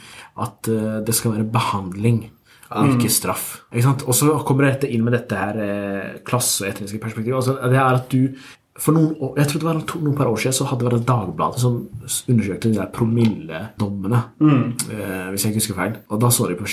at 0.43 0.71
uh, 0.71 0.99
det 1.06 1.15
skal 1.15 1.38
være 1.38 1.47
behandling. 1.54 2.25
Ikke 2.69 3.10
straff. 3.10 3.63
Og 3.73 4.12
så 4.13 4.36
kommer 4.45 4.67
dette 4.67 4.89
inn 4.93 5.02
med 5.02 5.15
dette 5.15 5.34
her 5.34 5.56
klasse- 6.21 6.67
og 6.67 6.69
etniske 6.69 6.99
perspektivet. 7.02 7.39
Altså, 7.39 7.56
det 7.65 7.80
er 7.80 7.97
at 7.97 8.12
du 8.13 8.43
for 8.80 8.93
noen 8.95 9.15
år, 9.17 9.32
jeg 9.41 9.49
tror 9.49 9.63
det 9.63 9.67
var 9.67 9.80
noen 10.04 10.17
par 10.19 10.30
år 10.30 10.38
siden 10.39 10.56
så 10.56 10.67
hadde 10.69 10.86
det 10.86 10.91
vært 10.93 11.08
Dagbladet 11.10 11.63
som 11.63 11.80
undersøkte 12.30 12.69
de 12.69 12.78
der 12.78 12.91
promilledommene. 12.93 14.21
Mm. 14.38 14.62
hvis 15.34 15.47
jeg 15.47 15.49
ikke 15.49 15.63
husker 15.63 15.80
feil. 15.80 15.97
Og 16.13 16.21
da 16.21 16.30
så 16.30 16.45
de 16.52 16.60
på 16.60 16.69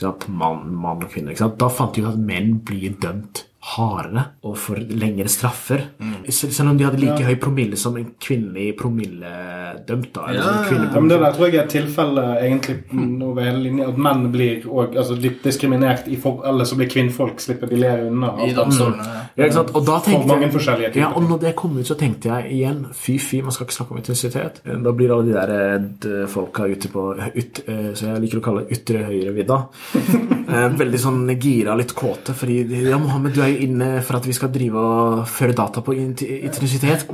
kjønn. 0.00 0.30
Mann, 0.40 0.70
mann 0.74 1.04
og 1.04 1.10
kvinne. 1.12 1.34
Da 1.34 1.68
fant 1.72 1.94
de 1.94 2.04
ut 2.04 2.12
at 2.12 2.20
menn 2.20 2.58
blir 2.66 2.96
dømt 3.02 3.44
hardere 3.64 4.24
og 4.44 4.56
for 4.60 4.76
lengre 4.76 5.30
straffer. 5.32 5.86
Mm. 5.98 6.26
Selv 6.28 6.68
om 6.70 6.78
de 6.78 6.84
hadde 6.84 7.00
like 7.00 7.22
ja. 7.22 7.30
høy 7.30 7.38
promille 7.40 7.78
som 7.80 7.96
en 7.96 8.10
kvinnelig 8.20 8.74
promilledømt. 8.76 10.10
da, 10.14 10.26
ja. 10.34 10.50
ja, 10.68 11.00
men 11.00 11.08
Det 11.08 11.20
der 11.22 11.36
tror 11.36 11.48
jeg 11.48 11.56
er 11.56 11.64
et 11.64 11.72
tilfelle 11.72 12.24
egentlig 12.42 12.76
over 13.24 13.40
hele 13.46 13.62
linja, 13.64 13.88
at 13.88 14.00
menn 14.06 14.26
blir 14.34 14.66
og, 14.68 14.96
altså, 14.96 15.16
litt 15.20 15.40
diskriminert 15.46 16.10
i 16.12 16.18
for, 16.20 16.44
eller 16.48 16.68
så 16.68 16.76
blir 16.78 16.90
kvinnfolk 16.92 17.40
slipper 17.40 17.70
billigere 17.70 18.10
unna. 18.10 18.34
I 18.44 18.52
domstolene. 18.56 19.04
Mm. 19.04 19.24
Ja, 19.34 19.46
ikke 19.46 19.56
sant? 19.56 19.72
Og 19.74 19.86
da 19.88 19.98
tenkte 20.04 20.38
typer. 20.52 20.98
Ja, 21.00 21.10
og 21.16 21.24
når 21.28 21.40
det 21.46 21.54
kom 21.58 21.78
ut, 21.78 21.86
så 21.88 21.96
tenkte 21.98 22.30
jeg 22.30 22.52
igjen 22.58 22.84
fy, 22.92 23.16
fy, 23.22 23.40
man 23.44 23.54
skal 23.54 23.68
ikke 23.68 23.78
snakke 23.78 23.96
om 23.96 24.00
intensitet. 24.02 24.60
Da 24.84 24.92
blir 24.96 25.14
alle 25.14 25.30
de 25.30 25.34
der 25.34 25.54
eh, 25.56 26.26
folka 26.30 26.68
ute 26.68 26.90
på 26.92 27.06
ut, 27.16 27.62
eh, 27.66 27.90
Så 27.96 28.10
jeg 28.10 28.22
liker 28.24 28.40
å 28.40 28.44
kalle 28.44 28.64
det 28.64 28.78
ytre 28.78 29.06
høyre-vidda. 29.08 29.60
Eh, 30.44 30.66
veldig 30.76 30.98
sånn 31.00 31.22
gira, 31.40 31.72
litt 31.74 31.94
kåte, 31.96 32.34
fordi 32.36 32.58
ja, 32.84 32.98
Mohammed, 33.00 33.32
du 33.34 33.40
er 33.42 33.53
inne 33.64 33.88
for 34.04 34.18
at 34.18 34.26
vi 34.28 34.34
skal 34.36 34.52
drive 34.54 34.80
og 34.80 35.24
føre 35.30 35.54
data 35.56 35.82
på 35.84 35.94
intensitet. 35.96 37.06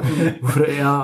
Ja? 0.80 0.94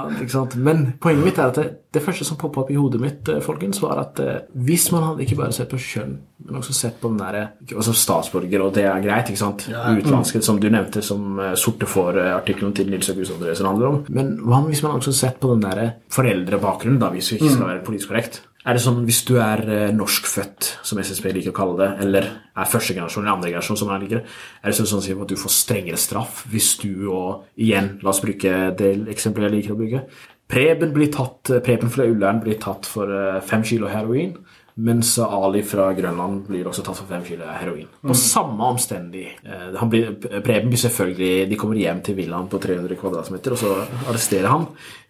Men 0.56 0.86
poenget 1.02 1.24
mitt 1.24 1.40
er 1.40 1.50
at 1.50 1.58
det, 1.60 1.66
det 1.94 2.02
første 2.04 2.26
som 2.28 2.38
poppa 2.40 2.62
opp 2.62 2.70
i 2.72 2.78
hodet 2.78 3.00
mitt, 3.02 3.28
eh, 3.28 3.42
folkens, 3.44 3.80
var 3.82 4.00
at 4.02 4.22
eh, 4.22 4.40
hvis 4.66 4.88
man 4.94 5.04
hadde 5.10 5.24
ikke 5.24 5.38
bare 5.40 5.54
sett 5.56 5.70
på 5.72 5.80
kjønn, 5.80 6.16
men 6.46 6.58
også 6.60 6.74
sett 6.76 6.98
på 7.00 7.10
den 7.12 7.20
derre 7.20 7.44
altså 7.72 7.94
statsborger, 7.96 8.64
og 8.64 8.74
det 8.76 8.84
er 8.88 9.04
greit, 9.04 9.30
ikke 9.32 9.42
sant? 9.42 9.66
Ja. 9.72 9.86
Utenlandske, 9.96 10.42
som 10.44 10.60
du 10.62 10.68
nevnte, 10.72 11.02
som 11.04 11.40
uh, 11.40 11.52
sorte 11.58 11.88
får-artikkelen 11.90 12.74
til 12.76 12.92
Nils 12.92 13.08
August 13.12 13.34
Andresen 13.34 13.68
handler 13.70 13.88
om. 13.88 14.02
Men 14.12 14.36
hva 14.44 14.60
hvis 14.66 14.84
man 14.84 15.00
også 15.00 15.14
sett 15.16 15.40
på 15.42 15.54
den 15.54 15.64
derre 15.64 15.88
foreldrebakgrunnen, 16.12 17.00
da, 17.02 17.10
hvis 17.14 17.32
vi 17.32 17.40
ikke 17.40 17.54
skal 17.54 17.64
mm. 17.64 17.72
være 17.72 17.86
politisk 17.88 18.12
korrekt? 18.12 18.42
Er 18.66 18.74
det 18.74 18.82
sånn 18.82 19.04
hvis 19.06 19.20
du 19.28 19.36
er 19.38 19.60
eh, 19.70 19.92
norskfødt, 19.94 20.68
som 20.82 20.98
SSB 20.98 21.28
liker 21.36 21.52
å 21.52 21.56
kalle 21.56 21.76
det, 21.78 21.90
eller 22.02 22.24
er 22.26 22.70
første 22.70 22.96
generasjon 22.96 23.22
eller 23.22 23.36
andre 23.36 23.52
generasjon, 23.52 23.78
som 23.78 23.92
jeg 23.94 24.02
liker, 24.02 24.24
er 24.58 24.72
det 24.72 24.86
sånn 24.90 25.04
at 25.22 25.30
du 25.30 25.36
får 25.38 25.54
strengere 25.54 26.00
straff 26.00 26.42
hvis 26.50 26.72
du 26.82 27.06
og 27.06 27.44
Igjen, 27.62 27.92
la 28.02 28.10
oss 28.10 28.22
bruke 28.24 28.56
det 28.78 28.90
eksempelet 29.12 29.52
jeg 29.52 29.56
liker 29.60 29.76
å 29.76 29.78
bruke. 29.78 30.02
Preben, 30.50 30.92
blir 30.94 31.12
tatt, 31.14 31.52
Preben 31.66 31.90
fra 31.94 32.06
Ullern 32.10 32.42
blir 32.42 32.58
tatt 32.62 32.90
for 32.90 33.10
eh, 33.10 33.38
fem 33.46 33.62
kilo 33.66 33.90
heroin. 33.90 34.34
Mens 34.78 35.18
Ali 35.18 35.62
fra 35.64 35.86
Grønland 35.96 36.42
blir 36.50 36.66
også 36.68 36.82
tatt 36.84 36.98
for 36.98 37.08
fem 37.08 37.22
kilo 37.24 37.46
heroin. 37.48 37.86
På 38.02 38.12
mm. 38.12 38.18
samme 38.20 38.66
omstendig. 38.74 39.24
Eh, 39.40 39.78
blir, 39.88 40.10
Preben 40.44 40.68
blir 40.68 40.82
selvfølgelig 40.82 41.46
De 41.48 41.56
kommer 41.56 41.80
hjem 41.80 42.02
til 42.04 42.18
villaen 42.18 42.50
på 42.52 42.60
300 42.60 42.98
kvadratmeter, 43.00 43.56
og 43.56 43.62
så 43.62 43.72
arresterer 44.10 44.50
han. 44.52 44.66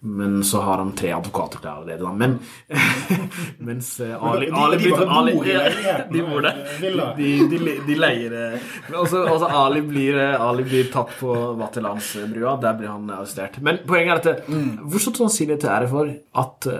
Men 0.07 0.38
så 0.46 0.62
har 0.62 0.79
han 0.85 0.94
tre 0.94 1.11
advokater 1.16 1.64
der 1.64 1.72
allerede. 1.72 2.14
Men 2.14 2.38
mens 3.72 3.90
eh, 4.07 4.14
Ali, 4.14 4.52
Ali 4.55 4.79
De, 4.85 4.94
de, 4.94 5.11
Ali, 5.18 5.35
De 6.14 6.24
bor 6.31 6.46
der. 6.46 6.62
De, 7.18 7.35
de, 7.50 7.76
de 7.90 8.00
leier 8.07 8.40
også, 8.94 9.26
også 9.26 9.50
Ali, 9.50 9.83
blir, 9.83 10.22
Ali 10.38 10.70
blir 10.70 10.92
tatt 10.94 11.11
på 11.18 11.35
Vaterlandsbrua. 11.59 12.55
Der 12.62 12.79
blir 12.79 12.94
han 12.94 13.11
arrestert. 13.18 13.59
Men 13.59 13.83
poenget 13.83 14.31
er 14.31 14.37
at 14.38 14.48
mm. 14.48 14.74
hvor 14.87 15.09
stor 15.09 15.24
sannsynlighet 15.24 15.72
er 15.74 15.88
det 15.88 15.94
for 15.96 16.18
at 16.46 16.74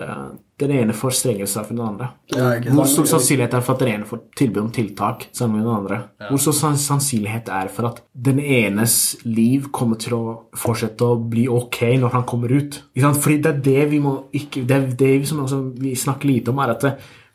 den 0.57 0.71
ene 0.73 0.93
får 0.97 1.13
strengere 1.13 1.47
straff 1.49 1.69
enn 1.69 1.77
den 1.77 1.85
andre. 1.85 2.07
Ja, 2.33 2.47
Hvor 2.73 2.87
stor 2.89 3.05
sannsynlighet 3.05 3.53
er 3.53 3.59
det 3.59 3.67
for 3.67 3.77
at 3.77 3.83
den 3.83 3.91
ene 3.93 4.07
får 4.09 4.23
tilbud 4.39 4.63
om 4.63 4.71
tiltak 4.73 5.27
sammen 5.31 5.59
med 5.59 5.67
den 5.67 5.75
andre? 5.75 5.99
Ja. 6.17 6.31
Hvor 6.31 6.41
stor 6.41 6.73
sannsynlighet 6.81 7.51
er 7.53 7.69
det 7.69 7.75
for 7.75 7.89
at 7.91 8.01
den 8.27 8.41
enes 8.41 8.95
liv 9.27 9.69
kommer 9.75 10.01
til 10.01 10.17
å 10.17 10.23
fortsette 10.57 11.05
å 11.05 11.19
bli 11.21 11.45
ok 11.51 11.83
når 12.01 12.15
han 12.17 12.25
kommer 12.29 12.55
ut? 12.57 12.81
Fordi 12.97 13.37
det 13.45 13.53
er 13.53 13.61
det 13.69 13.85
vi 13.93 14.01
må 14.01 14.15
ikke 14.33 14.65
Det 14.67 14.79
det 14.97 15.13
vi, 15.21 15.25
som 15.29 15.43
også, 15.43 15.61
vi 15.77 15.93
snakker 15.95 16.29
lite 16.29 16.49
om, 16.51 16.59
er 16.59 16.73
at 16.73 16.87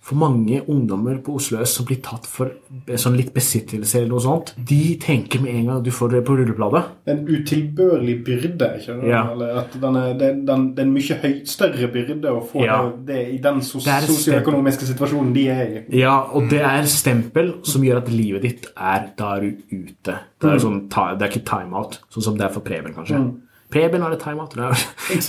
for 0.02 0.18
mange 0.18 0.58
ungdommer 0.66 1.20
på 1.22 1.36
Oslo 1.38 1.60
øst 1.62 1.78
som 1.78 1.86
blir 1.86 2.00
tatt 2.02 2.24
for 2.26 2.50
sånn 2.98 3.14
litt 3.14 3.30
besittelse 3.34 4.00
eller 4.00 4.10
noe 4.10 4.22
sånt, 4.24 4.50
de 4.58 4.96
tenker 5.02 5.42
med 5.42 5.54
en 5.54 5.68
gang 5.68 5.76
at 5.76 5.86
du 5.86 5.92
får 5.94 6.16
det 6.16 6.22
på 6.26 6.34
rullebladet. 6.40 6.82
En 7.12 7.20
utilbørlig 7.28 8.16
byrde, 8.26 8.70
ikke 8.80 8.88
sant? 8.88 9.06
Ja. 9.06 9.22
Eller 9.30 9.60
at 9.62 9.76
den 9.84 9.98
er, 10.00 10.16
den, 10.18 10.40
den, 10.48 10.64
det 10.74 10.82
er 10.82 10.88
en 10.88 10.96
mye 10.96 11.18
høy, 11.22 11.36
større 11.52 11.90
byrde 11.94 12.34
å 12.34 12.42
få 12.50 12.66
ja. 12.66 12.80
det, 13.12 13.20
i 13.36 13.38
den 13.44 13.62
sos 13.62 13.86
sosioøkonomiske 14.08 14.90
situasjonen 14.90 15.30
de 15.36 15.46
er 15.54 15.62
i. 15.68 15.84
Ja, 16.02 16.16
og 16.34 16.50
det 16.50 16.64
er 16.66 16.90
stempel 16.90 17.54
som 17.68 17.86
gjør 17.86 18.02
at 18.02 18.10
livet 18.10 18.46
ditt 18.48 18.68
er 18.72 19.08
Da 19.18 19.36
er 19.36 19.46
du 19.46 19.62
ute. 19.70 20.18
Det 20.42 20.48
er, 20.48 20.58
mm. 20.58 20.62
sånn, 20.64 20.82
det 20.90 21.28
er 21.28 21.30
ikke 21.30 21.46
timeout, 21.46 22.00
sånn 22.10 22.26
som 22.26 22.38
det 22.38 22.48
er 22.48 22.54
for 22.54 22.66
Preben, 22.66 22.94
kanskje. 22.96 23.22
Mm. 23.22 23.51
Preben 23.72 24.04
har 24.04 24.12
et 24.14 24.20
timeout. 24.20 24.52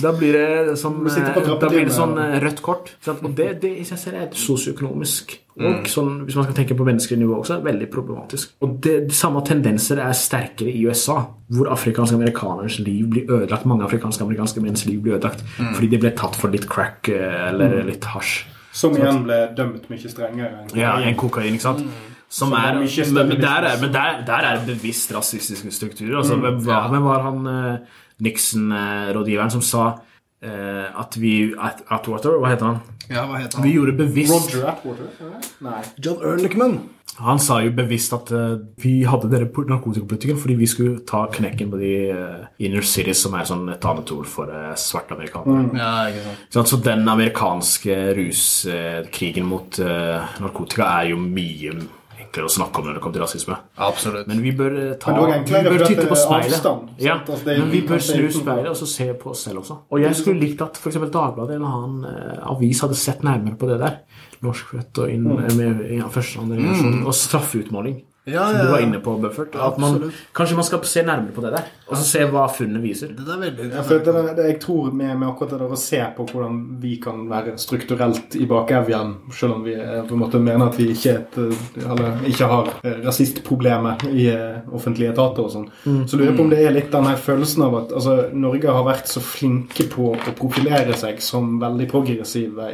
Da 0.04 0.12
blir 0.16 0.36
det 0.36 0.76
sånn, 0.80 1.00
da 1.04 1.70
blir 1.70 1.86
det 1.88 1.94
sånn 1.94 2.18
eh, 2.20 2.36
rødt 2.44 2.60
kort. 2.64 2.92
Og 3.14 3.32
det, 3.36 3.48
det 3.62 3.72
i 3.80 3.86
seg 3.88 4.00
selv 4.00 4.20
er 4.20 4.28
sosioøkonomisk. 4.38 5.36
Og 5.54 5.68
mm. 5.70 5.82
sånn, 5.88 6.14
hvis 6.26 6.36
man 6.38 6.48
skal 6.48 6.56
tenke 6.58 6.76
på 6.76 6.86
menneskelig 6.86 7.20
nivå 7.20 7.38
også, 7.40 7.60
veldig 7.64 7.88
problematisk. 7.92 8.56
Og 8.66 8.78
det, 8.84 8.96
de 9.08 9.16
samme 9.16 9.40
tendenser 9.46 10.02
er 10.02 10.16
sterkere 10.18 10.72
i 10.72 10.82
USA, 10.84 11.20
hvor 11.54 11.70
afrikanske 11.72 12.18
amerikaneres 12.18 12.80
liv 12.82 13.06
blir 13.12 13.30
ødelagt. 13.30 13.68
Mange 13.70 13.86
afrikanske 13.86 14.26
amerikanske 14.26 14.64
menns 14.64 14.84
liv 14.88 14.98
blir 15.04 15.18
ødelagt 15.18 15.44
mm. 15.54 15.76
fordi 15.76 15.92
de 15.94 16.02
ble 16.02 16.14
tatt 16.18 16.36
for 16.40 16.52
litt 16.52 16.66
crack 16.70 17.12
eh, 17.12 17.46
eller 17.52 17.80
mm. 17.80 17.86
litt 17.92 18.10
hasj. 18.14 18.42
Som 18.74 18.96
igjen 18.98 19.22
ble 19.22 19.38
dømt 19.54 19.86
mye 19.92 20.10
strengere. 20.10 20.64
enn 20.64 20.74
Ja, 20.74 20.96
kokain. 20.96 21.08
en 21.08 21.16
kokain, 21.20 21.54
ikke 21.54 21.68
sant? 21.68 21.86
Som 21.86 22.12
Som 22.34 22.54
er, 22.58 22.80
men, 22.80 23.28
men, 23.28 23.38
der 23.38 23.66
er, 23.68 23.76
men 23.78 23.92
der, 23.94 24.24
der 24.26 24.46
er 24.48 24.56
det 24.58 24.74
bevisst 24.74 25.12
rasistiske 25.14 25.70
strukturer. 25.70 26.16
Altså, 26.18 26.34
Mm, 26.34 26.40
hvem, 26.42 26.66
var, 26.66 26.88
hvem 26.90 27.04
var 27.04 27.20
han 27.22 27.46
Nixon-rådgiveren 28.24 29.52
som 29.54 29.62
sa 29.64 29.84
eh, 30.44 30.88
at 30.88 31.16
vi 31.20 31.52
at, 31.54 31.84
Atwater, 31.92 32.38
hva 32.40 32.52
heter 32.54 32.72
han? 32.72 32.82
Ja, 33.08 33.26
hva 33.28 33.40
heter 33.42 33.60
han? 33.60 33.66
Vi 33.68 33.76
gjorde 33.76 33.96
bevisst 33.98 34.34
Roger 34.34 34.68
Atwater? 34.72 35.08
Nei. 35.64 35.80
John 36.00 36.22
Ehrlichman. 36.24 36.78
Han 37.22 37.38
sa 37.38 37.60
jo 37.62 37.70
bevisst 37.76 38.10
at 38.16 38.30
uh, 38.34 38.56
vi 38.82 39.04
hadde 39.06 39.28
dere 39.30 39.46
på 39.46 39.62
narkotikapolitikken 39.68 40.38
fordi 40.40 40.56
vi 40.58 40.66
skulle 40.66 41.02
ta 41.06 41.20
knekken 41.30 41.70
på 41.70 41.78
de 41.78 41.92
uh, 42.10 42.40
inner 42.58 42.82
cities, 42.82 43.20
som 43.22 43.36
er 43.38 43.46
sånn 43.46 43.68
et 43.70 43.86
annet 43.86 44.10
ord 44.16 44.26
for 44.26 44.50
uh, 44.50 44.72
svarte 44.78 45.14
amerikanere. 45.14 45.68
Ja, 45.78 45.92
ikke 46.10 46.24
sant. 46.56 46.72
Så 46.72 46.80
den 46.82 47.06
amerikanske 47.06 48.00
ruskrigen 48.18 49.46
mot 49.46 49.78
narkotika 49.78 50.90
er 51.04 51.12
jo 51.12 51.20
mye 51.22 51.76
enklere 52.34 52.50
å 52.50 52.54
snakke 52.54 52.80
om 52.82 52.88
når 52.88 52.94
det 52.98 53.02
kommer 53.04 53.14
til 53.14 53.22
rasisme. 53.22 53.56
Absolutt. 53.78 54.26
Men 54.26 54.40
vi 54.42 54.52
bør 54.58 54.72
eh, 54.90 54.94
ta 54.98 55.12
Men 55.14 55.22
er 55.30 55.42
også 55.44 55.62
Vi 55.62 55.70
bør 55.78 55.86
titte 55.86 56.06
på 56.10 56.18
speilet. 56.18 56.54
avstand. 56.58 56.88
Ja, 56.98 57.14
Altså, 57.22 57.44
det 57.46 57.58
men 57.60 57.70
vi 57.70 57.80
bør 57.86 57.98
snu 58.02 58.26
speilet 58.34 58.70
og 58.72 58.76
så 58.76 58.86
se 58.90 59.06
på 59.14 59.30
oss 59.30 59.44
selv 59.46 59.62
også. 59.62 59.76
Og 59.90 60.00
jeg 60.02 60.14
skulle 60.18 60.40
likt 60.42 60.60
at 60.66 60.76
f.eks. 60.76 60.98
Dagbladet 61.14 61.54
eller 61.54 61.66
en 61.66 61.70
annen 61.70 62.04
eh, 62.10 62.42
avis 62.50 62.80
hadde 62.82 62.98
sett 62.98 63.22
nærmere 63.22 63.56
på 63.56 63.68
det 63.70 63.78
der. 63.80 64.00
Norskfødt 64.42 64.98
og 64.98 65.10
inn, 65.14 65.24
Mm. 65.24 65.56
med 65.56 65.86
ja, 65.98 66.08
første 66.08 66.38
andre 66.42 66.56
generasjon. 66.58 67.06
Og 67.06 67.14
straffeutmåling. 67.14 68.02
Ja, 68.24 68.46
Som 68.48 68.58
du 68.66 68.72
var 68.72 68.80
inne 68.80 68.98
på, 69.04 69.18
Buffert. 69.20 69.56
At 69.60 69.78
man, 69.78 70.12
kanskje 70.32 70.56
man 70.56 70.64
skal 70.64 70.84
se 70.88 71.02
nærmere 71.04 71.34
på 71.36 71.42
det 71.44 71.50
der, 71.52 71.66
og 71.90 71.98
så 72.00 72.04
se 72.08 72.22
hva 72.32 72.46
funnet 72.48 72.80
viser. 72.80 73.10
Det 73.12 73.26
er 73.28 73.40
veldig 73.42 73.66
Ja, 73.74 73.82
for 73.84 74.00
det, 74.00 74.14
det, 74.38 74.46
jeg 74.48 74.60
tror 74.62 74.94
med, 74.96 75.12
med 75.18 75.28
akkurat 75.28 75.52
det 75.52 75.58
der 75.60 75.74
å 75.76 75.80
se 75.80 76.00
på 76.16 76.24
hvordan 76.30 76.62
vi 76.80 76.94
kan 77.04 77.26
være 77.28 77.58
strukturelt 77.60 78.38
i 78.40 78.46
bakevjen, 78.48 79.12
selv 79.36 79.58
om 79.58 79.66
vi 79.66 79.74
eh, 79.76 80.00
på 80.08 80.16
en 80.16 80.22
måte 80.22 80.40
mener 80.40 80.70
at 80.70 80.78
vi 80.80 80.88
ikke, 80.94 81.18
et, 81.18 81.36
eh, 81.42 81.84
eller, 81.84 82.24
ikke 82.30 82.48
har 82.48 82.72
rasistproblemet 83.04 83.04
rasistproblemer 83.04 84.06
i 84.08 84.26
eh, 84.32 84.72
offentlige 84.72 85.12
etater 85.12 85.44
og 85.44 85.52
sånn, 85.52 85.68
så 86.08 86.16
lurer 86.16 86.30
jeg 86.30 86.38
på 86.38 86.44
om 86.46 86.52
det 86.54 86.62
er 86.64 86.74
litt 86.74 86.90
den 86.92 87.08
her 87.10 87.20
følelsen 87.20 87.66
av 87.66 87.78
at 87.82 87.94
altså, 87.96 88.16
Norge 88.32 88.72
har 88.78 88.88
vært 88.88 89.10
så 89.10 89.20
flinke 89.24 89.86
på 89.92 90.14
å 90.14 90.34
profilere 90.38 90.96
seg 90.96 91.20
som 91.24 91.58
veldig 91.60 91.90
progressive, 91.92 92.70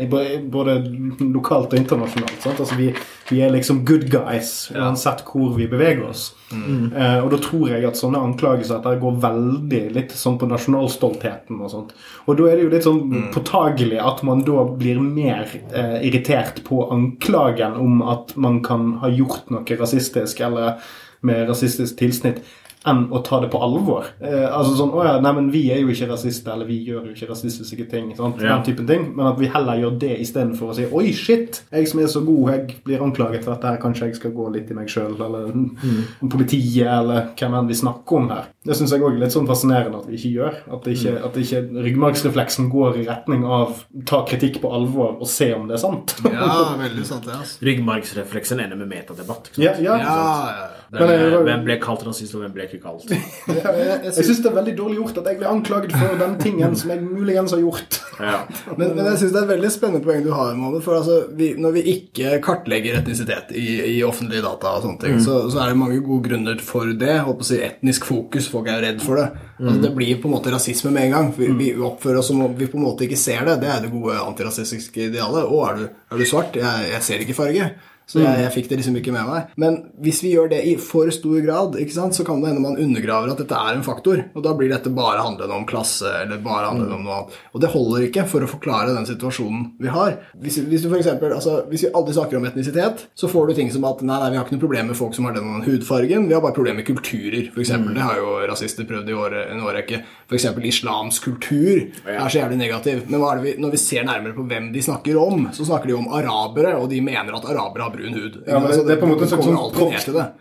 både 0.54 0.78
lokalt 1.26 1.74
og 1.74 1.82
internasjonalt. 1.82 2.38
Sant? 2.38 2.62
Altså, 2.62 2.78
vi, 2.78 2.92
vi 3.30 3.42
er 3.42 3.52
liksom 3.54 3.82
good 3.88 4.06
guys 4.12 4.70
uansett 4.74 5.24
hvor 5.26 5.39
vi 5.57 5.66
beveger 5.70 6.05
oss. 6.09 6.31
Eh, 6.53 7.18
og 7.22 7.31
da 7.33 7.38
tror 7.42 7.68
jeg 7.70 7.87
at 7.87 7.98
sånne 7.98 8.20
anklagelser 8.31 8.79
at 8.79 8.87
det 8.88 9.03
går 9.03 9.18
veldig 9.22 9.83
litt 9.96 10.14
sånn 10.16 10.38
på 10.40 10.48
nasjonalstoltheten 10.50 11.61
og 11.61 11.72
sånt. 11.72 11.92
Og 12.26 12.38
da 12.38 12.48
er 12.50 12.59
det 12.59 12.66
jo 12.66 12.72
litt 12.74 12.88
sånn 12.88 13.29
påtagelig 13.35 14.00
at 14.03 14.24
man 14.26 14.44
da 14.46 14.64
blir 14.70 15.03
mer 15.03 15.46
eh, 15.70 15.98
irritert 16.09 16.62
på 16.66 16.85
anklagen 16.90 17.79
om 17.81 18.03
at 18.03 18.35
man 18.40 18.61
kan 18.66 18.96
ha 19.05 19.12
gjort 19.12 19.53
noe 19.55 19.79
rasistisk 19.81 20.42
eller 20.46 20.81
med 21.26 21.48
rasistisk 21.50 21.98
tilsnitt 22.00 22.40
enn 22.88 23.02
å 23.12 23.20
ta 23.24 23.40
det 23.42 23.50
på 23.52 23.60
alvor. 23.60 24.06
Eh, 24.24 24.46
altså 24.46 24.72
sånn, 24.78 24.92
å 24.96 25.04
ja, 25.04 25.16
nei, 25.20 25.32
men 25.36 25.48
Vi 25.52 25.66
er 25.72 25.82
jo 25.82 25.90
ikke 25.92 26.08
rasister, 26.12 26.54
eller 26.54 26.68
vi 26.68 26.78
gjør 26.86 27.10
jo 27.10 27.14
ikke 27.14 27.28
rasistiske 27.28 27.84
ting. 27.90 28.12
Sant? 28.16 28.40
Ja. 28.40 28.54
Den 28.54 28.64
typen 28.70 28.86
ting, 28.88 29.02
Men 29.16 29.26
at 29.32 29.40
vi 29.40 29.50
heller 29.52 29.80
gjør 29.82 29.98
det 30.00 30.14
istedenfor 30.24 30.72
å 30.72 30.76
si 30.78 30.86
oi, 30.86 31.10
shit, 31.16 31.62
jeg 31.72 31.90
som 31.90 32.00
er 32.00 32.08
så 32.12 32.22
god, 32.24 32.52
jeg 32.54 32.78
blir 32.86 33.04
anklaget 33.04 33.44
for 33.44 33.54
dette 33.54 33.68
her, 33.68 33.80
kanskje 33.82 34.08
jeg 34.08 34.20
skal 34.20 34.34
gå 34.36 34.48
litt 34.54 34.70
i 34.72 34.78
meg 34.78 34.88
sjøl, 34.92 35.12
eller 35.20 35.52
mm. 35.52 36.30
politiet, 36.32 36.88
eller 36.88 37.30
hvem 37.36 37.58
enn 37.60 37.70
vi 37.70 37.78
snakker 37.82 38.20
om 38.20 38.32
her. 38.32 38.50
Det 38.64 38.76
syns 38.76 38.94
jeg 38.94 39.04
òg 39.04 39.14
er 39.14 39.22
litt 39.24 39.36
sånn 39.36 39.48
fascinerende 39.48 40.00
at 40.00 40.08
vi 40.08 40.16
ikke 40.16 40.34
gjør. 40.38 40.58
At, 40.70 40.84
det 40.84 40.96
ikke, 40.96 41.14
at 41.28 41.38
ikke 41.44 41.62
ryggmargsrefleksen 41.88 42.68
går 42.72 43.00
i 43.02 43.06
retning 43.08 43.44
av 43.44 43.84
ta 44.08 44.22
kritikk 44.28 44.60
på 44.64 44.72
alvor 44.72 45.18
og 45.18 45.28
se 45.28 45.52
om 45.56 45.68
det 45.68 45.76
er 45.76 45.84
sant. 45.84 46.16
Ja, 46.24 46.52
veldig 46.80 47.06
sant, 47.08 47.26
det. 47.28 47.36
altså. 47.36 47.64
Ryggmargsrefleksen 47.66 48.62
ender 48.64 48.80
med 48.80 48.92
metadebatt. 48.92 49.52
ikke 49.52 49.60
sant? 49.60 49.84
ja, 49.84 49.96
ja. 50.00 50.04
Ja, 50.04 50.54
ja. 50.60 50.79
Hvem, 50.90 51.44
hvem 51.46 51.61
ble 51.62 51.76
kalt 51.79 52.03
rasist, 52.03 52.35
og 52.35 52.42
hvem 52.42 52.55
ble 52.55 52.64
ikke 52.66 52.81
kalt? 52.83 53.07
Jeg, 53.11 54.12
syns 54.16 54.40
det 54.42 54.50
er 54.50 54.57
veldig 54.57 54.72
dårlig 54.79 54.96
gjort 54.98 55.20
at 55.20 55.29
jeg 55.31 55.38
blir 55.38 55.50
anklaget 55.50 55.92
for 55.94 56.16
den 56.18 56.35
tingen 56.40 56.74
som 56.79 56.90
jeg 56.90 57.03
muligens 57.05 57.55
har 57.55 57.61
gjort. 57.62 57.98
Ja. 58.18 58.40
men, 58.79 58.96
men 58.96 59.07
jeg 59.07 59.20
syns 59.20 59.35
det 59.35 59.38
er 59.38 59.46
et 59.46 59.53
veldig 59.53 59.70
spennende 59.72 60.03
poeng 60.05 60.24
du 60.24 60.31
har, 60.35 60.57
Mohammed. 60.59 60.83
For 60.85 60.98
altså, 60.98 61.18
vi, 61.37 61.53
når 61.61 61.76
vi 61.79 61.85
ikke 61.94 62.40
kartlegger 62.44 62.98
etnisitet 63.00 63.53
i, 63.55 63.66
i 63.92 64.00
offentlige 64.07 64.42
data, 64.44 64.74
og 64.76 64.87
sånne 64.87 65.03
ting, 65.05 65.20
så, 65.22 65.38
så 65.53 65.62
er 65.62 65.72
det 65.72 65.79
mange 65.81 66.00
gode 66.03 66.26
grunner 66.26 66.64
for 66.64 66.90
det. 67.05 67.20
Håper 67.26 67.46
å 67.46 67.50
si 67.53 67.61
Etnisk 67.70 68.09
fokus. 68.11 68.50
Folk 68.50 68.70
er 68.70 68.81
jo 68.81 68.87
redd 68.88 69.05
for 69.05 69.20
det. 69.20 69.29
Altså, 69.61 69.76
det 69.85 69.92
blir 69.94 70.18
på 70.20 70.31
en 70.31 70.35
måte 70.35 70.55
rasisme 70.55 70.92
med 70.96 71.07
en 71.07 71.16
gang. 71.16 71.31
Vi, 71.37 71.53
vi 71.61 71.70
oppfører 71.76 72.22
oss 72.22 72.33
som 72.33 72.42
om 72.42 72.57
vi 72.57 72.68
på 72.70 72.81
en 72.81 72.87
måte 72.88 73.07
ikke 73.07 73.20
ser 73.20 73.46
det. 73.46 73.61
Det 73.62 73.70
er 73.70 73.87
det 73.87 73.94
gode 73.94 74.18
antirasistiske 74.24 75.07
idealet. 75.11 75.46
Å, 75.46 75.62
er 75.68 75.81
du, 75.81 75.87
er 76.11 76.22
du 76.22 76.29
svart? 76.29 76.59
Jeg, 76.59 76.90
jeg 76.96 77.07
ser 77.07 77.24
ikke 77.24 77.38
farge. 77.38 77.70
Så 78.10 78.18
jeg, 78.18 78.42
jeg 78.42 78.52
fikk 78.56 78.70
det 78.70 78.80
liksom 78.80 78.96
ikke 78.98 79.14
med 79.14 79.28
meg. 79.28 79.50
Men 79.60 79.76
hvis 80.02 80.20
vi 80.24 80.32
gjør 80.34 80.50
det 80.50 80.60
i 80.66 80.74
for 80.82 81.10
stor 81.14 81.38
grad, 81.44 81.76
ikke 81.78 81.94
sant, 81.94 82.16
så 82.16 82.26
kan 82.26 82.40
det 82.42 82.50
hende 82.50 82.64
man 82.64 82.78
undergraver 82.80 83.30
at 83.30 83.42
dette 83.42 83.54
er 83.54 83.76
en 83.76 83.86
faktor. 83.86 84.24
Og 84.34 84.42
da 84.42 84.54
blir 84.58 84.72
dette 84.72 84.90
bare 84.94 85.22
handlende 85.22 85.54
om 85.54 85.66
klasse 85.68 86.10
eller 86.24 86.42
bare 86.42 86.72
handlende 86.72 86.96
om 86.98 87.06
noe 87.06 87.18
annet. 87.20 87.36
Og 87.54 87.62
det 87.62 87.70
holder 87.70 88.08
ikke 88.08 88.26
for 88.30 88.42
å 88.42 88.50
forklare 88.50 88.96
den 88.96 89.06
situasjonen 89.06 89.68
vi 89.80 89.92
har. 89.94 90.16
Hvis, 90.42 90.58
hvis, 90.66 90.82
du 90.82 90.90
for 90.90 90.98
eksempel, 90.98 91.36
altså, 91.36 91.60
hvis 91.70 91.86
vi 91.86 91.92
aldri 91.94 92.16
snakker 92.16 92.40
om 92.40 92.48
etnisitet, 92.50 93.06
så 93.14 93.30
får 93.30 93.50
du 93.50 93.56
ting 93.60 93.70
som 93.70 93.86
at 93.86 94.02
nei, 94.02 94.18
nei, 94.24 94.32
vi 94.34 94.40
har 94.40 94.48
ikke 94.48 94.58
noe 94.58 94.64
problem 94.66 94.90
med 94.90 94.98
folk 94.98 95.14
som 95.14 95.28
har 95.28 95.38
den 95.38 95.62
hudfargen, 95.66 96.26
vi 96.26 96.36
har 96.36 96.42
bare 96.42 96.56
problemer 96.56 96.82
med 96.82 96.88
kulturer. 96.90 97.50
For 97.54 97.62
eksempel, 97.62 97.94
Det 97.94 98.06
har 98.06 98.18
jo 98.18 98.34
rasister 98.50 98.88
prøvd 98.88 99.10
i 99.10 99.16
åre, 99.18 99.46
en 99.54 99.62
årrekke. 99.66 100.02
Eksempel 100.30 100.66
islamsk 100.70 101.24
kultur 101.26 101.80
er 102.06 102.28
så 102.30 102.40
jævlig 102.40 102.58
negativ. 102.60 103.02
Men 103.10 103.22
vi, 103.42 103.54
når 103.60 103.74
vi 103.74 103.80
ser 103.82 104.06
nærmere 104.06 104.34
på 104.34 104.46
hvem 104.50 104.70
de 104.74 104.82
snakker 104.82 105.18
om, 105.20 105.48
så 105.54 105.66
snakker 105.66 105.90
de 105.90 105.96
om 105.98 106.10
arabere, 106.16 106.76
og 106.78 106.88
de 106.90 107.00
mener 107.04 107.34
at 107.36 107.48
arabere 107.50 107.86
har 107.86 107.94
brun 108.00 108.16
hud. 108.18 108.40
Ja, 108.46 108.58
men 108.58 108.66
det, 108.66 108.72
Altså, 108.72 108.86
det 108.88 108.96
er 108.96 109.00
på 109.00 109.08
en 109.08 109.14
måte 109.14 109.28
en 109.28 109.32
sånn 109.34 109.44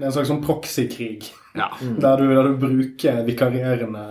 er 0.07 0.09
en 0.09 0.15
slags 0.17 0.31
sånn 0.31 0.41
proxykrig. 0.45 1.29
Ja. 1.57 1.65
Der, 1.81 2.17
du, 2.19 2.27
der 2.29 2.43
du 2.43 2.57
bruker 2.61 3.23
vikarierende 3.25 4.01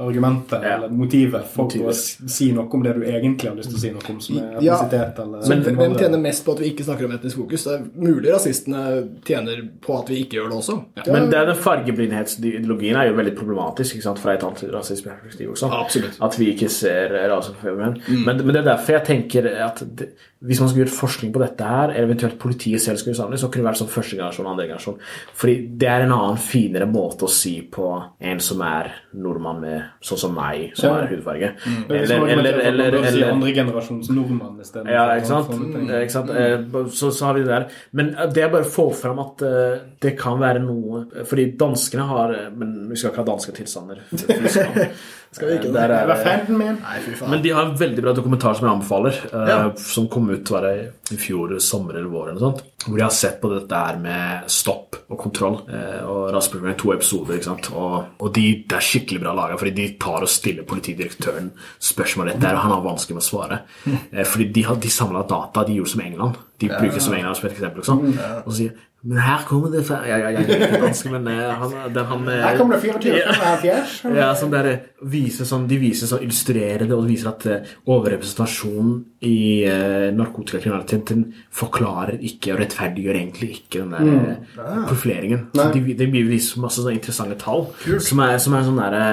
argumenter 0.00 0.62
Ja. 0.64 0.76
eller 0.76 0.88
motiver 0.88 1.42
for 1.44 1.64
Motiver. 1.66 1.90
å 1.92 2.28
si 2.32 2.52
noe 2.56 2.66
om 2.72 2.82
det 2.82 2.94
du 2.96 3.02
egentlig 3.04 3.50
har 3.50 3.56
lyst 3.58 3.68
til 3.68 3.76
å 3.76 3.80
si 3.82 3.90
noe 3.92 4.10
om, 4.14 4.20
som 4.20 4.38
er 4.38 4.56
Ja. 4.64 4.78
etnisitet 4.78 5.18
eller 5.20 5.48
Men 5.48 5.62
hvem 5.76 5.96
tjener 5.98 6.18
mest 6.22 6.44
på 6.46 6.52
at 6.56 6.60
vi 6.60 6.70
ikke 6.72 6.84
snakker 6.86 7.04
om 7.04 7.12
etnisk 7.12 7.36
fokus? 7.36 7.64
Det 7.64 7.74
er 7.74 7.84
mulig 8.00 8.32
rasistene 8.32 9.08
tjener 9.28 9.60
på 9.80 9.98
at 10.00 10.08
vi 10.08 10.22
ikke 10.24 10.38
gjør 10.40 10.48
det 10.50 10.56
også. 10.62 10.76
Ja. 10.96 11.12
Men 11.12 11.28
det 11.30 11.38
er 11.38 11.46
den 11.52 11.56
fargeblindhetsideologien 11.66 12.96
er 12.96 13.10
jo 13.10 13.16
veldig 13.18 13.34
problematisk 13.38 13.96
ikke 13.98 14.06
sant, 14.08 14.18
fra 14.22 14.34
et 14.36 14.44
antirasistisk 14.46 15.08
perspektiv 15.10 15.52
også. 15.54 15.70
Absolutt. 15.72 16.16
At 16.22 16.38
vi 16.40 16.48
ikke 16.54 16.68
ser 16.72 17.12
raseforfølgeren. 17.30 18.00
Men, 18.24 18.40
men 18.40 18.54
det 18.54 18.62
er 18.64 18.70
derfor 18.72 18.96
jeg 18.98 19.04
tenker 19.10 19.50
at 19.66 19.82
det, 19.98 20.10
hvis 20.46 20.60
man 20.60 20.68
skulle 20.68 20.84
gjort 20.86 20.94
forskning 21.00 21.32
på 21.34 21.40
dette 21.42 21.64
her, 21.66 21.90
eller 21.94 22.06
eventuelt 22.10 22.38
politiet 22.38 22.80
selv 22.84 23.00
skulle 23.00 23.16
samle, 23.18 23.38
så 23.40 23.48
kunne 23.48 23.64
det 23.64 23.70
vært 23.70 23.80
som 23.80 23.88
første 23.90 24.16
generasjon 24.18 24.46
og 24.46 24.52
andre 24.52 24.66
generasjon. 24.68 24.98
Fordi 25.34 25.54
det 25.80 25.88
er 25.90 26.04
en 26.04 26.12
annen, 26.12 26.36
finere 26.38 26.85
måte 26.92 27.26
å 27.26 27.30
si 27.30 27.54
på 27.72 27.88
en 28.20 28.40
som 28.40 28.60
er 28.66 28.92
nordmann 29.16 29.60
med 29.60 29.82
sånn 30.04 30.18
som 30.18 30.34
meg, 30.36 30.72
som 30.76 30.90
Ja. 30.90 31.02
er 31.02 31.10
hudfarge. 31.12 31.52
Mm. 31.66 31.84
er 31.90 32.00
liksom 32.02 32.28
Eller, 32.28 32.60
eller, 32.60 32.98
eller, 33.00 33.30
andre 33.32 33.52
generasjons 33.54 34.10
nordmann 34.10 34.60
isteden. 34.60 34.90
ja, 34.92 35.06
ikke 35.16 35.26
sant? 35.30 35.50
sånne. 35.50 35.84
Eh, 35.90 36.02
ikke 36.06 36.12
sant? 36.12 36.30
Mm. 36.30 36.90
Så, 36.90 37.10
så 37.12 37.26
har 37.26 37.34
vi 37.34 37.44
det 37.44 37.48
der. 37.52 37.66
Men 37.92 38.14
eh, 38.14 38.26
det 38.32 38.42
er 38.44 38.50
bare 38.52 38.66
å 38.68 38.72
få 38.76 38.88
fram 38.94 39.18
at 39.22 39.42
eh, 39.42 39.78
det 40.02 40.16
kan 40.18 40.38
være 40.40 40.60
noe 40.62 41.04
Fordi 41.26 41.46
danskene 41.58 42.04
har 42.06 42.32
eh, 42.34 42.50
Men 42.54 42.88
vi 42.90 42.96
skal 42.96 43.10
ikke 43.12 43.22
ha 43.24 43.28
danske 43.30 43.52
tilstander. 43.56 44.02
Skal 45.36 45.50
vi 45.50 45.56
ikke 45.58 45.68
det? 45.74 45.82
Der 45.92 46.06
var 46.08 46.20
fanden 46.24 46.56
min? 46.56 46.78
Nei, 46.80 46.98
fy 47.04 47.12
faen. 47.18 47.28
men 47.34 47.42
de 47.44 47.50
har 47.52 47.66
en 47.68 47.74
veldig 47.76 48.02
bra 48.06 48.12
dokumentar 48.16 48.56
som 48.56 48.64
jeg 48.66 48.72
anbefaler, 48.78 49.18
eh, 49.32 49.48
Ja. 49.50 49.58
som 49.76 50.06
kom 50.08 50.30
ut 50.32 50.48
var 50.50 50.62
det 50.64 50.92
i 51.12 51.16
fjor 51.20 51.52
sommer 51.60 51.94
eller 51.98 52.08
vår. 52.08 52.30
eller 52.30 52.40
noe 52.40 52.46
sånt, 52.54 52.62
Hvor 52.86 52.96
de 52.96 53.02
har 53.02 53.10
sett 53.10 53.40
på 53.42 53.50
dette 53.52 53.74
her 53.76 53.98
med 53.98 54.48
stopp 54.50 54.96
og 55.10 55.18
kontroll. 55.18 55.56
Uh, 55.68 56.06
og 56.08 56.32
Rasmus 56.34 56.76
to 56.78 56.92
episoder. 56.92 57.34
ikke 57.34 57.44
sant? 57.44 57.68
Og, 57.74 58.04
og 58.20 58.32
de, 58.32 58.64
det 58.66 58.76
er 58.78 58.80
skikkelig 58.88 59.20
bra 59.20 59.32
laga, 59.34 59.56
fordi 59.58 59.74
de 59.74 59.86
tar 60.00 60.22
og 60.22 60.28
stiller 60.28 60.62
politidirektøren 60.62 61.50
spørsmål 61.80 62.30
etter, 62.34 62.52
og 62.54 62.58
han 62.62 62.70
har 62.76 62.82
vanskelig 62.86 63.16
med 63.18 63.24
å 63.24 63.30
svare. 63.30 63.60
Uh, 63.86 64.24
fordi 64.24 64.52
de, 64.52 64.62
har- 64.62 64.76
de 64.80 64.88
samla 64.88 65.22
data, 65.28 65.64
de 65.66 65.76
gjorde 65.76 65.90
som 65.90 66.00
England. 66.00 66.36
De 66.58 66.68
bruker 66.68 67.00
som 67.00 67.14
England 67.14 67.36
som 67.36 67.46
et 67.50 67.56
eksempel. 67.58 67.82
Liksom. 67.82 68.18
Og 68.46 68.52
så 68.52 68.56
sier 68.56 68.72
men 69.06 69.20
her 69.22 69.44
kommer 69.46 69.70
det 69.70 69.84
fra 69.86 70.00
Ja, 70.08 70.18
ja, 70.18 70.32
jeg 70.34 70.44
er 70.44 70.66
ikke 70.66 70.80
dansk, 70.82 71.10
men 71.14 71.28
eh, 71.30 71.42
han, 71.60 71.74
den, 71.94 72.08
han 72.10 72.28
eh, 72.32 72.42
Her 72.42 72.58
kommer 72.58 72.76
det 72.76 72.90
24 72.90 73.36
75. 73.38 74.16
ja, 74.18 74.28
som 74.38 74.52
der 74.52 74.70
viser 75.06 75.48
sånn, 75.48 75.68
De 75.70 75.78
viser 75.80 76.10
sånn, 76.10 76.24
illustrerer 76.26 76.86
det 76.86 76.96
og 76.96 77.06
viser 77.08 77.30
at 77.30 77.46
overrepresentasjonen 77.46 78.16
overrepresentasjon 78.26 78.92
i 79.26 79.64
uh, 79.66 80.14
narkotikakriminaliteten 80.16 81.24
forklarer 81.54 82.20
ikke 82.26 82.54
og 82.54 82.60
rettferdiggjør 82.62 83.18
egentlig 83.20 83.50
ikke 83.60 83.82
den 83.84 83.94
der 83.94 84.10
eh, 84.12 84.84
profileringen. 84.88 85.46
Så 85.54 85.68
de, 85.74 85.96
de 85.98 86.08
viser 86.14 86.62
masse 86.62 86.80
sånne 86.80 86.96
interessante 86.98 87.38
tall 87.40 87.66
som 88.02 88.22
er, 88.24 88.36
som 88.42 88.56
er 88.56 88.66
sånn 88.66 88.80
derre 88.80 89.06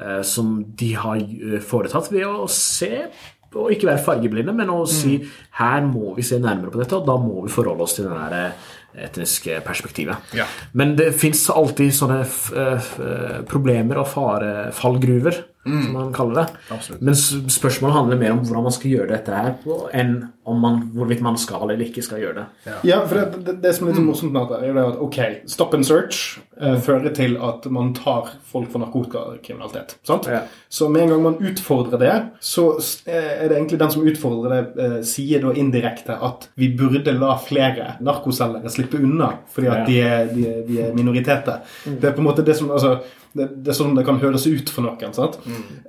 eh, 0.00 0.20
Som 0.26 0.56
de 0.78 0.90
har 0.98 1.20
eh, 1.20 1.60
foretatt 1.64 2.10
ved 2.12 2.26
å 2.28 2.48
se 2.50 3.06
og 3.54 3.70
ikke 3.70 3.86
være 3.86 4.02
fargeblinde, 4.02 4.50
men 4.56 4.70
å 4.72 4.80
si 4.90 5.12
her 5.60 5.84
må 5.86 6.16
vi 6.16 6.24
se 6.26 6.40
nærmere 6.42 6.72
på 6.74 6.80
dette, 6.80 6.98
og 6.98 7.06
da 7.06 7.14
må 7.22 7.44
vi 7.44 7.52
forholde 7.54 7.86
oss 7.86 7.94
til 7.94 8.08
den 8.08 8.16
der 8.18 8.34
eh, 8.34 8.72
etniske 8.94 9.60
perspektivet. 9.66 10.34
Ja. 10.36 10.46
Men 10.72 10.94
det 10.98 11.12
fins 11.18 11.46
alltid 11.50 11.94
sånne 11.94 12.20
f 12.24 12.50
f 12.54 12.90
problemer 13.50 14.00
og 14.02 14.08
fare, 14.12 14.70
fallgruver, 15.64 15.84
som 15.84 15.92
man 15.98 16.12
kaller 16.12 16.34
det. 16.34 16.46
Absolutt. 16.76 17.02
Men 17.02 17.14
spørsmålet 17.50 17.96
handler 17.96 18.16
mer 18.20 18.32
om 18.36 18.38
hvordan 18.44 18.62
man 18.68 18.72
skal 18.76 18.90
gjøre 18.90 19.08
dette 19.16 19.32
her 19.34 19.54
enn 19.94 20.14
om 20.44 20.58
man, 20.60 20.80
hvorvidt 20.92 21.22
man 21.24 21.38
skal 21.40 21.62
eller 21.70 21.80
ikke 21.86 22.02
skal 22.04 22.20
gjøre 22.20 22.34
det. 22.42 22.72
Ja, 22.84 22.98
for 23.08 23.16
det, 23.16 23.44
det, 23.46 23.54
det 23.62 23.70
som 23.74 23.86
er 23.86 23.92
litt 23.94 23.96
så 23.96 24.04
morsomt 24.04 24.32
med 24.34 24.44
dette, 24.50 24.66
er 24.68 24.80
at 24.82 24.98
ok, 25.00 25.18
stop 25.48 25.72
and 25.74 25.86
search 25.88 26.18
eh, 26.60 26.76
fører 26.84 27.14
til 27.16 27.38
at 27.40 27.64
man 27.72 27.94
tar 27.96 28.28
folk 28.50 28.68
for 28.70 28.82
narkotikakriminalitet. 28.84 29.96
sant? 30.04 30.26
Ja. 30.28 30.42
Så 30.68 30.88
med 30.92 31.02
en 31.02 31.08
gang 31.14 31.22
man 31.22 31.38
utfordrer 31.40 31.98
det, 31.98 32.12
så 32.44 32.66
eh, 33.06 33.30
er 33.44 33.48
det 33.48 33.56
egentlig 33.56 33.78
den 33.80 33.90
som 33.96 34.04
utfordrer 34.04 34.50
det, 34.52 34.84
eh, 34.84 35.00
sier 35.08 35.40
da 35.46 35.54
indirekte 35.56 36.18
at 36.20 36.48
vi 36.60 36.68
burde 36.76 37.16
la 37.16 37.38
flere 37.40 37.94
narkoselgere 38.04 38.68
slippe 38.72 39.00
unna 39.00 39.32
fordi 39.54 39.68
at 39.70 39.78
Ja. 39.78 39.84
de, 39.88 40.00
er, 40.00 40.26
de, 40.34 40.46
er, 40.48 40.62
de 40.68 40.80
er 40.82 40.94
minoriteter. 40.94 41.62
Det 41.88 42.04
er 42.04 42.12
på 42.12 42.20
en 42.20 42.28
måte 42.28 42.44
det 42.44 42.56
som 42.56 42.70
altså, 42.70 42.98
det, 43.34 43.48
det 43.66 43.72
er 43.72 43.76
sånn 43.76 43.96
det 43.98 44.04
kan 44.06 44.20
høres 44.22 44.46
ut 44.46 44.70
for 44.70 44.86
noen. 44.86 45.14
sant? 45.16 45.38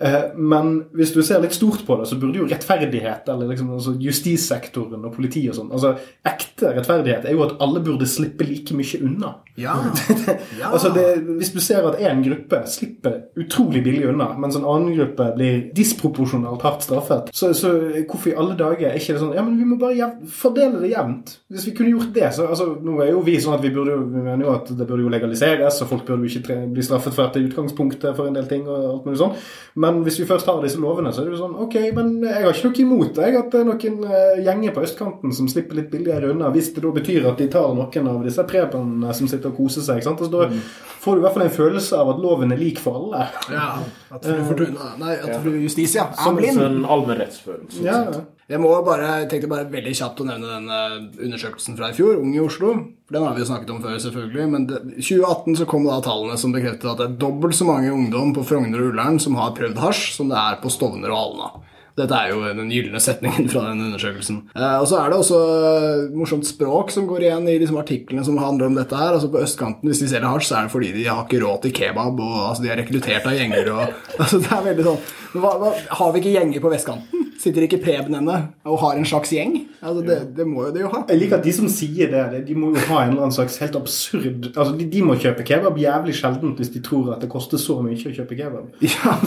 Eh, 0.02 0.18
men 0.36 0.72
hvis 0.98 1.14
du 1.14 1.22
ser 1.26 1.44
litt 1.44 1.56
stort 1.56 1.86
på 1.86 1.98
det, 2.00 2.08
så 2.10 2.18
burde 2.20 2.42
jo 2.42 2.48
rettferdighet, 2.50 3.30
eller 3.30 3.52
liksom, 3.52 3.70
altså 3.78 3.96
justissektoren 4.02 5.06
og 5.06 5.14
politiet 5.16 5.54
og 5.54 5.60
sånn 5.60 5.74
altså 5.76 5.96
Ekte 6.26 6.72
rettferdighet 6.74 7.28
er 7.28 7.36
jo 7.36 7.44
at 7.46 7.58
alle 7.62 7.82
burde 7.86 8.08
slippe 8.10 8.48
like 8.48 8.74
mye 8.76 9.02
unna. 9.06 9.32
Ja. 9.62 9.76
ja. 10.60 10.72
Altså 10.72 10.90
det, 10.96 11.06
Hvis 11.38 11.54
du 11.54 11.62
ser 11.64 11.86
at 11.88 12.00
én 12.02 12.24
gruppe 12.26 12.64
slipper 12.68 13.22
utrolig 13.40 13.84
billig 13.86 14.08
unna, 14.10 14.32
mens 14.42 14.58
en 14.58 14.66
annen 14.66 14.96
gruppe 14.98 15.30
blir 15.38 15.70
disproporsjonalt 15.76 16.66
hardt 16.66 16.88
straffet, 16.88 17.30
så, 17.36 17.52
så 17.56 17.72
hvorfor 18.10 18.32
i 18.32 18.36
alle 18.42 18.58
dager 18.60 18.90
er 18.90 19.00
ikke 19.00 19.16
det 19.16 19.22
sånn 19.22 19.36
Ja, 19.38 19.46
men 19.46 19.60
vi 19.60 19.70
må 19.70 19.78
bare 19.80 20.10
fordele 20.32 20.82
det 20.82 20.92
jevnt. 20.96 21.38
Hvis 21.54 21.70
vi 21.70 21.76
kunne 21.78 21.94
gjort 21.94 22.12
det, 22.16 22.32
så 22.36 22.50
altså, 22.50 22.72
Nå 22.86 22.98
er 23.04 23.14
jo 23.14 23.22
vi 23.26 23.38
sånn 23.42 23.56
at 23.56 23.64
vi 23.64 23.72
burde 23.76 23.96
jo, 23.96 24.02
vi 24.10 24.24
mener 24.26 24.48
jo 24.48 24.56
at 24.56 24.70
det 24.74 24.88
burde 24.88 25.06
jo 25.06 25.14
legaliseres, 25.14 25.80
og 25.84 25.92
folk 25.94 26.10
burde 26.10 26.26
jo 26.26 26.42
ikke 26.42 26.60
bli 26.74 26.86
straffet 26.86 27.16
for 27.16 27.35
dette 27.36 27.50
utgangspunktet 27.50 28.16
for 28.16 28.30
en 28.30 28.38
del 28.38 28.48
ting. 28.48 28.66
og 28.68 28.86
alt 28.94 29.06
mulig 29.06 29.20
sånn. 29.20 29.36
Men 29.76 30.02
hvis 30.06 30.20
vi 30.22 30.28
først 30.30 30.48
har 30.48 30.62
disse 30.64 30.80
lovene, 30.80 31.12
så 31.14 31.22
er 31.22 31.30
det 31.30 31.36
jo 31.36 31.42
sånn 31.44 31.56
Ok, 31.66 31.76
men 31.96 32.24
jeg 32.24 32.44
har 32.46 32.54
ikke 32.54 32.70
noe 32.70 32.82
imot 32.86 33.20
jeg, 33.22 33.36
at 33.40 33.52
det 33.52 33.62
er 33.62 33.70
noen 33.70 34.06
eh, 34.10 34.42
gjenger 34.46 34.76
på 34.76 34.84
østkanten 34.88 35.36
som 35.36 35.50
slipper 35.52 35.80
litt 35.82 35.92
billigere 35.92 36.32
unna, 36.32 36.52
hvis 36.56 36.72
det 36.76 36.84
da 36.86 36.94
betyr 36.96 37.28
at 37.32 37.42
de 37.42 37.50
tar 37.52 37.76
noen 37.76 38.12
av 38.12 38.24
disse 38.26 38.46
prebenene 38.48 39.14
som 39.18 39.28
sitter 39.32 39.52
og 39.52 39.60
koser 39.60 39.86
seg. 39.86 40.04
sant? 40.06 40.22
Altså, 40.22 40.32
da 40.32 40.96
får 41.04 41.16
du 41.16 41.22
i 41.22 41.26
hvert 41.26 41.38
fall 41.38 41.48
en 41.48 41.58
følelse 41.60 42.00
av 42.00 42.14
at 42.16 42.24
loven 42.24 42.56
er 42.56 42.62
lik 42.62 42.80
for 42.82 43.02
alle. 43.02 43.28
ja. 43.52 43.68
At 44.16 44.24
fru 44.24 44.44
Fortuna 44.48 44.94
Nei, 45.02 45.16
at 45.18 45.42
fru 45.44 45.52
Justitia 45.60 46.06
er 46.08 46.24
Som 46.24 46.38
en 46.40 46.86
allmenn 46.86 47.20
rettsfølelse. 47.20 47.84
Ja, 47.84 48.04
Jeg 48.46 48.62
må 48.62 48.70
bare, 48.86 49.24
tenkte 49.26 49.50
bare 49.50 49.66
veldig 49.72 49.92
kjapt 49.98 50.20
å 50.22 50.26
nevne 50.28 50.50
den 50.52 50.68
eh, 50.70 50.98
undersøkelsen 51.26 51.78
fra 51.80 51.90
i 51.90 51.96
fjor, 51.98 52.20
Ung 52.22 52.36
i 52.36 52.42
Oslo. 52.44 52.76
For 53.08 53.18
Den 53.18 53.26
har 53.26 53.34
vi 53.34 53.42
jo 53.42 53.48
snakket 53.50 53.72
om 53.74 53.80
før, 53.82 53.96
selvfølgelig. 54.04 54.50
Men 54.52 54.68
det, 54.70 54.82
2018 55.00 55.58
så 55.62 55.66
kom 55.70 55.88
da 55.90 55.96
tallene 56.06 56.38
som 56.38 56.54
bekreftet 56.54 56.92
at 56.92 57.02
det 57.02 57.08
er 57.08 57.16
dobbelt 57.24 57.58
så 57.58 57.66
mange 57.66 57.90
ungdom 57.94 58.36
på 58.38 58.46
Frogner 58.46 58.84
og 58.84 58.92
Ullern 58.92 59.18
som 59.22 59.40
har 59.40 59.56
prøvd 59.58 59.82
hasj, 59.82 60.12
som 60.20 60.30
det 60.30 60.38
er 60.38 60.60
på 60.62 60.70
Stovner 60.74 61.10
og 61.10 61.24
Alna. 61.24 61.50
Dette 61.96 62.18
er 62.20 62.34
jo 62.34 62.42
den 62.44 62.70
gylne 62.70 63.00
setningen 63.02 63.50
fra 63.50 63.64
den 63.70 63.82
undersøkelsen. 63.88 64.42
Eh, 64.54 64.78
og 64.78 64.86
så 64.92 65.02
er 65.02 65.10
det 65.10 65.20
også 65.24 65.42
eh, 65.72 66.06
morsomt 66.14 66.46
språk 66.46 66.94
som 66.94 67.10
går 67.10 67.26
igjen 67.26 67.50
i 67.50 67.58
liksom, 67.58 67.82
artiklene 67.82 68.28
som 68.28 68.38
handler 68.38 68.70
om 68.70 68.78
dette 68.78 69.00
her. 69.00 69.16
Altså 69.16 69.32
På 69.34 69.42
østkanten, 69.42 69.90
hvis 69.90 70.04
de 70.04 70.12
selger 70.14 70.30
hasj, 70.30 70.52
så 70.52 70.60
er 70.60 70.68
det 70.68 70.76
fordi 70.76 70.94
de 71.00 71.10
har 71.10 71.26
ikke 71.26 71.42
råd 71.42 71.64
til 71.66 71.78
kebab, 71.82 72.22
og 72.22 72.40
altså, 72.52 72.68
de 72.68 72.76
er 72.76 72.84
rekruttert 72.84 73.26
av 73.26 73.40
gjenger 73.42 73.74
og 73.74 73.86
altså, 74.22 74.44
Det 74.44 74.54
er 74.54 74.66
veldig 74.70 74.90
sånn 74.92 75.40
hva, 75.42 75.58
hva, 75.64 75.78
Har 75.98 76.14
vi 76.14 76.22
ikke 76.22 76.36
gjenger 76.38 76.62
på 76.68 76.76
vestkanten? 76.78 77.25
Sitter 77.38 77.66
ikke 77.66 77.82
prebenene 77.84 78.36
og 78.66 78.78
har 78.80 78.96
en 78.96 79.06
slags 79.06 79.30
gjeng? 79.36 79.56
Altså, 79.84 80.02
det, 80.08 80.16
det 80.38 80.46
må 80.48 80.64
jo 80.68 80.72
de 80.76 80.80
jo 80.86 80.90
ha. 80.94 81.02
Jeg 81.10 81.20
liker 81.20 81.38
at 81.38 81.44
de 81.44 81.52
som 81.54 81.68
sier 81.70 82.08
det, 82.12 82.22
det- 82.32 82.44
de 82.48 82.56
må 82.56 82.70
jo 82.74 82.80
ha 82.88 83.02
en 83.04 83.10
eller 83.12 83.26
annen 83.26 83.36
slags 83.36 83.58
helt 83.60 83.76
absurd 83.76 84.48
Altså, 84.56 84.72
de, 84.80 84.86
de 84.90 85.02
må 85.04 85.18
kjøpe 85.20 85.44
kebab 85.46 85.78
jævlig 85.78 86.16
sjeldent 86.16 86.58
hvis 86.62 86.72
de 86.74 86.80
tror 86.86 87.12
at 87.16 87.22
det 87.26 87.30
koster 87.30 87.60
så 87.62 87.76
mye 87.84 87.98
å 88.00 88.16
kjøpe 88.16 88.38
kebab. 88.40 88.72
Ja, 88.88 89.18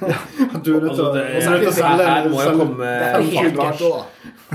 At 0.54 0.62
du 0.64 0.76
er 0.76 0.86
nødt 0.86 0.94
til 0.94 1.04
å 1.04 1.10
Altså, 1.10 1.12
det- 1.12 1.26
og 1.26 1.42
er 1.42 1.50
nødt 1.50 1.74
til 1.74 1.82
å 1.82 2.06
her 2.06 2.30
må 2.30 2.40
jeg 2.42 2.56
komme 2.62 2.86
er. 2.86 4.02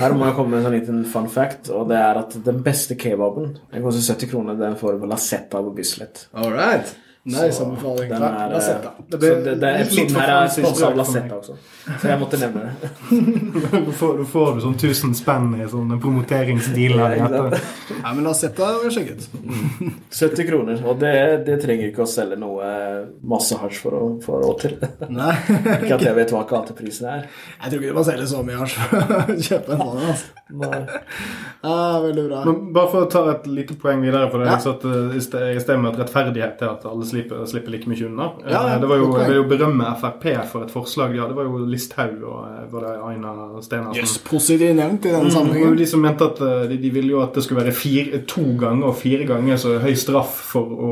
Her 0.01 0.13
må 0.15 0.25
jeg 0.29 0.35
komme 0.39 0.49
med 0.55 0.59
en 0.61 0.65
sånn 0.69 0.75
liten 0.79 1.03
fun 1.11 1.27
fact, 1.29 1.69
og 1.75 1.89
det 1.91 1.97
er 1.99 2.19
at 2.23 2.35
den 2.45 2.61
beste 2.63 2.95
kebaben 2.95 3.57
Den 3.73 3.83
koster 3.83 4.13
70 4.15 4.31
kroner. 4.31 4.55
Den 4.59 4.77
får 4.79 4.95
du 4.95 5.03
på 5.03 5.09
Lasetta 5.11 5.59
på 5.61 5.73
Bislett. 5.75 6.27
All 6.33 6.51
right. 6.55 6.95
Nice 7.23 7.61
anbefaling. 7.61 8.09
Den 8.09 8.23
er, 8.25 8.49
La 8.49 8.59
Det 9.11 9.17
ble, 9.21 9.27
så 9.29 9.41
det, 9.45 9.51
det 9.61 9.67
er 9.69 9.75
litt 9.77 9.91
episoden 9.91 10.15
for 10.15 10.21
her 10.25 10.31
er 10.41 10.47
sponset 10.49 10.69
av 10.71 10.77
språk 10.79 10.95
Lasetta 10.97 11.35
også. 11.37 11.57
Så 12.01 12.07
jeg 12.09 12.19
måtte 12.21 12.39
nevne 12.41 12.61
det. 12.65 12.89
Da 13.71 13.93
får, 13.97 14.15
da 14.21 14.25
får 14.31 14.47
du 14.55 14.61
sånn 14.63 14.75
1000 14.77 15.13
spenn 15.19 15.51
i 15.61 15.67
sånn 15.69 15.91
promoteringsdeal 16.01 16.95
Nei, 16.97 17.09
Ja. 17.19 18.09
Men 18.15 18.23
la 18.25 18.31
oss 18.33 18.41
sette 18.41 18.65
og 18.65 18.87
sjekke 18.93 19.17
ut. 19.19 19.27
70 20.09 20.47
kroner. 20.49 20.81
Og 20.89 20.97
det, 21.01 21.13
det 21.45 21.59
trenger 21.61 21.91
ikke 21.91 22.05
å 22.05 22.09
selge 22.09 22.37
noe 22.41 22.71
masse 23.33 23.57
hasj 23.61 23.77
for 23.83 23.97
å 23.97 24.01
få 24.25 24.39
råd 24.41 24.63
til. 24.65 24.75
Nei, 25.13 25.35
Ikke 25.83 25.99
at 25.99 26.05
jeg 26.07 26.17
vet 26.17 26.33
hva 26.33 26.41
gateprisen 26.49 27.09
er. 27.11 27.27
jeg 27.61 27.73
tror 27.75 27.81
ikke 27.83 27.93
du 27.93 27.99
må 28.01 28.05
selge 28.09 28.27
så 28.33 28.41
mye 28.47 28.59
hasj 28.63 28.77
for 28.81 28.97
å 28.97 29.37
kjøpe 29.37 29.77
en 29.77 29.85
sånn. 29.85 30.03
Altså. 30.09 30.45
Nei. 30.61 30.81
Ja, 31.61 31.77
veldig 32.07 32.25
bra. 32.31 32.41
Men 32.49 32.59
bare 32.75 32.91
for 32.95 33.05
å 33.05 33.11
ta 33.13 33.23
et 33.35 33.45
lite 33.51 33.77
poeng 33.81 34.01
videre 34.03 34.29
på 34.33 34.41
det. 34.41 34.49
Ja. 34.49 34.57
At, 34.73 34.85
i 35.17 35.21
sted- 35.23 35.49
i 35.55 35.61
stedet 35.61 35.79
med 35.83 35.93
at 35.93 36.01
rettferdighet 36.05 36.61
er 36.65 36.73
at 36.75 36.85
alle 36.89 37.07
slipper, 37.11 37.43
slipper 37.51 37.75
like 37.75 37.89
mye 37.91 38.05
unna. 38.07 38.29
Eh, 38.45 38.51
Ja, 38.51 38.61
ja, 38.73 38.79
det 38.81 38.89
var 38.89 38.97
jo, 39.01 39.11
jeg 39.19 39.29
vil 39.31 39.39
jo 39.41 39.45
berømme 39.51 39.91
Frp 40.01 40.25
for 40.51 40.65
et 40.65 40.71
forslag. 40.73 41.15
Ja, 41.17 41.27
det 41.29 41.35
var 41.37 41.47
jo 41.49 41.61
Listhaug 41.69 42.23
og 42.23 42.39
eh, 42.47 42.65
var 42.71 42.87
det 42.87 42.93
Aina 43.11 43.33
Stenersen. 43.61 44.01
Yes, 44.01 44.17
positivt 44.25 44.75
nevnt 44.79 45.05
i 45.05 45.13
den 45.13 45.31
sammenhengen. 45.31 45.77
de 45.77 45.87
som 45.89 46.01
mente 46.03 46.25
at 46.31 46.41
eh, 46.41 46.65
de, 46.71 46.77
de 46.81 46.91
ville 46.95 47.13
jo 47.15 47.21
at 47.23 47.35
det 47.37 47.43
skulle 47.45 47.61
være 47.63 47.75
fire, 47.75 48.23
to 48.29 48.43
ganger 48.59 48.87
og 48.91 48.95
fire 48.99 49.27
ganger 49.29 49.59
så 49.61 49.75
høy 49.83 49.93
straff 49.99 50.33
for 50.51 50.71
å 50.71 50.91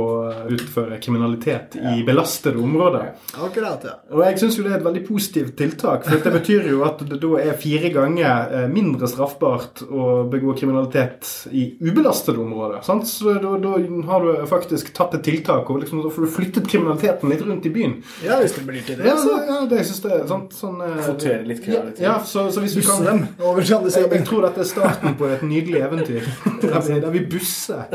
utføre 0.53 0.99
kriminalitet 1.03 1.77
i 1.79 2.03
belastede 2.07 2.59
områder. 2.61 3.11
Akkurat, 3.39 3.83
ja. 3.87 3.95
Og 4.13 4.23
jeg 4.25 4.39
syns 4.41 4.57
jo 4.59 4.65
det 4.65 4.73
er 4.75 4.79
et 4.81 4.85
veldig 4.87 5.03
positivt 5.07 5.55
tiltak. 5.59 6.05
For 6.07 6.21
det 6.23 6.33
betyr 6.39 6.69
jo 6.71 6.83
at 6.87 7.01
det 7.09 7.19
da 7.21 7.31
er 7.41 7.57
fire 7.59 7.91
ganger 7.93 8.53
eh, 8.59 8.67
mindre 8.71 9.07
straffbart 9.09 9.83
å 9.89 10.09
begå 10.31 10.53
kriminalitet 10.59 11.27
i 11.55 11.65
ubelastede 11.81 12.39
områder. 12.41 12.81
Sant? 12.85 13.07
Så 13.09 13.35
da, 13.41 13.55
da 13.61 13.75
har 14.09 14.25
du 14.25 14.45
faktisk 14.49 14.91
tatt 14.97 15.15
et 15.17 15.23
tiltak, 15.25 15.69
og 15.69 15.81
liksom, 15.83 16.01
da 16.09 16.15
får 16.15 16.25
du 16.25 16.31
flyttet 16.33 16.67
kriminaliteten 16.67 17.29
litt 17.29 17.41
rundt 17.45 17.65
i 17.65 17.69
byen. 17.73 17.95
Ja, 18.25 18.39
hvis 18.41 18.55
det 18.57 18.65
blir 18.67 18.81
til 18.85 18.97
det, 18.97 19.05
Ja, 19.05 19.15
så 19.21 19.35
ja 19.47 19.59
det 19.69 19.83
syns 19.85 20.01
jeg. 20.03 20.27
Sant? 20.31 20.55
Sånn, 20.57 20.81
eh, 20.81 20.95
Kvotere 21.05 21.45
litt 21.45 21.61
kriminalitet. 21.63 22.01
Ja, 22.03 22.17
så, 22.25 22.47
så 22.53 22.63
hvis 22.63 22.75
du 22.77 22.81
kan 22.87 23.05
dem 23.05 23.21
over 23.37 23.61
til 23.61 23.77
andre 23.77 23.93
jeg, 23.93 24.09
jeg 24.17 24.25
tror 24.27 24.47
dette 24.47 24.63
er 24.65 24.69
starten 24.69 25.17
på 25.19 25.29
et 25.29 25.45
nydelig 25.45 25.83
eventyr. 25.85 26.29
Der 26.69 26.81
vi, 26.83 26.99
der 27.01 27.11
vi 27.13 27.21
busser 27.31 27.85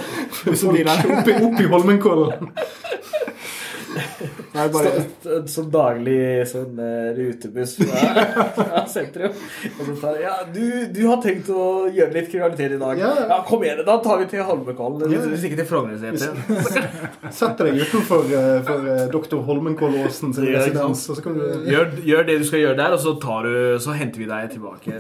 folk 0.45 0.55
opp 0.55 1.29
opp 1.35 1.61
i 1.61 1.67
Holmenkollen. 1.69 2.51
Nei, 4.55 4.69
bare 4.71 4.91
En 5.37 5.49
som 5.51 5.67
daglig 5.73 6.45
sånn 6.47 6.79
eh, 6.79 7.09
rutebuss 7.17 7.75
fra, 7.81 8.03
fra 8.57 8.85
sentrum. 8.91 9.35
Og 9.73 9.81
så 9.89 9.95
tar 9.99 10.19
jeg, 10.19 10.25
ja, 10.29 10.35
du, 10.55 10.63
du 10.95 11.01
har 11.09 11.19
tenkt 11.25 11.51
å 11.51 11.65
gjøre 11.91 12.15
litt 12.15 12.31
kriminalitet 12.31 12.77
i 12.77 12.81
dag. 12.81 13.01
Ja. 13.03 13.11
Ja, 13.33 13.41
kom 13.49 13.65
igjen, 13.67 13.83
da 13.87 13.97
tar 14.05 14.21
vi 14.23 14.29
til 14.31 14.45
Holmenkollen. 14.47 15.11
Ja. 15.11 15.25
Hvis 15.33 15.47
ikke 15.49 15.59
til 15.63 15.69
Frognerseter. 15.69 16.39
Sett 17.35 17.61
deg 17.65 17.81
utenfor 17.83 18.31
uh, 18.31 18.61
for 18.69 18.91
eh, 18.93 19.05
doktor 19.13 19.43
Holmenkollåsen 19.49 20.37
sin 20.37 20.49
residens, 20.53 21.07
så 21.09 21.19
kan 21.25 21.39
du 21.39 21.43
Gjør, 21.65 21.91
gjør 22.05 22.27
det 22.29 22.39
du 22.41 22.47
skal 22.47 22.61
gjøre 22.61 22.79
der, 22.79 22.95
og 22.95 23.01
så, 23.03 23.15
tar 23.23 23.47
du, 23.47 23.55
så 23.83 23.95
henter 23.97 24.23
vi 24.23 24.29
deg 24.29 24.53
tilbake. 24.53 24.97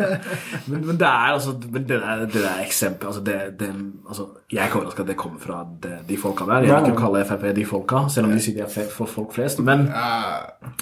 men, 0.70 0.80
men 0.86 0.98
det 1.00 1.08
er 1.08 1.34
altså 1.34 1.56
men 1.66 1.84
det 1.88 2.00
der, 2.00 2.24
det 2.24 2.42
der 2.42 2.62
eksempelet 2.64 3.08
altså, 3.10 3.22
det, 3.26 3.38
det, 3.60 3.70
altså, 4.08 4.28
Jeg 4.46 4.60
er 4.62 4.68
ikke 4.68 4.78
overraska 4.78 5.02
at 5.02 5.08
det 5.10 5.16
kommer 5.18 5.40
fra 5.42 5.56
de, 5.82 5.88
de 6.06 6.16
folka 6.22 6.44
der. 6.46 6.68
Jeg 6.68 6.76
vil 6.76 6.92
ikke 6.92 7.00
kalle 7.00 7.22
Frp 7.26 7.46
de 7.56 7.64
folka, 7.66 8.02
selv 8.14 8.28
om 8.28 8.34
de 8.36 8.42
sier 8.44 8.54
de 8.54 8.62
er 8.62 8.90
for 8.94 9.10
folk 9.10 9.32
flest. 9.34 9.58
Men 9.66 9.88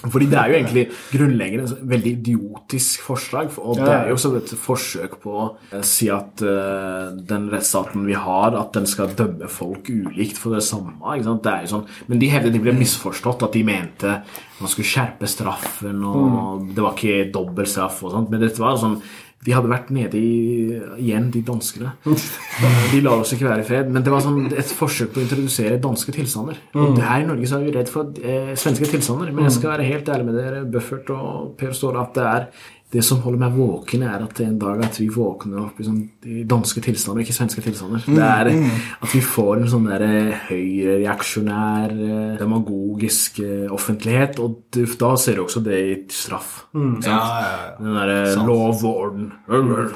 fordi 0.02 0.28
det 0.28 0.36
er 0.36 0.50
jo 0.50 0.56
egentlig 0.58 0.82
grunnleggende 1.14 1.64
et 1.70 1.86
veldig 1.94 2.12
idiotisk 2.18 3.06
forslag. 3.06 3.48
Og 3.56 3.80
det 3.80 3.88
er 3.88 4.10
jo 4.10 4.18
også 4.18 4.34
et 4.36 4.52
forsøk 4.66 5.16
på 5.22 5.38
å 5.40 5.80
si 5.80 6.10
at 6.12 6.44
uh, 6.44 7.16
den 7.16 7.48
rettsstaten 7.54 8.04
vi 8.04 8.18
har, 8.26 8.52
at 8.52 8.76
den 8.76 8.84
skal 8.90 9.16
dømme 9.16 9.48
folk 9.48 9.88
ulikt 9.88 10.36
for 10.42 10.58
det 10.58 10.60
samme. 10.68 10.98
Ikke 11.14 11.30
sant? 11.30 11.44
Det 11.48 11.54
er 11.54 11.64
jo 11.64 11.72
sånn, 11.78 11.88
men 12.12 12.20
de 12.20 12.32
hevder 12.34 12.52
de 12.52 12.64
ble 12.68 12.76
misforstått, 12.76 13.48
at 13.48 13.56
de 13.56 13.64
mente 13.64 14.18
man 14.60 14.70
skulle 14.70 14.86
skjerpe 14.86 15.26
straffen, 15.28 16.04
og 16.06 16.68
det 16.76 16.84
var 16.84 16.94
ikke 16.94 17.30
dobbel 17.34 17.66
straff 17.68 18.04
og 18.04 18.12
sånt. 18.12 18.28
Men 18.30 18.44
dette 18.44 18.62
var 18.62 18.76
sånn 18.78 19.00
de 19.44 19.52
hadde 19.52 19.68
vært 19.68 19.90
nede 19.92 20.16
i 20.16 20.78
igjen, 21.02 21.26
de 21.34 21.42
danskene. 21.44 21.92
De 22.04 23.00
lar 23.04 23.20
oss 23.20 23.34
ikke 23.36 23.48
være 23.48 23.64
i 23.64 23.66
fred. 23.68 23.90
Men 23.92 24.04
det 24.04 24.12
var 24.12 24.24
sånn 24.24 24.46
et 24.56 24.70
forsøk 24.78 25.12
på 25.12 25.20
å 25.20 25.24
introdusere 25.26 25.80
danske 25.82 26.14
tilstander. 26.16 26.60
Og 26.80 26.96
her 27.02 27.24
i 27.24 27.28
Norge 27.28 27.50
så 27.50 27.58
er 27.58 27.66
vi 27.66 27.74
redd 27.74 27.92
for 27.92 28.24
eh, 28.24 28.54
svenske 28.60 28.88
tilstander. 28.88 29.34
Men 29.34 29.48
jeg 29.48 29.58
skal 29.58 29.74
være 29.74 29.90
helt 29.90 30.08
ærlig 30.08 30.30
med 30.30 30.38
dere, 30.40 30.62
Buffert 30.64 31.12
og 31.12 31.52
Per 31.60 31.76
Ståle, 31.76 32.06
at 32.06 32.16
det 32.16 32.24
er 32.30 32.48
det 32.94 33.02
som 33.02 33.20
holder 33.24 33.40
meg 33.42 33.56
våken, 33.58 34.04
er 34.06 34.22
at 34.22 34.40
en 34.44 34.58
dag 34.60 34.82
at 34.86 34.98
vi 35.00 35.08
våkner 35.12 35.64
opp 35.64 35.80
i, 35.82 35.86
sånn, 35.86 36.00
i 36.30 36.44
danske 36.48 36.82
tilstander, 36.84 37.24
ikke 37.24 37.34
svenske 37.34 37.64
tilstander. 37.64 38.04
Det 38.06 38.22
er 38.22 38.50
at 38.54 39.10
vi 39.10 39.22
får 39.24 39.64
en 39.64 39.70
sånn 39.72 39.88
der 39.88 40.04
høyreaksjonær, 40.46 41.94
eh, 41.94 42.36
demagogisk 42.38 43.40
eh, 43.42 43.66
offentlighet. 43.74 44.38
Og 44.44 44.60
du, 44.74 44.84
da 45.00 45.14
ser 45.20 45.40
du 45.40 45.44
også 45.44 45.62
det 45.64 45.80
i 45.82 45.96
straff. 46.14 46.52
sant? 46.74 47.80
Den 47.80 47.98
derre 47.98 48.46
lov 48.46 48.84
og 48.86 49.00
orden. 49.04 49.26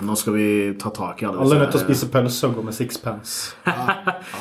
Nå 0.08 0.18
skal 0.18 0.36
vi 0.36 0.48
ta 0.80 0.90
tak 0.94 1.22
i 1.22 1.28
alle 1.28 1.42
Alle 1.44 1.58
er 1.58 1.64
nødt 1.64 1.74
til 1.76 1.82
å 1.82 1.84
spise 1.86 2.10
pølse 2.12 2.50
og 2.50 2.58
gå 2.58 2.66
med 2.66 2.76
sixpence. 2.76 3.54
Ja, 3.68 3.86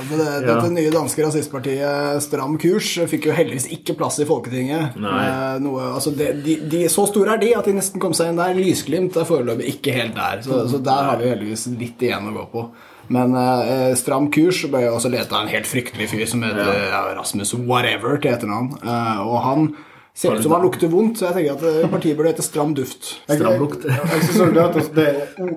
men 0.09 0.17
det, 0.17 0.27
Dette 0.47 0.69
nye 0.73 0.91
danske 0.93 1.23
rasistpartiet 1.25 2.21
Stram 2.23 2.57
kurs 2.61 2.89
fikk 3.11 3.29
jo 3.29 3.35
heldigvis 3.35 3.67
ikke 3.75 3.97
plass 3.99 4.17
i 4.23 4.27
Folketinget. 4.27 4.97
Eh, 4.97 5.57
Noe, 5.63 5.91
altså 5.93 6.13
det, 6.15 6.31
de, 6.45 6.57
de, 6.69 6.83
så 6.91 7.05
store 7.09 7.35
er 7.35 7.41
de 7.41 7.53
at 7.57 7.67
de 7.67 7.75
nesten 7.77 8.01
kom 8.01 8.15
seg 8.17 8.31
inn 8.31 8.39
der. 8.39 8.46
Der 8.47 8.59
Lysglimt 8.59 9.17
er 9.19 9.27
foreløpig 9.27 9.73
ikke 9.75 9.95
helt 9.95 10.15
der, 10.17 10.41
så, 10.45 10.63
så 10.71 10.79
der 10.83 11.09
har 11.11 11.19
vi 11.21 11.31
heldigvis 11.31 11.67
litt 11.77 12.01
igjen 12.07 12.29
å 12.31 12.35
gå 12.39 12.45
på. 12.53 12.67
Men 13.13 13.35
eh, 13.39 13.93
Stram 13.95 14.29
kurs 14.35 14.63
ble 14.67 14.81
jo 14.83 14.95
også 14.97 15.11
ledet 15.13 15.31
av 15.31 15.45
en 15.45 15.51
helt 15.51 15.67
fryktelig 15.69 16.09
fyr 16.11 16.25
som 16.27 16.41
heter 16.43 16.89
ja. 16.89 17.05
Rasmus 17.15 17.53
Whatever 17.55 18.19
til 18.19 18.33
etternavn. 18.33 18.73
Eh, 18.83 19.21
og 19.23 19.37
han 19.45 19.69
ser 20.17 20.33
ut 20.33 20.43
som 20.43 20.55
han 20.57 20.65
lukter 20.65 20.89
vondt, 20.91 21.19
så 21.21 21.29
jeg 21.29 21.37
tenker 21.37 21.55
at 21.55 21.85
eh, 21.85 21.89
partiet 21.93 22.17
burde 22.19 22.33
hete 22.33 22.43
Stram 22.43 22.73
duft. 22.75 23.13
Stram 23.29 23.61
lukt. 23.61 23.85
Jeg 23.87 24.27
synes 24.27 24.57
det 24.57 24.85
det, 24.97 25.09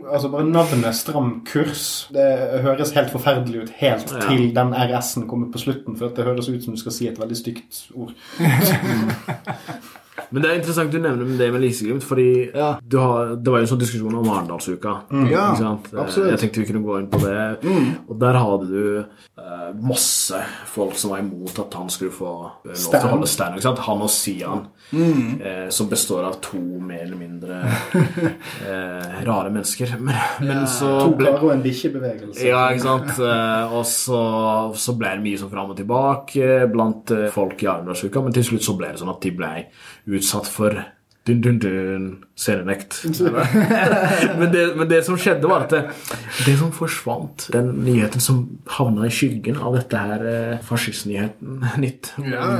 altså 0.04 0.30
bare 0.30 0.46
Navnet 0.46 0.94
Stram 0.98 1.32
kurs 1.48 1.86
Det 2.14 2.26
høres 2.66 2.94
helt 2.94 3.10
forferdelig 3.10 3.64
ut 3.64 3.76
helt 3.80 4.14
Ja. 4.14 4.22
til 4.28 4.50
den 4.54 4.74
RS-en 4.76 5.26
kommer 5.30 5.50
på 5.50 5.64
slutten, 5.64 5.98
for 5.98 6.12
at 6.12 6.20
det 6.20 6.28
høres 6.28 6.52
ut 6.52 6.62
som 6.62 6.76
du 6.76 6.82
skal 6.84 6.94
si 6.94 7.10
et 7.10 7.18
veldig 7.18 7.40
stygt 7.40 7.86
ord. 7.98 8.14
Men 10.32 10.42
det 10.44 10.50
er 10.50 10.58
interessant 10.60 10.92
du 10.94 10.98
nevner 11.02 11.30
det 11.38 11.48
med 11.52 11.62
Liseglimt, 11.64 12.04
fordi 12.06 12.50
Ja. 12.54 12.76
du 12.82 12.98
har, 12.98 13.34
det 13.36 13.50
var 13.50 13.58
jo 13.58 13.66
en 13.66 13.70
sånn 13.72 13.80
diskusjon 13.82 14.14
om 14.14 14.28
Arendalsuka. 14.30 14.92
Ja, 15.30 15.48
ikke 15.52 15.58
sant? 15.62 15.88
Eh, 15.92 16.00
absolutt. 16.04 16.30
Jeg 16.30 16.38
tenkte 16.44 16.60
vi 16.62 16.66
kunne 16.72 16.84
gå 16.86 16.98
inn 17.00 17.08
på 17.10 17.20
det. 17.24 17.72
Og 18.08 18.18
der 18.20 18.38
hadde 18.38 18.68
du 18.70 18.98
eh, 19.00 19.72
masse 19.82 20.38
folk 20.70 20.94
som 20.94 21.10
var 21.14 21.18
imot 21.24 21.58
at 21.58 21.74
han 21.74 21.90
skulle 21.90 22.14
få 22.14 22.30
eh, 22.66 22.70
lov 22.76 22.94
til 22.94 23.08
å 23.08 23.12
holde 23.16 23.30
stand. 23.30 23.56
Ikke 23.58 23.66
sant? 23.68 23.82
Han 23.88 24.04
og 24.06 24.10
Sian, 24.14 24.66
eh, 24.94 25.68
som 25.74 25.88
består 25.90 26.24
av 26.30 26.38
to 26.44 26.60
mer 26.60 27.02
eller 27.06 27.18
mindre 27.18 27.60
eh, 28.70 29.24
rare 29.26 29.50
mennesker. 29.50 29.96
Men, 30.00 30.14
men 30.46 30.66
så 30.70 30.90
To 31.04 31.14
karer 31.18 31.42
og 31.42 31.52
en 31.54 31.62
bikkjebevegelse. 31.64 32.46
ja, 32.46 32.62
ikke 32.70 32.86
sant. 32.86 33.20
Og 33.74 33.84
så, 33.88 34.20
så 34.78 34.94
ble 34.98 35.14
det 35.16 35.24
mye 35.24 35.40
sånn 35.40 35.52
fram 35.52 35.72
og 35.74 35.78
tilbake 35.80 36.66
blant 36.72 37.10
folk 37.34 37.62
i 37.64 37.68
Arendalsuka, 37.70 38.22
men 38.24 38.34
til 38.36 38.46
slutt 38.52 38.66
så 38.66 38.76
ble 38.78 38.92
det 38.94 39.00
sånn 39.02 39.12
at 39.12 39.20
de 39.24 39.32
ble 39.36 39.50
utsatt 40.18 40.48
for 40.50 40.78
dun, 41.28 41.40
dun, 41.44 41.58
dun, 41.58 42.24
scenenekt. 42.38 43.02
men, 44.38 44.52
det, 44.52 44.64
men 44.76 44.88
det 44.88 45.02
som 45.06 45.18
skjedde, 45.20 45.48
var 45.50 45.66
at 45.66 45.74
det, 45.74 45.82
det 46.46 46.56
som 46.60 46.72
forsvant, 46.74 47.48
den 47.54 47.72
nyheten 47.84 48.24
som 48.24 48.42
havna 48.78 49.08
i 49.08 49.14
skyggen 49.14 49.60
av 49.60 49.76
dette 49.78 50.00
her 50.00 50.26
eh, 50.32 50.58
fascistnyheten, 50.66 51.64
nytt, 51.82 52.14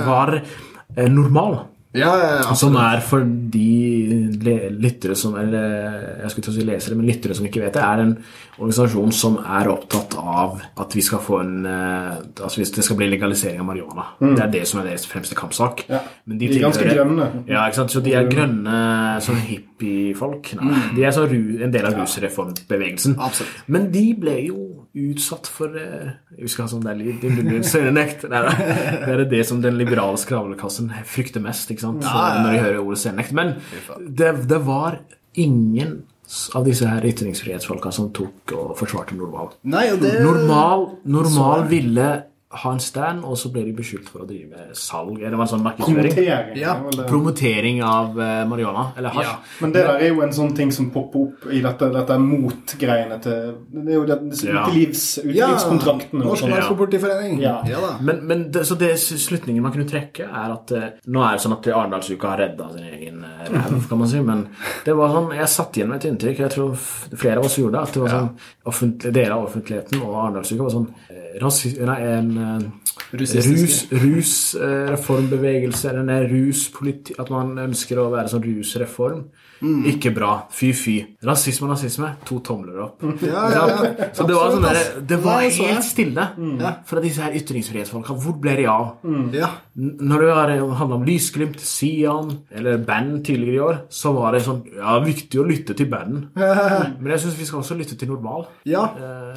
var 0.07 0.39
eh, 0.41 1.09
normal. 1.11 1.63
Ja, 1.93 2.11
ja. 2.23 2.55
Som 2.55 2.77
er 2.79 3.01
for 3.03 3.25
de 3.27 4.71
lyttere 4.79 5.17
som 5.19 5.35
Eller 5.41 6.21
jeg 6.21 6.31
skulle 6.31 6.47
til 6.47 6.53
å 6.53 6.55
si 6.55 6.67
lesere, 6.69 6.99
men 6.99 7.09
lyttere 7.09 7.35
som 7.35 7.49
ikke 7.49 7.65
vet 7.65 7.75
det, 7.75 7.83
er 7.83 8.03
en 8.05 8.13
organisasjon 8.61 9.11
som 9.17 9.39
er 9.41 9.71
opptatt 9.73 10.15
av 10.21 10.61
at 10.79 10.95
vi 10.95 11.03
skal 11.03 11.23
få 11.25 11.41
en 11.43 11.67
eh, 11.67 12.13
Altså 12.45 12.61
hvis 12.61 12.73
det 12.77 12.85
skal 12.87 12.99
bli 13.01 13.09
legalisering 13.11 13.59
av 13.63 13.67
marihuana. 13.69 14.07
Det 14.21 14.45
er 14.45 14.53
det 14.55 14.63
som 14.71 14.81
er 14.81 14.91
deres 14.91 15.07
fremste 15.11 15.37
kampsak. 15.39 15.85
Ja. 15.91 16.03
Men 16.31 16.39
De 16.41 16.49
er 16.49 16.63
ganske 16.63 16.87
grønne. 16.87 17.27
Ja, 17.51 17.67
ikke 17.67 17.81
sant? 17.83 17.95
Så 17.95 18.03
de 18.05 18.15
er 18.17 18.29
grønne 18.31 18.77
sånn 19.25 19.41
hippiefolk. 19.49 20.53
Nei, 20.61 20.85
De 20.97 21.07
er 21.09 21.17
så 21.17 21.27
en 21.27 21.75
del 21.75 21.89
av 21.89 21.99
rusreformbevegelsen. 21.99 23.19
Absolutt. 23.19 23.65
Men 23.67 23.91
de 23.93 24.05
ble 24.21 24.37
jo 24.47 24.61
utsatt 24.97 25.47
for 25.51 25.75
eh, 25.79 26.15
Vi 26.39 26.49
skal 26.51 26.67
ha 26.67 26.73
sånn 26.73 26.87
der 26.87 26.99
litt. 26.99 27.23
Det 27.23 29.11
er 29.15 29.25
det 29.31 29.43
som 29.47 29.61
den 29.63 29.79
liberale 29.79 30.19
skravlekassen 30.21 30.91
frykter 31.09 31.43
mest 31.45 31.71
ikke 31.71 31.80
sant? 31.81 32.05
når 32.05 32.53
de 32.53 32.63
hører 32.63 32.81
ordet 32.83 33.03
selvnekt. 33.03 33.35
Men 33.37 33.57
det, 34.07 34.33
det 34.51 34.61
var 34.67 35.01
ingen 35.41 36.01
av 36.55 36.65
disse 36.67 36.87
her 36.87 37.05
ytringsfrihetsfolka 37.11 37.91
som 37.95 38.11
tok 38.15 38.53
og 38.55 38.75
forsvarte 38.79 39.17
Normal. 39.19 39.51
Nei, 39.71 39.89
det 39.99 40.13
Normal, 40.23 40.87
normal 41.11 41.65
ville 41.71 42.11
ha 42.51 42.73
en 42.75 42.81
stand, 42.83 43.23
og 43.23 43.37
så 43.39 43.47
ble 43.55 43.63
de 43.63 43.73
beskyldt 43.79 44.09
for 44.11 44.25
å 44.25 44.27
drive 44.27 44.73
salg. 44.75 45.21
Eller 45.21 45.37
det 45.37 45.39
var 45.39 45.47
en 45.47 45.51
sånn 45.53 45.63
markedsføring. 45.63 46.15
Promotering. 46.17 46.57
Ja. 46.59 46.73
er. 46.83 47.05
Promotering 47.07 47.77
av 47.87 48.17
eh, 48.19 48.41
marihuana. 48.51 48.89
Eller 48.99 49.15
hasj. 49.15 49.29
Ja. 49.29 49.37
Men 49.63 49.75
det 49.77 49.85
der 49.87 50.03
er 50.03 50.11
jo 50.11 50.25
en 50.27 50.35
sånn 50.35 50.51
ting 50.59 50.73
som 50.75 50.89
popper 50.91 51.29
opp 51.29 51.47
i 51.47 51.61
dette, 51.63 51.91
dette 51.95 52.17
mot-greiene 52.19 53.21
til 53.23 53.53
Det 53.71 53.85
er 53.85 53.95
jo 54.01 54.03
det, 54.09 54.17
disse 54.33 54.49
Ja. 54.51 54.65
utelivs, 54.67 55.05
utelivskontraktene. 55.23 56.25
og 56.25 56.33
Norsk 56.33 56.43
sånn. 56.43 56.55
Narkopolitiforening. 56.57 57.39
Ja. 57.45 57.55
ja 57.71 57.85
da. 57.85 57.93
Men, 58.03 58.25
men 58.27 58.43
det, 58.51 58.65
så 58.67 58.75
det 58.81 58.91
slutningen 58.99 59.63
man 59.63 59.77
kunne 59.77 59.87
trekke, 59.87 60.27
er 60.27 60.57
at 60.57 60.75
eh, 60.75 60.89
nå 61.07 61.23
er 61.23 61.39
det 61.39 61.45
sånn 61.47 61.55
at 61.55 61.71
Arendalsuka 61.71 62.33
har 62.35 62.43
redda 62.49 62.69
sin 62.75 62.91
egen 62.91 63.23
eh, 63.31 63.47
ræv, 63.47 63.79
kan 63.93 64.03
man 64.03 64.11
si. 64.11 64.25
Men 64.27 64.43
det 64.89 64.99
var 64.99 65.15
sånn, 65.15 65.31
jeg 65.39 65.55
satt 65.55 65.79
igjen 65.79 65.95
med 65.95 66.03
et 66.03 66.11
inntrykk, 66.11 66.43
jeg 66.49 66.57
tror 66.59 66.75
flere 67.15 67.39
av 67.39 67.47
oss 67.47 67.61
gjorde 67.63 67.79
det, 67.79 67.87
at 67.87 67.95
det 67.95 68.05
var 68.09 68.15
sånn 68.17 68.31
offentlig, 68.75 69.15
deler 69.15 69.39
av 69.39 69.47
offentligheten 69.47 70.03
og 70.03 70.19
Arendalsuka 70.25 70.67
var 70.67 70.75
sånn 70.81 70.91
eh, 71.15 71.39
rasi, 71.41 71.77
nei, 71.87 72.01
en 72.11 72.40
eh, 72.41 72.65
rus, 73.21 73.35
rus, 73.37 73.77
rusreformbevegelse, 73.93 75.91
eller 75.91 76.03
en 76.03 76.29
ruspoliti, 76.33 77.17
at 77.19 77.31
man 77.33 77.55
ønsker 77.69 78.01
å 78.01 78.11
være 78.13 78.33
sånn 78.33 78.47
rusreform. 78.49 79.25
Ikke 79.91 80.11
bra. 80.17 80.47
Fy, 80.55 80.71
fy. 80.77 80.95
Rasisme 81.27 81.67
og 81.69 81.75
nazisme. 81.75 82.15
To 82.29 82.39
tomler 82.45 82.79
opp. 82.87 83.03
Ja, 83.23 83.43
ja, 83.53 83.65
ja. 83.69 84.09
Så 84.17 84.25
det 84.29 84.37
var 84.37 84.55
sånn 84.55 84.65
der, 84.65 84.81
det 85.11 85.19
var 85.25 85.43
Nei, 85.43 85.51
så 85.53 85.67
helt 85.69 85.85
stille 85.87 86.27
mm. 86.37 86.63
fra 86.89 87.03
disse 87.05 87.25
her 87.25 87.37
ytringsfrihetsfolka. 87.41 88.17
Hvor 88.25 88.39
ble 88.41 88.57
de 88.61 88.67
av? 88.73 88.91
Ja. 89.37 89.51
Når 89.81 90.25
det 90.25 90.31
har 90.35 90.55
handla 90.81 90.97
om 91.01 91.05
Lysglimt, 91.07 91.61
Sian 91.61 92.33
eller 92.51 92.81
band 92.85 93.21
tidligere 93.29 93.55
i 93.57 93.63
år, 93.65 93.79
så 93.93 94.13
var 94.17 94.35
det 94.37 94.43
sånn 94.47 94.63
Ja, 94.77 94.97
viktig 95.05 95.41
å 95.41 95.47
lytte 95.47 95.77
til 95.77 95.89
banden. 95.93 96.29
Men 97.01 97.13
jeg 97.15 97.23
syns 97.27 97.39
vi 97.41 97.49
skal 97.49 97.61
også 97.63 97.77
lytte 97.79 97.97
til 98.01 98.11
Normal. 98.13 98.47
ja. 98.69 98.87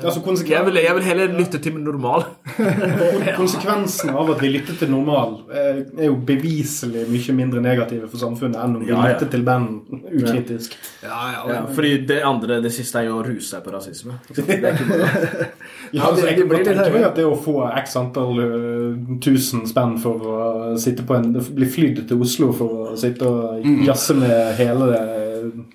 Altså, 0.03 0.19
konsekven- 0.26 0.51
Jeg 0.57 0.65
vil, 0.65 0.76
jeg 0.84 0.95
vil 0.95 1.03
heller 1.07 1.36
lytte 1.38 1.59
til 1.63 1.78
Normal. 1.80 2.26
Konsekvensen 3.38 4.09
av 4.13 4.30
at 4.34 4.41
vi 4.43 4.49
lytter 4.53 4.76
til 4.80 4.91
normal, 4.91 5.36
eh, 5.53 5.82
er 5.97 6.09
jo 6.09 6.15
beviselig 6.28 7.05
mye 7.11 7.36
mindre 7.38 7.61
negative 7.63 8.09
for 8.11 8.21
samfunnet 8.21 8.59
enn 8.59 8.76
om 8.78 8.84
vi 8.84 8.91
Ja, 8.91 8.99
ja. 9.01 9.13
lytter 9.13 9.30
til 9.32 9.43
band 9.47 10.03
ukritisk. 10.22 10.76
Ja, 11.03 11.20
ja, 11.34 11.41
Ja, 11.53 11.61
fordi 11.76 11.91
det 12.07 12.22
andre, 12.24 12.61
det 12.64 12.72
siste, 12.76 12.99
er 13.01 13.09
jo 13.09 13.20
å 13.22 13.26
ruse 13.26 13.49
seg 13.55 13.64
på 13.66 13.74
rasisme. 13.74 14.14
Det 14.36 14.59
er 14.59 14.74
ikke 14.74 14.88
bra. 14.91 15.09
Ja, 15.93 16.07
altså, 16.09 16.26
jeg 16.26 16.47
blir 16.49 16.64
litt 16.64 16.70
høyere. 16.74 17.05
at 17.11 17.16
det 17.20 17.26
å 17.28 17.36
få 17.38 17.68
x 17.78 17.95
antall 17.99 18.39
uh, 18.39 19.18
tusen 19.22 19.66
spenn 19.70 19.97
for 20.01 20.24
å 20.26 20.78
sitte 20.82 21.03
på 21.05 21.14
en 21.20 21.34
Bli 21.53 21.68
flydd 21.70 22.07
til 22.09 22.22
Oslo 22.24 22.47
for 22.57 22.93
å 22.93 22.97
sitte 22.97 23.28
og 23.30 23.59
Mm. 23.64 23.84
jazze 23.86 24.16
med 24.18 24.55
hele 24.57 24.88
det 24.89 25.01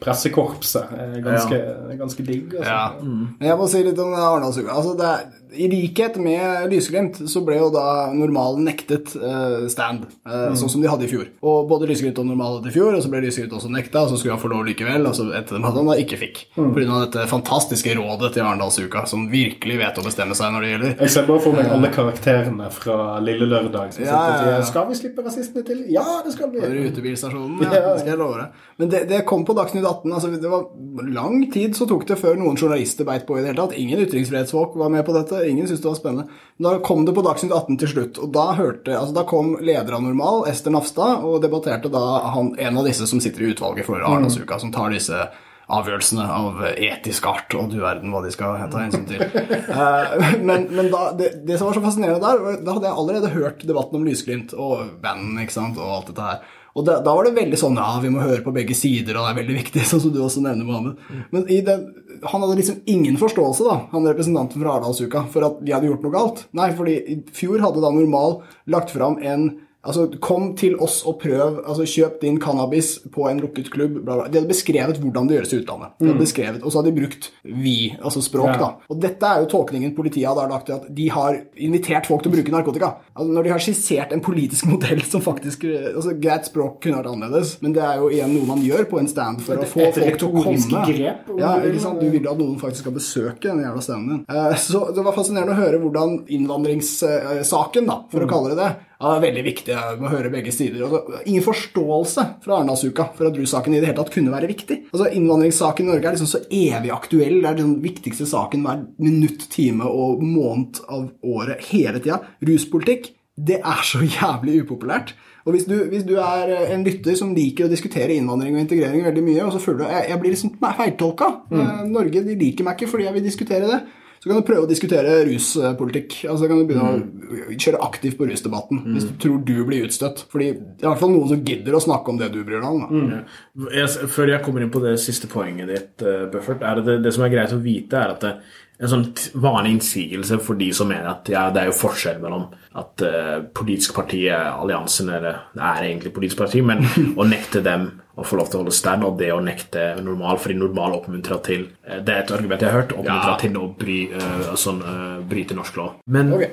pressekorpset, 0.02 0.92
er 0.98 1.20
ganske, 1.24 1.58
ganske 1.98 2.24
digg. 2.26 2.54
Altså. 2.54 2.70
Ja. 2.70 2.92
Mm. 3.02 3.26
jeg 3.40 3.58
må 3.58 3.68
si 3.68 3.82
litt 3.82 3.98
om 4.02 4.14
Arendalsuka. 4.14 4.70
Altså, 4.74 4.96
det 4.98 5.06
er- 5.14 5.34
I 5.48 5.64
likhet 5.66 6.18
med 6.20 6.68
Lysglimt 6.70 7.16
så 7.26 7.40
ble 7.42 7.56
jo 7.56 7.70
da 7.72 8.12
Normal 8.12 8.58
nektet 8.60 9.14
uh, 9.16 9.64
stand, 9.66 10.02
eh, 10.28 10.52
sånn 10.52 10.68
som 10.68 10.82
de 10.82 10.88
hadde 10.92 11.04
i 11.06 11.08
fjor. 11.08 11.24
Og 11.42 11.66
både 11.70 11.88
Lysglimt 11.88 12.18
og 12.20 12.26
Normal 12.28 12.58
hadde 12.58 12.68
i 12.68 12.74
fjor, 12.74 12.92
og 12.94 13.00
så 13.02 13.08
ble 13.08 13.22
Lysglimt 13.24 13.54
også 13.56 13.70
nekta, 13.72 14.02
og 14.04 14.10
så 14.10 14.18
skulle 14.20 14.34
han 14.36 14.42
få 14.42 14.50
lov 14.52 14.66
likevel, 14.68 15.06
og 15.08 15.14
så 15.16 15.24
etter 15.32 15.56
dem 15.56 15.64
at 15.64 15.72
han 15.72 15.86
da 15.88 15.94
ikke 15.96 16.18
fikk. 16.20 16.42
Mm. 16.58 16.74
Pga. 16.76 16.90
av 16.92 17.00
dette 17.06 17.24
fantastiske 17.32 17.96
rådet 17.96 18.34
til 18.34 18.42
Arendalsuka, 18.44 19.06
som 19.08 19.24
virkelig 19.32 19.78
vet 19.80 19.96
å 19.96 20.04
bestemme 20.04 20.36
seg 20.36 20.52
når 20.52 20.60
det 20.60 20.70
gjelder. 20.74 20.92
Jeg 21.00 21.10
ser 21.16 21.26
bare 21.26 21.40
for 21.40 21.52
meg 21.56 21.72
alle 21.78 21.88
karakterene 21.96 22.70
fra 22.70 22.98
Lille 23.24 23.48
Lørdag 23.48 23.94
som 23.96 24.04
Ja, 24.04 24.20
sitter 24.20 24.36
og 24.36 24.44
sier 24.44 24.68
'Skal 24.68 24.86
vi 24.88 24.94
slippe 25.00 25.24
rasistene 25.24 25.64
til?' 25.64 25.84
Ja, 25.88 26.04
det 26.26 26.32
skal 26.36 26.50
vi. 26.52 26.60
Rutebilstasjonen, 26.60 27.56
Ja. 27.64 27.70
det 27.70 28.00
skal 28.00 28.10
jeg 28.12 28.18
love 28.18 28.36
deg. 28.36 28.48
Men 28.78 28.88
det, 28.90 29.08
det 29.08 29.24
kom 29.24 29.46
på 29.46 29.54
Dagsnytt 29.58 29.84
18. 29.84 30.12
altså 30.14 30.30
det 30.34 30.52
var 30.52 30.68
Lang 31.14 31.44
tid 31.52 31.76
så 31.78 31.86
tok 31.88 32.06
det 32.08 32.18
før 32.20 32.38
noen 32.38 32.56
journalister 32.58 33.06
beit 33.08 33.26
på 33.26 33.36
i 33.36 33.42
det 33.42 33.52
hele 33.52 33.60
tatt. 33.60 33.76
Ingen 33.78 34.02
ytringsfrihetsfolk 34.04 34.76
var 34.80 34.92
med 34.92 35.04
på 35.06 35.14
dette. 35.16 35.42
Ingen 35.48 35.68
syntes 35.68 35.84
det 35.84 35.90
var 35.90 35.98
spennende. 35.98 36.38
Men 36.58 36.68
Da 36.68 36.84
kom 36.84 37.04
det 37.06 37.14
på 37.16 37.24
Dagsnytt 37.26 37.54
18 37.54 37.80
til 37.82 37.92
slutt, 37.94 38.22
og 38.22 38.32
da 38.34 38.46
hørte, 38.58 38.94
altså 38.98 39.14
da 39.18 39.26
kom 39.28 39.56
leder 39.62 39.98
av 39.98 40.06
Normal, 40.06 40.46
Ester 40.50 40.74
Nafstad, 40.74 41.24
og 41.26 41.42
debatterte 41.44 41.92
da 41.92 42.04
han, 42.34 42.54
en 42.58 42.80
av 42.80 42.88
disse 42.88 43.06
som 43.10 43.22
sitter 43.22 43.44
i 43.44 43.52
utvalget 43.52 43.86
for 43.88 44.02
Arendalsuka, 44.02 44.58
som 44.62 44.74
tar 44.74 44.94
disse 44.94 45.28
avgjørelsene 45.68 46.24
av 46.32 46.62
etisk 46.72 47.26
art, 47.28 47.52
og 47.58 47.68
du 47.72 47.78
verden 47.82 48.12
hva 48.12 48.22
de 48.24 48.32
skal 48.32 48.56
ta 48.72 48.84
hensyn 48.86 49.08
til. 49.08 49.24
Eh, 49.78 50.38
men 50.42 50.64
men 50.74 50.88
da, 50.90 51.10
det, 51.14 51.28
det 51.46 51.58
som 51.58 51.68
var 51.68 51.76
så 51.76 51.82
fascinerende 51.84 52.22
der, 52.24 52.62
da 52.64 52.74
hadde 52.74 52.88
jeg 52.88 52.98
allerede 53.02 53.30
hørt 53.34 53.60
debatten 53.68 53.98
om 53.98 54.06
Lysglimt 54.06 54.54
og 54.56 54.88
band 55.02 55.36
ikke 55.42 55.54
sant, 55.54 55.78
og 55.78 55.92
alt 55.92 56.08
dette 56.10 56.24
her. 56.24 56.40
Og 56.78 56.84
da, 56.86 56.98
da 57.02 57.14
var 57.16 57.26
det 57.26 57.34
veldig 57.34 57.58
sånn 57.58 57.78
ja, 57.80 57.88
vi 58.02 58.10
må 58.14 58.22
høre 58.22 58.44
på 58.44 58.54
begge 58.54 58.76
sider, 58.78 59.18
og 59.18 59.26
det 59.26 59.32
er 59.32 59.38
veldig 59.40 59.56
viktig, 59.56 59.84
sånn 59.90 60.02
som 60.04 60.14
du 60.14 60.20
også 60.22 60.42
nevner, 60.44 60.66
Mohammed. 60.68 61.24
Men 61.34 61.46
i 61.50 61.60
den, 61.66 61.86
han 62.22 62.44
hadde 62.44 62.58
liksom 62.60 62.82
ingen 62.90 63.18
forståelse, 63.20 63.66
da, 63.66 63.78
han 63.92 64.06
representanten 64.06 64.62
fra 64.62 64.76
Arendalsuka, 64.76 65.24
for 65.32 65.48
at 65.48 65.62
de 65.64 65.74
hadde 65.74 65.90
gjort 65.90 66.06
noe 66.06 66.14
galt. 66.14 66.44
Nei, 66.58 66.70
fordi 66.78 66.98
i 67.02 67.18
fjor 67.34 67.64
hadde 67.64 67.82
da 67.82 67.90
Normal 67.94 68.40
lagt 68.70 68.94
fram 68.94 69.18
en 69.18 69.50
Altså, 69.88 70.04
Kom 70.20 70.50
til 70.60 70.76
oss 70.84 71.00
og 71.08 71.16
prøv. 71.22 71.62
altså 71.66 71.86
Kjøp 71.88 72.20
din 72.20 72.36
cannabis 72.40 72.98
på 73.14 73.24
en 73.30 73.40
lukket 73.40 73.70
klubb. 73.72 73.98
Bla, 74.04 74.14
bla. 74.20 74.28
De 74.28 74.38
hadde 74.38 74.50
beskrevet 74.50 74.98
hvordan 75.00 75.26
det 75.30 75.38
gjøres 75.38 75.52
i 75.56 75.60
utlandet. 75.62 75.94
De 75.98 76.06
hadde 76.10 76.20
beskrevet, 76.20 76.62
Og 76.62 76.70
så 76.72 76.78
hadde 76.82 76.92
de 76.92 77.00
brukt 77.00 77.30
vi, 77.44 77.74
altså 78.04 78.20
språk. 78.22 78.52
Ja. 78.52 78.58
da. 78.58 78.68
Og 78.92 79.00
dette 79.00 79.26
er 79.32 79.40
jo 79.42 79.48
tolkningen 79.54 79.94
politiet 79.96 80.28
har 80.28 80.48
lagt 80.52 80.66
til 80.68 80.76
at 80.76 80.86
de 80.94 81.08
har 81.14 81.40
invitert 81.56 82.06
folk 82.06 82.22
til 82.22 82.30
å 82.30 82.36
bruke 82.36 82.52
narkotika. 82.52 82.92
Altså 83.16 83.32
Når 83.32 83.42
de 83.48 83.50
har 83.54 83.58
skissert 83.64 84.12
en 84.12 84.20
politisk 84.20 84.66
modell 84.72 85.00
som 85.08 85.20
faktisk 85.24 85.64
altså 85.64 86.14
Greit, 86.20 86.44
språk 86.52 86.80
kunne 86.84 87.00
vært 87.00 87.10
annerledes, 87.14 87.56
men 87.62 87.72
det 87.72 87.82
er 87.82 87.96
jo 88.02 88.10
igjen 88.12 88.34
noe 88.36 88.46
man 88.46 88.62
gjør 88.62 88.84
på 88.90 88.98
en 89.00 89.08
stand 89.08 89.40
for 89.46 89.56
å 89.56 89.66
få 89.66 89.80
et 89.88 89.94
folk 89.98 90.18
til 90.18 90.28
å 90.28 90.42
komme. 90.44 90.84
grep, 90.92 91.32
Ja, 91.38 91.56
ikke 91.64 91.80
sant? 91.80 92.00
Du 92.00 92.10
vil 92.12 92.28
at 92.28 92.38
noen 92.38 92.58
faktisk 92.60 92.84
skal 92.84 92.92
besøke 92.98 93.40
den 93.48 93.64
jævla 93.64 93.82
standen 93.82 94.08
din. 94.12 94.24
Eh, 94.28 94.54
Så 94.58 94.92
det 94.94 95.02
var 95.04 95.12
fascinerende 95.16 95.54
å 95.56 95.58
høre 95.62 95.78
hvordan 95.80 96.26
innvandringssaken, 96.28 97.86
da, 97.86 98.02
for 98.10 98.20
Mm. 98.20 98.26
å 98.26 98.30
kalle 98.30 98.48
det 98.54 98.56
det, 98.58 98.76
Ja, 98.98 99.12
det 99.12 99.18
er 99.18 99.26
veldig 99.28 99.42
viktig 99.46 99.74
å 99.78 100.08
høre 100.10 100.30
begge 100.32 100.50
sider. 100.50 100.82
Altså, 100.82 101.20
ingen 101.30 101.44
forståelse 101.46 102.24
fra 102.42 102.56
Arendalsuka 102.56 103.04
for 103.14 103.28
at 103.28 103.36
russaken 103.38 103.76
i 103.76 103.78
det 103.78 103.92
hele 103.92 103.98
tatt 104.00 104.10
kunne 104.10 104.32
være 104.32 104.48
viktig. 104.50 104.78
Altså, 104.90 105.06
Innvandringssaken 105.14 105.86
i 105.86 105.92
Norge 105.92 106.10
er 106.10 106.16
liksom 106.16 106.30
så 106.32 106.40
evig 106.50 106.90
aktuell. 106.90 107.36
Det 107.44 107.52
er 107.52 107.60
den 107.60 107.76
viktigste 107.84 108.26
saken 108.26 108.66
hver 108.66 108.82
minutt, 108.98 109.46
time 109.52 109.86
og 109.86 110.24
måned 110.26 110.82
av 110.90 111.12
året 111.22 111.62
hele 111.70 112.02
tida. 112.02 112.18
Ruspolitikk, 112.42 113.12
det 113.38 113.60
er 113.62 113.86
så 113.86 114.02
jævlig 114.02 114.64
upopulært. 114.64 115.14
Og 115.46 115.54
hvis 115.54 115.68
du, 115.70 115.76
hvis 115.88 116.02
du, 116.04 116.16
er 116.18 116.50
en 116.74 116.82
lytter 116.84 117.14
som 117.16 117.30
liker 117.36 117.68
å 117.68 117.70
diskutere 117.70 118.18
innvandring 118.18 118.56
og 118.56 118.64
integrering 118.64 119.06
veldig 119.06 119.22
mye, 119.24 119.46
og 119.46 119.54
så 119.54 119.62
føler 119.62 119.84
du 119.84 119.94
jeg, 119.94 120.08
jeg 120.10 120.20
blir 120.24 120.34
liksom 120.34 120.56
feiltolka 120.58 121.30
mm. 121.48 121.62
Norge 121.94 122.24
de 122.26 122.34
liker 122.42 122.66
meg 122.66 122.76
ikke 122.76 122.90
fordi 122.90 123.06
jeg 123.06 123.16
vil 123.16 123.24
diskutere 123.30 123.70
det. 123.70 123.78
Så 124.18 124.28
kan 124.28 124.40
du 124.40 124.46
prøve 124.46 124.66
å 124.66 124.70
diskutere 124.70 125.16
ruspolitikk. 125.28 126.20
Altså 126.30 126.50
kan 126.50 126.60
du 126.60 126.68
begynne 126.68 127.48
å 127.48 127.56
kjøre 127.56 127.82
aktivt 127.86 128.18
på 128.18 128.26
rusdebatten 128.28 128.82
mm. 128.82 128.94
hvis 128.96 129.08
du 129.08 129.16
tror 129.22 129.42
du 129.46 129.56
blir 129.68 129.86
utstøtt. 129.86 130.24
Fordi 130.32 130.52
det 130.58 130.82
er 130.82 130.88
i 130.88 130.90
hvert 130.90 131.02
fall 131.02 131.14
noen 131.14 131.32
som 131.32 131.44
gidder 131.46 131.78
å 131.78 131.82
snakke 131.84 132.14
om 132.14 132.20
det 132.20 132.30
du 132.34 132.40
bryr 132.42 132.62
deg 132.62 132.70
om. 132.70 132.86
Mm. 132.88 133.68
Jeg, 133.76 134.08
før 134.14 134.34
jeg 134.34 134.44
kommer 134.46 134.64
inn 134.64 134.72
på 134.74 134.82
det 134.82 134.96
siste 135.02 135.30
poenget 135.30 135.70
ditt, 135.70 135.92
uh, 136.06 136.26
Buffert, 136.32 136.64
er 136.66 136.82
det, 136.82 136.98
det 137.04 137.14
som 137.14 137.26
er 137.26 137.34
greit 137.34 137.54
å 137.54 137.60
vite, 137.62 138.00
er 138.00 138.16
at 138.16 138.26
det, 138.26 138.34
en 138.78 138.90
sånn 138.92 139.06
vanlig 139.42 139.72
innsigelse 139.74 140.38
for 140.42 140.58
de 140.58 140.68
som 140.74 140.86
mener 140.90 141.08
at 141.10 141.26
ja, 141.32 141.48
det 141.50 141.64
er 141.64 141.70
jo 141.72 141.78
forskjell 141.80 142.20
mellom 142.22 142.44
at 142.78 143.02
uh, 143.02 143.38
politiske 143.54 143.96
partier, 143.96 144.50
alliansen, 144.52 145.10
det 145.10 145.32
er 145.32 145.88
egentlig 145.88 146.14
politisk 146.14 146.42
parti, 146.44 146.62
men 146.62 146.84
å 147.20 147.26
nekte 147.26 147.62
dem 147.64 147.90
å 148.18 148.26
få 148.26 148.40
lov 148.40 148.50
til 148.50 148.58
å 148.58 148.62
holde 148.64 148.74
stand, 148.74 149.06
og 149.06 149.18
det 149.20 149.30
å 149.34 149.38
nekte 149.44 149.84
normal, 150.02 150.40
fordi 150.42 150.58
normal 150.58 150.98
oppmuntrer 150.98 151.40
til 151.46 151.68
uh, 151.86 152.00
Det 152.02 152.14
er 152.14 152.24
et 152.24 152.34
argument 152.34 152.64
jeg 152.64 152.70
har 152.72 152.82
hørt, 152.82 152.96
oppmuntrer 152.96 153.32
ja. 153.34 153.38
til 153.44 153.60
å 153.60 153.68
bry, 153.78 154.00
uh, 154.16 154.50
sånn, 154.58 154.82
bryte 155.30 155.56
norsk 155.58 155.78
lov. 155.78 155.96
Men 156.10 156.34
okay. 156.34 156.52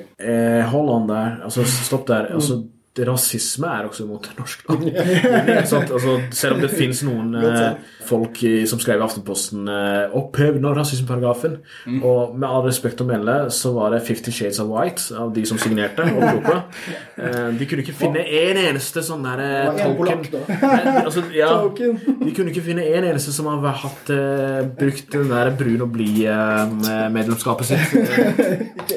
hold 0.70 0.94
an 0.94 1.10
der. 1.10 1.36
Altså, 1.48 1.66
stopp 1.66 2.06
der. 2.10 2.30
Altså, 2.36 2.62
rasisme 3.04 3.68
er 3.68 3.88
også 3.88 4.06
mot 4.08 4.26
norsk 4.38 4.62
lov. 4.68 4.84
altså, 5.60 5.82
selv 6.30 6.56
om 6.56 6.62
det 6.64 6.70
fins 6.72 7.02
noen 7.06 7.34
eh, 7.40 7.66
folk 8.06 8.40
som 8.70 8.80
skrev 8.82 9.00
i 9.00 9.06
Aftenposten 9.06 9.68
eh, 9.70 10.14
'opphev 10.16 10.60
nå 10.62 10.72
rasismeparagrafen', 10.76 11.58
mm. 11.86 12.00
og 12.06 12.36
med 12.38 12.48
all 12.48 12.64
respekt 12.66 13.02
å 13.02 13.08
melde 13.08 13.36
så 13.54 13.72
var 13.76 13.94
det 13.94 14.02
'Fifty 14.06 14.32
Shades 14.34 14.60
of 14.62 14.70
White' 14.72 15.10
av 15.16 15.32
de 15.34 15.44
som 15.46 15.58
signerte. 15.58 16.06
eh, 16.06 17.48
de 17.58 17.68
kunne 17.68 17.84
ikke 17.84 17.96
finne 17.96 18.24
en 18.24 18.62
eneste 18.66 19.02
sånn 19.04 19.26
der 19.26 19.42
eh, 19.44 19.82
token. 19.82 20.24
altså, 21.06 21.24
ja, 21.34 21.50
de 22.26 22.32
kunne 22.36 22.52
ikke 22.52 22.64
finne 22.66 22.86
en 22.86 23.08
eneste 23.12 23.34
som 23.34 23.50
har 23.52 23.80
hatt, 23.84 24.10
eh, 24.14 24.62
brukt 24.78 25.12
den 25.12 25.30
der 25.30 25.52
brun 25.56 25.84
og 25.86 25.92
blid-medlemskapet 25.94 27.72
sitt. 27.72 27.94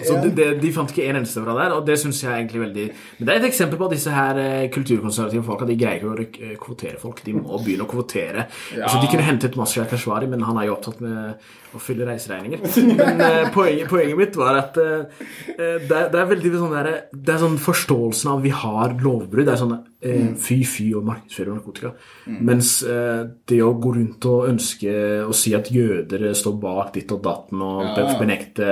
så 0.05 0.19
de, 0.23 0.31
de, 0.35 0.49
de, 0.61 0.71
fant 0.73 0.91
ikke 0.91 1.07
en 1.09 1.19
eneste 1.21 1.43
fra 1.43 1.55
der, 1.57 1.75
og 1.75 1.85
det 1.87 1.97
syns 2.01 2.21
jeg 2.23 2.33
egentlig 2.33 2.61
veldig 2.63 2.85
Men 3.17 3.27
det 3.27 3.33
er 3.33 3.41
et 3.41 3.47
eksempel 3.49 3.79
på 3.79 3.87
at 3.89 3.95
disse 3.95 4.13
her 4.13 4.39
eh, 4.41 4.69
kulturkonservative 4.73 5.43
folka 5.45 5.67
de 5.69 5.77
greier 5.79 5.99
ikke 6.23 6.43
å 6.43 6.51
eh, 6.51 6.55
kvotere 6.59 6.99
folk. 7.01 7.21
De 7.25 7.35
må 7.37 7.59
begynne 7.63 7.85
å 7.85 7.89
kvotere. 7.89 8.45
Ja. 8.75 8.85
Altså, 8.85 8.98
de 9.01 9.09
kunne 9.11 9.25
hentet 9.25 9.57
Mazyar 9.59 9.89
Kashvari, 9.89 10.29
men 10.29 10.43
han 10.47 10.59
er 10.59 10.69
jo 10.69 10.75
opptatt 10.77 11.01
med 11.03 11.49
å 11.75 11.81
fylle 11.81 12.07
reiseregninger. 12.07 12.63
Men 12.97 13.21
uh, 13.21 13.49
poenget, 13.53 13.85
poenget, 13.91 14.17
mitt 14.17 14.37
var 14.39 14.57
at 14.57 14.77
uh, 14.81 15.05
det, 15.45 15.85
det, 15.89 16.17
er, 16.17 16.25
veldig 16.31 16.53
sånn 16.55 16.73
der, 16.73 16.89
Det 17.13 17.35
er 17.35 17.43
sånn 17.43 17.59
forståelsen 17.61 18.31
av 18.33 18.41
vi 18.45 18.53
har 18.55 18.95
lovbrudd. 18.97 19.45
Det 19.45 19.53
er 19.53 19.61
sånn 19.61 19.75
uh, 19.75 20.31
fy, 20.41 20.59
fy 20.65 20.87
og 20.97 21.05
markedsføring 21.09 21.59
narkotika. 21.59 21.93
Mm. 22.25 22.39
Mens 22.49 22.71
det 23.49 23.59
å 23.65 23.73
gå 23.81 23.93
rundt 23.97 24.25
og 24.29 24.47
ønske 24.49 24.93
å 25.25 25.35
si 25.35 25.53
at 25.57 25.69
jøder 25.73 26.29
står 26.37 26.55
bak 26.61 26.93
ditt 26.95 27.11
og 27.13 27.21
datten 27.25 27.61
og 27.65 27.83
ja, 27.83 27.93
ja. 27.99 28.17
benekte 28.19 28.69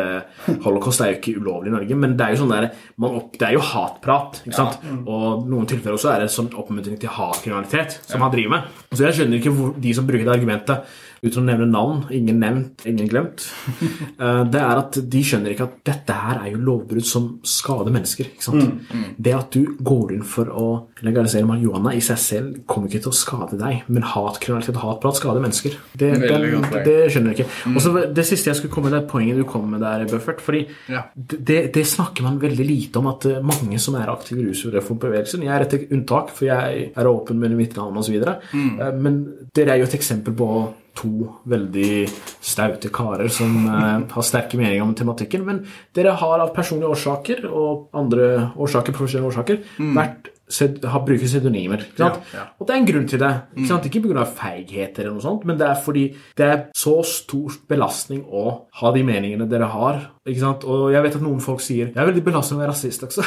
holocaust, 0.66 1.02
det 1.02 1.08
er 1.08 1.14
jo 1.14 1.20
ikke 1.20 1.36
ulovlig 1.42 1.72
i 1.72 1.76
Norge. 1.76 2.00
Men 2.00 2.16
det 2.18 2.26
er 2.26 2.34
jo 2.34 2.42
sånn 2.44 2.54
der, 2.56 2.70
opp, 3.10 3.38
det 3.38 3.50
er 3.50 3.58
jo 3.58 3.64
hatprat. 3.66 4.42
ikke 4.46 4.58
sant? 4.58 4.82
Ja. 4.82 4.96
Mm. 4.98 5.04
Og 5.14 5.46
noen 5.52 5.70
tilfeller 5.70 6.00
også 6.00 6.14
er 6.16 6.26
det 6.26 6.32
sånn 6.34 6.50
oppmuntring 6.58 6.98
til 7.02 7.14
hatkriminalitet 7.14 8.00
som 8.08 8.26
han 8.26 8.34
driver 8.34 8.56
med. 8.56 8.82
Så 8.90 9.06
jeg 9.06 9.20
skjønner 9.20 9.42
ikke 9.42 9.54
hvor 9.54 9.78
de 9.78 9.94
som 9.94 10.08
bruker 10.08 10.17
det 10.26 10.34
argumentet 10.34 10.78
uten 11.22 11.42
å 11.42 11.46
nevne 11.48 11.68
navn, 11.70 12.04
ingen 12.14 12.40
nevnt, 12.42 12.86
ingen 12.90 13.10
glemt, 13.10 13.48
eh, 14.24 14.44
det 14.52 14.62
er 14.62 14.82
at 14.82 15.00
de 15.02 15.24
skjønner 15.26 15.54
ikke 15.54 15.68
at 15.68 15.80
dette 15.92 16.18
her 16.18 16.42
er 16.44 16.52
jo 16.54 16.62
lovbrudd 16.62 17.08
som 17.08 17.30
skader 17.48 17.94
mennesker. 17.94 18.32
ikke 18.34 18.48
sant? 18.48 18.64
Mm, 18.64 19.02
mm. 19.02 19.08
Det 19.28 19.36
at 19.38 19.58
du 19.58 19.74
går 19.80 20.16
inn 20.18 20.26
for 20.28 20.52
å 20.52 20.68
legalisere 21.06 21.48
marihuana 21.48 21.94
i 21.96 22.02
seg 22.04 22.22
selv 22.22 22.62
kommer 22.70 22.90
ikke 22.90 23.06
til 23.06 23.14
å 23.14 23.18
skade 23.18 23.60
deg, 23.60 23.88
men 23.92 24.06
hatkriminalitet 24.08 24.78
og 24.78 24.86
hatprat 24.86 25.20
skader 25.20 25.44
mennesker. 25.44 25.78
Det, 25.94 26.12
den, 26.24 26.68
det 26.86 26.98
skjønner 27.14 27.34
jeg 27.34 27.40
ikke. 27.40 27.50
Mm. 27.68 27.78
Og 27.78 27.84
så 27.84 27.94
Det 28.18 28.26
siste 28.28 28.52
jeg 28.52 28.60
skulle 28.60 28.74
komme 28.74 28.92
med, 28.92 28.98
det 28.98 29.12
poenget 29.12 29.40
du 29.40 29.46
kom 29.50 29.68
med 29.72 29.84
der, 29.84 30.06
Buffert. 30.10 30.42
fordi 30.44 30.64
ja. 30.92 31.04
det, 31.16 31.60
det, 31.76 31.86
snakker 31.88 32.26
man 32.26 32.42
veldig 32.42 32.66
lite 32.66 33.02
om, 33.02 33.10
at 33.12 33.28
eh, 33.30 33.44
mange 33.44 33.80
som 33.82 33.98
er 34.00 34.12
aktive 34.12 34.44
i 34.44 34.50
rusreformbevegelsen 34.50 35.46
Jeg 35.46 35.54
er 35.54 35.66
et 35.66 35.94
unntak, 35.96 36.34
for 36.36 36.50
jeg 36.50 36.90
er 36.96 37.10
åpen 37.10 37.40
med 37.42 37.56
mitt 37.58 37.78
navn 37.78 37.98
osv. 38.02 38.18
Mm. 38.18 38.74
Eh, 38.80 38.94
men 38.98 39.22
dere 39.56 39.76
er 39.76 39.82
jo 39.82 39.90
et 39.90 39.98
eksempel 39.98 40.36
på 40.38 40.52
to 40.98 41.28
veldig 41.50 42.08
staute 42.42 42.92
karer 42.94 43.30
som 43.34 43.54
eh, 43.70 44.08
har 44.14 44.26
sterke 44.26 44.60
meninger 44.60 44.86
om 44.86 44.96
tematikken. 44.98 45.46
Men 45.48 45.62
dere 45.96 46.16
har 46.18 46.44
av 46.44 46.56
personlige 46.56 46.96
årsaker 46.96 47.46
og 47.50 47.88
andre 47.98 48.50
årsaker, 48.58 48.96
profesjonelle 48.98 49.32
årsaker 49.32 49.62
mm. 49.78 49.94
vært 49.98 50.32
har 50.48 51.04
bruker 51.04 51.28
pseudonymer. 51.28 51.84
Ja, 52.00 52.14
ja. 52.34 52.46
Og 52.58 52.68
det 52.68 52.76
er 52.76 52.80
en 52.80 52.88
grunn 52.88 53.08
til 53.10 53.20
det. 53.20 53.34
Ikke, 53.58 53.68
sant? 53.68 53.84
Mm. 53.84 53.90
ikke 53.90 54.04
pga. 54.08 54.26
feighet, 54.38 55.00
eller 55.00 55.16
noe 55.16 55.24
sånt, 55.24 55.44
men 55.48 55.58
det 55.60 55.68
er 55.68 55.82
fordi 55.84 56.06
det 56.38 56.46
er 56.48 56.62
så 56.78 57.02
stor 57.04 57.58
belastning 57.68 58.24
å 58.28 58.46
ha 58.80 58.92
de 58.96 59.04
meningene 59.04 59.48
dere 59.50 59.68
har. 59.74 60.00
Ikke 60.28 60.44
sant? 60.44 60.66
Og 60.68 60.90
jeg 60.92 61.04
vet 61.06 61.16
at 61.16 61.24
noen 61.24 61.40
folk 61.40 61.62
sier 61.64 61.92
Det 61.94 62.02
er 62.02 62.08
veldig 62.10 62.24
belastende 62.26 62.60
å 62.60 62.64
være 62.66 62.74
rasist 62.74 63.06
også. 63.08 63.24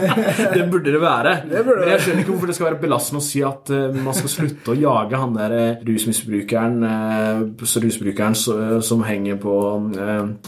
det 0.54 0.66
burde 0.70 0.94
det 0.94 1.00
være. 1.02 1.34
Det 1.50 1.62
burde 1.66 1.84
men 1.84 1.92
jeg 1.92 2.04
skjønner 2.04 2.22
ikke 2.22 2.32
hvorfor 2.32 2.50
det 2.50 2.56
skal 2.58 2.68
være 2.68 2.80
belastende 2.84 3.22
å 3.22 3.26
si 3.26 3.42
at 3.46 3.72
uh, 3.74 3.98
man 3.98 4.16
skal 4.16 4.32
slutte 4.32 4.74
å 4.74 4.78
jage 4.78 5.20
han 5.20 5.34
der 5.36 5.54
uh, 5.54 5.82
rusmisbrukeren 5.88 6.76
uh, 6.86 7.80
rusbrukeren 7.84 8.36
som 8.84 9.02
henger 9.04 9.38
på 9.42 9.54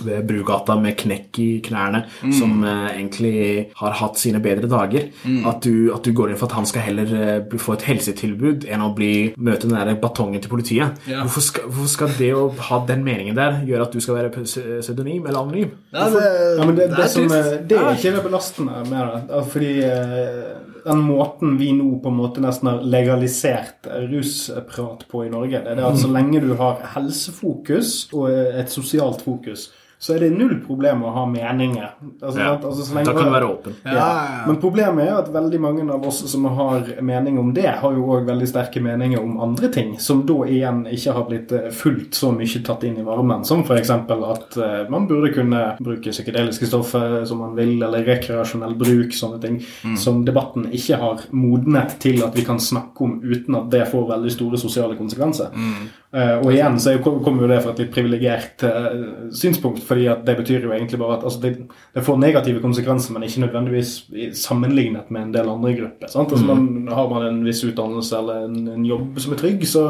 ved 0.07 0.27
Brugata 0.27 0.77
med 0.81 0.97
knekk 0.99 1.41
i 1.43 1.49
knærne, 1.65 2.05
mm. 2.23 2.33
som 2.35 2.63
egentlig 2.67 3.69
har 3.79 3.97
hatt 4.01 4.19
sine 4.21 4.41
bedre 4.43 4.69
dager. 4.71 5.09
Mm. 5.27 5.43
At, 5.49 5.67
du, 5.67 5.91
at 5.95 6.07
du 6.07 6.16
går 6.17 6.33
inn 6.33 6.39
for 6.41 6.51
at 6.51 6.57
han 6.59 6.69
skal 6.69 6.87
heller 6.87 7.13
uh, 7.47 7.57
få 7.61 7.77
et 7.77 7.87
helsetilbud 7.91 8.67
enn 8.71 8.85
å 8.85 8.93
bli, 8.97 9.13
møte 9.37 9.69
den 9.69 9.77
der 9.77 9.99
batongen 10.01 10.43
til 10.43 10.53
politiet. 10.53 11.01
Ja. 11.11 11.23
Hvorfor, 11.25 11.45
skal, 11.45 11.69
hvorfor, 11.71 11.93
skal, 11.93 12.15
det 12.19 12.33
å 12.37 12.47
ha 12.71 12.81
den 12.89 13.05
meningen 13.07 13.39
der 13.39 13.61
gjøre 13.69 13.89
at 13.89 13.97
du 13.97 14.03
skal 14.03 14.21
være 14.21 14.33
pseudonym 14.37 15.27
eller 15.27 15.41
anonym? 15.43 15.77
Ja, 15.95 16.09
det, 16.13 16.25
ja, 16.59 16.65
men 16.65 16.79
det, 16.79 16.91
det, 16.93 17.03
det, 17.03 17.11
som, 17.13 17.29
det 17.31 17.81
er 17.81 17.91
ikke 17.93 18.15
det 18.17 18.25
belastende 18.27 18.83
med 18.91 19.15
det. 19.31 19.45
Fordi 19.53 19.73
uh, 19.87 20.77
den 20.87 21.03
måten 21.07 21.57
vi 21.61 21.73
nå 21.77 21.97
på 22.03 22.13
en 22.13 22.21
måte 22.21 22.43
nesten 22.45 22.71
har 22.71 22.85
legalisert 22.87 23.89
rusprat 24.11 25.07
på 25.11 25.25
i 25.27 25.33
Norge, 25.33 25.65
det 25.65 25.75
er 25.75 25.89
at 25.89 25.99
så 25.99 26.11
lenge 26.13 26.43
du 26.45 26.53
har 26.59 26.85
helsefokus 26.95 27.97
og 28.15 28.31
et 28.31 28.71
sosialt 28.73 29.25
fokus 29.27 29.71
så 29.99 30.15
er 30.15 30.27
det 30.27 30.31
null 30.37 30.59
problem 30.61 31.07
å 31.09 31.11
ha 31.15 31.23
meninger. 31.31 31.87
Altså, 32.21 32.41
ja. 32.41 32.51
altså, 32.55 32.85
da 32.99 33.15
kan 33.17 33.31
du 33.31 33.33
være 33.33 33.49
åpen. 33.49 33.77
Ja. 33.85 33.95
Ja. 33.97 34.43
Men 34.47 34.59
problemet 34.61 35.09
er 35.09 35.15
at 35.17 35.31
veldig 35.33 35.61
mange 35.63 35.87
av 35.93 36.05
oss 36.07 36.21
som 36.29 36.45
har 36.59 36.91
mening 37.01 37.39
om 37.41 37.55
det, 37.57 37.69
har 37.81 37.97
jo 37.97 38.05
òg 38.13 38.29
veldig 38.29 38.49
sterke 38.51 38.83
meninger 38.85 39.23
om 39.23 39.39
andre 39.41 39.71
ting, 39.73 39.95
som 40.03 40.21
da 40.29 40.37
igjen 40.53 40.85
ikke 40.93 41.17
har 41.17 41.27
blitt 41.31 41.55
eh, 41.57 41.71
fullt 41.73 42.19
så 42.19 42.31
mye 42.37 42.63
tatt 42.67 42.85
inn 42.85 43.01
i 43.01 43.07
varmen. 43.07 43.45
Som 43.49 43.65
f.eks. 43.65 43.93
at 43.95 44.59
uh, 44.61 44.77
man 44.93 45.09
burde 45.09 45.33
kunne 45.33 45.63
bruke 45.81 46.13
psykedeliske 46.13 46.69
stoffer 46.69 47.23
som 47.29 47.41
man 47.41 47.57
vil, 47.57 47.79
eller 47.81 48.05
rekreasjonell 48.05 48.77
bruk, 48.77 49.17
sånne 49.17 49.41
ting, 49.43 49.63
mm. 49.65 49.97
som 50.01 50.21
debatten 50.29 50.69
ikke 50.77 51.01
har 51.01 51.25
modnet 51.33 51.97
til 52.05 52.21
at 52.27 52.37
vi 52.37 52.45
kan 52.45 52.61
snakke 52.61 53.07
om 53.07 53.19
uten 53.25 53.57
at 53.57 53.73
det 53.73 53.87
får 53.89 54.11
veldig 54.13 54.35
store 54.35 54.61
sosiale 54.61 54.99
konsekvenser. 55.01 55.57
Mm. 55.57 55.89
Uh, 56.17 56.37
og 56.39 56.53
igjen 56.53 56.79
så 56.81 56.95
kommer 57.03 57.45
jo 57.45 57.51
det 57.51 57.63
fra 57.65 57.75
et 57.75 57.83
litt 57.83 57.93
privilegert 57.93 58.63
uh, 58.65 59.31
synspunkt, 59.35 59.86
fordi 59.87 60.07
at 60.13 60.23
det 60.27 60.37
betyr 60.41 60.67
jo 60.67 60.73
egentlig 60.75 61.01
bare 61.01 61.19
at 61.19 61.27
altså, 61.27 61.41
det, 61.43 61.53
det, 61.95 62.05
får 62.05 62.21
negative 62.21 62.63
konsekvenser, 62.63 63.15
men 63.15 63.27
ikke 63.27 63.45
nødvendigvis 63.47 63.93
sammenlignet 64.39 65.11
med 65.11 65.23
en 65.23 65.35
del 65.35 65.51
andre 65.51 65.75
grupper. 65.81 66.07
Altså, 66.07 66.37
mm. 66.37 66.47
man, 66.47 66.89
har 66.93 67.11
man 67.11 67.27
en 67.29 67.45
viss 67.47 67.65
utdannelse 67.65 68.19
eller 68.19 68.49
en, 68.49 68.69
en 68.69 68.87
jobb 68.87 69.21
som 69.23 69.35
er 69.35 69.43
trygg, 69.43 69.67
så, 69.69 69.87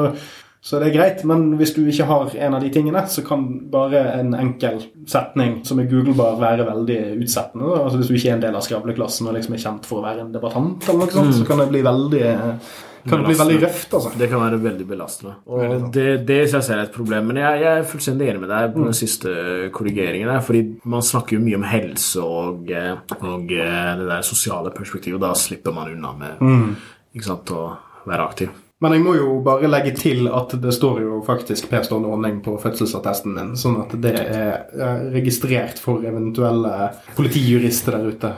så 0.61 0.81
det 0.81 0.89
er 0.91 0.97
greit. 0.97 1.25
Men 1.29 1.53
hvis 1.61 1.75
du 1.77 1.83
ikke 1.85 2.09
har 2.09 2.33
en 2.35 2.59
av 2.59 2.65
de 2.65 2.73
tingene, 2.75 3.05
så 3.09 3.25
kan 3.27 3.45
bare 3.73 4.03
en 4.17 4.35
enkel 4.39 4.83
setning 5.09 5.61
som 5.67 5.81
er 5.81 5.91
googlebar, 5.91 6.41
være 6.41 6.67
veldig 6.69 7.01
utsettende. 7.21 7.77
Altså 7.83 8.01
Hvis 8.01 8.11
du 8.11 8.19
ikke 8.19 8.33
er 8.33 8.41
en 8.41 8.49
del 8.49 8.59
av 8.59 8.67
skravleklassen 8.67 9.31
og 9.31 9.39
liksom 9.39 9.57
er 9.57 9.65
kjent 9.65 9.89
for 9.89 10.03
å 10.03 10.09
være 10.09 10.27
en 10.27 10.35
debattant, 10.35 10.89
eller 10.89 11.07
noe 11.07 11.17
sånt, 11.17 11.33
mm. 11.33 11.39
så 11.41 11.49
kan 11.49 11.63
det 11.63 11.71
bli 11.73 11.87
veldig 11.87 12.27
kan 13.09 13.23
det 13.23 13.31
bli 13.31 13.39
veldig 13.39 13.61
røft, 13.63 13.95
altså. 13.99 14.13
Det 14.19 14.29
kan 14.31 14.43
være 14.43 14.61
veldig 14.63 14.87
belastende. 14.89 15.35
Og 15.47 15.87
det, 15.95 16.07
det 16.29 16.41
i 16.45 16.51
seg 16.53 16.67
selv 16.67 16.83
er 16.83 16.89
et 16.89 16.95
problem. 16.95 17.31
Men 17.31 17.41
jeg, 17.43 17.63
jeg, 17.63 17.73
er 17.73 17.89
fullstendig 17.93 18.29
enig 18.31 18.43
med 18.43 18.53
deg 18.53 18.69
på 18.75 18.83
den 18.83 18.93
mm. 18.93 18.99
siste 19.01 19.33
korrigeringen 19.77 20.31
der. 20.33 20.45
Fordi 20.45 20.63
man 20.93 21.07
snakker 21.07 21.39
jo 21.39 21.47
mye 21.47 21.59
om 21.61 21.67
helse 21.71 22.27
og, 22.27 22.71
og 23.21 23.49
det 23.51 24.07
der 24.07 24.27
sosiale 24.27 24.75
perspektivet, 24.75 25.19
og 25.21 25.27
da 25.29 25.35
slipper 25.39 25.75
man 25.77 25.91
unna 25.95 26.15
med 26.21 26.47
mm. 26.47 26.71
ikke 27.17 27.29
sant, 27.31 27.53
å 27.57 27.67
være 28.07 28.31
aktiv. 28.31 28.55
Men 28.85 28.93
jeg 28.93 29.05
må 29.07 29.15
jo 29.17 29.39
bare 29.45 29.71
legge 29.73 29.95
til 29.97 30.27
at 30.29 30.51
det 30.61 30.75
står 30.77 30.99
jo 31.01 31.21
faktisk 31.25 31.71
Per 31.71 31.87
Ståle 31.87 32.11
ordning 32.13 32.43
på 32.45 32.59
fødselsattesten 32.61 33.33
min, 33.33 33.55
sånn 33.57 33.79
at 33.81 33.95
det 34.05 34.13
er 34.21 35.07
registrert 35.15 35.81
for 35.81 36.05
eventuelle 36.05 36.91
politijurister 37.17 37.97
der 37.97 38.11
ute. 38.13 38.33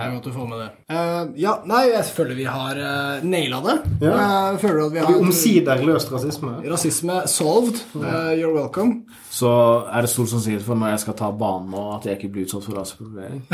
Det 0.00 0.06
er 0.08 0.14
godt 0.16 0.28
du 0.30 0.32
får 0.32 0.46
med 0.48 0.60
det. 0.62 0.68
Uh, 0.88 1.32
ja, 1.36 1.54
nei, 1.68 1.82
jeg 1.90 2.04
føler 2.16 2.38
vi 2.38 2.46
har 2.48 2.78
uh, 2.80 3.24
naila 3.26 3.60
det. 3.66 3.74
Ja. 4.00 4.14
Jeg 4.54 4.60
føler 4.62 4.80
at 4.86 4.94
vi 4.94 4.98
Vi 4.98 5.04
har 5.04 5.18
omsider 5.20 5.82
løst 5.84 6.12
rasisme. 6.12 6.54
Rasisme 6.72 7.18
solved. 7.28 7.82
Uh, 7.92 8.32
you're 8.32 8.54
welcome. 8.56 9.02
Så 9.30 9.50
er 9.92 10.00
det 10.00 10.10
stor 10.10 10.26
sannsynlighet 10.32 10.64
for 10.66 10.80
når 10.80 10.94
jeg 10.94 11.04
skal 11.04 11.18
ta 11.20 11.30
banen 11.30 11.70
nå, 11.74 11.84
at 11.98 12.08
jeg 12.08 12.18
ikke 12.18 12.32
blir 12.32 12.48
utsatt 12.48 12.64
for 12.64 12.80
raseprofilering. 12.80 13.44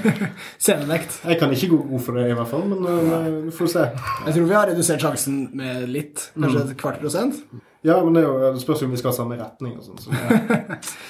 Scenenekt. 0.64 1.20
Jeg 1.28 1.38
kan 1.38 1.52
ikke 1.54 1.70
gå 1.74 1.82
god 1.92 2.06
for 2.06 2.18
det, 2.18 2.26
i 2.32 2.36
hvert 2.40 2.50
fall, 2.50 2.64
men 2.72 2.88
eh, 2.90 3.28
vi 3.46 3.54
får 3.54 3.74
se. 3.76 3.86
Jeg 4.26 4.34
tror 4.34 4.48
vi 4.48 4.56
har 4.56 4.70
redusert 4.72 5.04
sjansen 5.04 5.42
med 5.60 5.84
litt. 5.92 6.30
Kanskje 6.34 6.64
et 6.64 6.78
kvart 6.80 6.98
prosent. 7.04 7.44
Ja, 7.86 7.96
men 8.04 8.12
det, 8.16 8.22
er 8.22 8.28
jo, 8.28 8.54
det 8.54 8.60
spørs 8.60 8.82
jo 8.82 8.90
om 8.90 8.94
vi 8.94 9.00
skal 9.00 9.14
ha 9.14 9.16
samme 9.16 9.36
retning 9.40 9.76
og 9.78 9.84
sånn. 9.86 10.00
Så. 10.02 10.10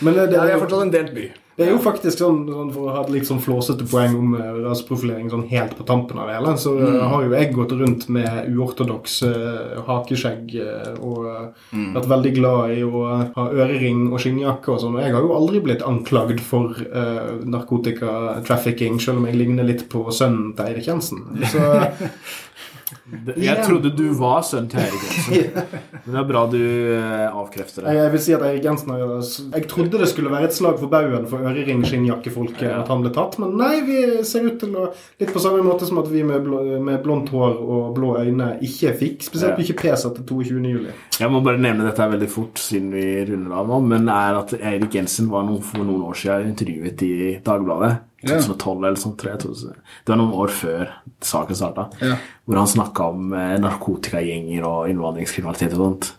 Men 0.04 0.14
det, 0.16 0.30
det, 0.30 0.36
Ja, 0.38 0.44
vi 0.46 0.52
er 0.54 0.60
fortsatt 0.60 0.84
en 0.84 0.92
delt 0.94 1.14
by. 1.16 1.24
det 1.58 1.66
er 1.66 1.72
jo 1.74 1.80
faktisk 1.82 2.22
sånn, 2.22 2.44
sånn 2.48 2.70
for 2.72 2.88
å 2.88 2.92
ha 2.94 3.00
et 3.02 3.10
litt 3.12 3.26
sånn 3.28 3.42
flåsete 3.42 3.84
poeng 3.90 4.14
om 4.16 4.36
rasprofilering 4.64 5.28
sånn 5.32 5.48
helt 5.50 5.74
på 5.76 5.84
tampen 5.88 6.20
av 6.22 6.30
det 6.30 6.38
hele, 6.38 6.54
så 6.62 6.72
mm. 6.78 7.00
har 7.10 7.26
jo 7.26 7.34
jeg 7.34 7.50
gått 7.56 7.74
rundt 7.80 8.06
med 8.14 8.54
uortodoks 8.54 9.18
uh, 9.26 9.82
hakeskjegg 9.88 10.54
og 11.02 11.20
og 11.20 11.76
mm. 11.76 11.90
vært 11.96 12.08
veldig 12.10 12.32
glad 12.36 12.74
i 12.74 12.82
å 12.86 13.04
ha 13.34 13.46
ørering 13.50 14.06
og 14.10 14.20
skinnjakke 14.22 14.72
og 14.74 14.82
sånn. 14.82 14.96
Og 14.98 15.04
jeg 15.04 15.14
har 15.14 15.26
jo 15.26 15.36
aldri 15.36 15.62
blitt 15.64 15.84
anklagd 15.86 16.42
for 16.44 16.76
uh, 16.76 17.40
narkotika-trafficking, 17.44 19.00
selv 19.02 19.20
om 19.20 19.28
jeg 19.28 19.38
ligner 19.40 19.66
litt 19.68 19.86
på 19.92 20.06
sønnen 20.14 20.54
til 20.56 20.70
Eirik 20.70 20.90
Jensen. 20.90 21.24
Så 21.50 21.60
Jeg 23.40 23.64
trodde 23.66 23.92
du 23.96 24.06
var 24.18 24.42
sønnen 24.46 24.70
til 24.72 24.80
Eirik 24.82 25.04
Jensen. 25.06 25.68
Men 26.04 26.14
det 26.14 26.20
er 26.22 26.28
bra 26.30 26.42
du 26.50 26.58
eh, 26.58 27.26
avkrefter 27.28 27.86
det. 27.86 27.94
Jeg, 27.98 28.12
vil 28.14 28.22
si 28.24 28.34
at 28.36 28.44
Eirik 28.48 28.66
Jensen 28.66 28.92
har 28.94 29.04
Jeg 29.04 29.68
trodde 29.70 30.00
det 30.00 30.08
skulle 30.10 30.32
være 30.32 30.48
et 30.50 30.56
slag 30.56 30.78
for 30.80 30.92
baugen 30.92 31.28
for 31.30 31.46
ørering 31.50 31.84
skinnjakkefolket 31.86 32.66
Ja. 32.66 32.80
at 32.82 32.90
han 32.92 33.04
ble 33.04 33.12
tatt, 33.14 33.38
men 33.42 33.54
nei, 33.60 33.80
vi 33.86 34.00
ser 34.26 34.46
ut 34.48 34.58
til 34.60 34.74
å 34.76 34.88
Litt 35.20 35.32
på 35.34 35.40
samme 35.42 35.62
måte 35.64 35.86
som 35.88 35.98
at 36.00 36.08
vi 36.10 36.22
med, 36.26 36.42
blå, 36.44 36.60
med 36.82 37.00
blondt 37.04 37.30
hår 37.34 37.56
og 37.60 37.94
blå 37.96 38.14
øyne 38.20 38.52
ikke 38.64 38.94
fikk 39.00 39.24
spesielt 39.28 39.56
Ja. 39.56 39.60
mye 39.60 39.78
til 39.80 40.10
etter 40.10 40.26
22. 40.26 40.60
juli. 40.70 40.92
Jeg 41.20 41.30
må 41.32 41.42
bare 41.44 41.60
nevne 41.60 41.86
dette 41.88 42.10
veldig 42.10 42.28
fort, 42.30 42.58
siden 42.60 42.90
vi 42.94 43.06
runder 43.28 43.56
av 43.60 43.68
nå, 43.70 43.80
men 43.86 44.08
er 44.08 44.38
at 44.40 44.54
Eirik 44.60 44.94
Jensen 44.94 45.30
var 45.32 45.44
noen, 45.46 45.62
for 45.64 45.84
noen 45.84 46.06
år 46.08 46.16
siden 46.16 46.52
intervjuet 46.54 47.02
i 47.06 47.16
Dagbladet. 47.44 48.09
Ja. 48.20 48.36
2012 48.36 48.84
eller 48.84 49.00
sånt, 49.00 49.16
tror 49.20 49.32
jeg. 49.32 49.74
Det 50.04 50.12
var 50.12 50.18
noen 50.20 50.36
år 50.42 50.52
før 50.52 50.90
saken 51.24 51.56
starta. 51.56 51.86
Ja. 52.04 52.18
Hvor 52.44 52.60
han 52.60 52.68
snakka 52.68 53.06
om 53.14 53.32
eh, 53.32 53.54
narkotikagjenger 53.62 54.66
og 54.68 54.90
innvandringskriminalitet 54.92 55.76
og 55.78 55.84
sånt. 55.84 56.10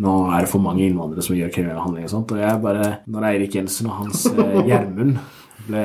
Nå 0.00 0.14
er 0.34 0.44
det 0.44 0.50
for 0.50 0.62
mange 0.64 0.82
innvandrere 0.86 1.22
som 1.22 1.36
gjør 1.38 1.52
kriminelle 1.54 1.82
handlinger 1.84 2.10
og 2.10 2.14
sånt. 2.16 2.34
Og 2.34 2.42
jeg 2.42 2.62
bare, 2.64 2.90
når 3.10 3.28
Eirik 3.30 3.54
Jensen 3.58 3.90
og 3.90 4.00
hans 4.02 4.26
eh, 4.32 4.60
Gjermund 4.66 5.18
ble 5.66 5.82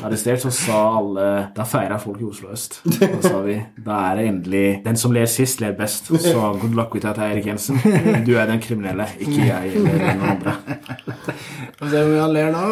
arrestert, 0.00 0.42
så 0.42 0.50
sa 0.54 0.78
alle 0.98 1.26
Da 1.56 1.64
feira 1.68 1.98
folk 2.02 2.20
i 2.22 2.26
Oslo 2.28 2.50
øst. 2.54 2.80
Da 3.00 3.20
sa 3.24 3.40
vi 3.44 3.56
da 3.80 3.98
er 4.10 4.20
det 4.20 4.26
endelig 4.30 4.64
Den 4.84 4.98
som 5.00 5.14
ler 5.14 5.28
sist, 5.30 5.60
ler 5.62 5.74
best. 5.78 6.10
Så 6.10 6.38
good 6.60 6.74
luck 6.76 6.94
with 6.94 7.06
that, 7.06 7.18
Eirik 7.18 7.46
Jensen. 7.46 7.80
Du 8.26 8.34
er 8.36 8.46
den 8.50 8.62
kriminelle, 8.62 9.06
ikke 9.18 9.46
jeg 9.46 9.74
eller 9.80 9.98
noen 9.98 10.26
andre. 10.34 10.56
Få 11.78 11.88
se 11.90 12.00
hvor 12.00 12.10
mye 12.10 12.24
han 12.24 12.34
ler 12.36 12.50
nå. 12.54 12.64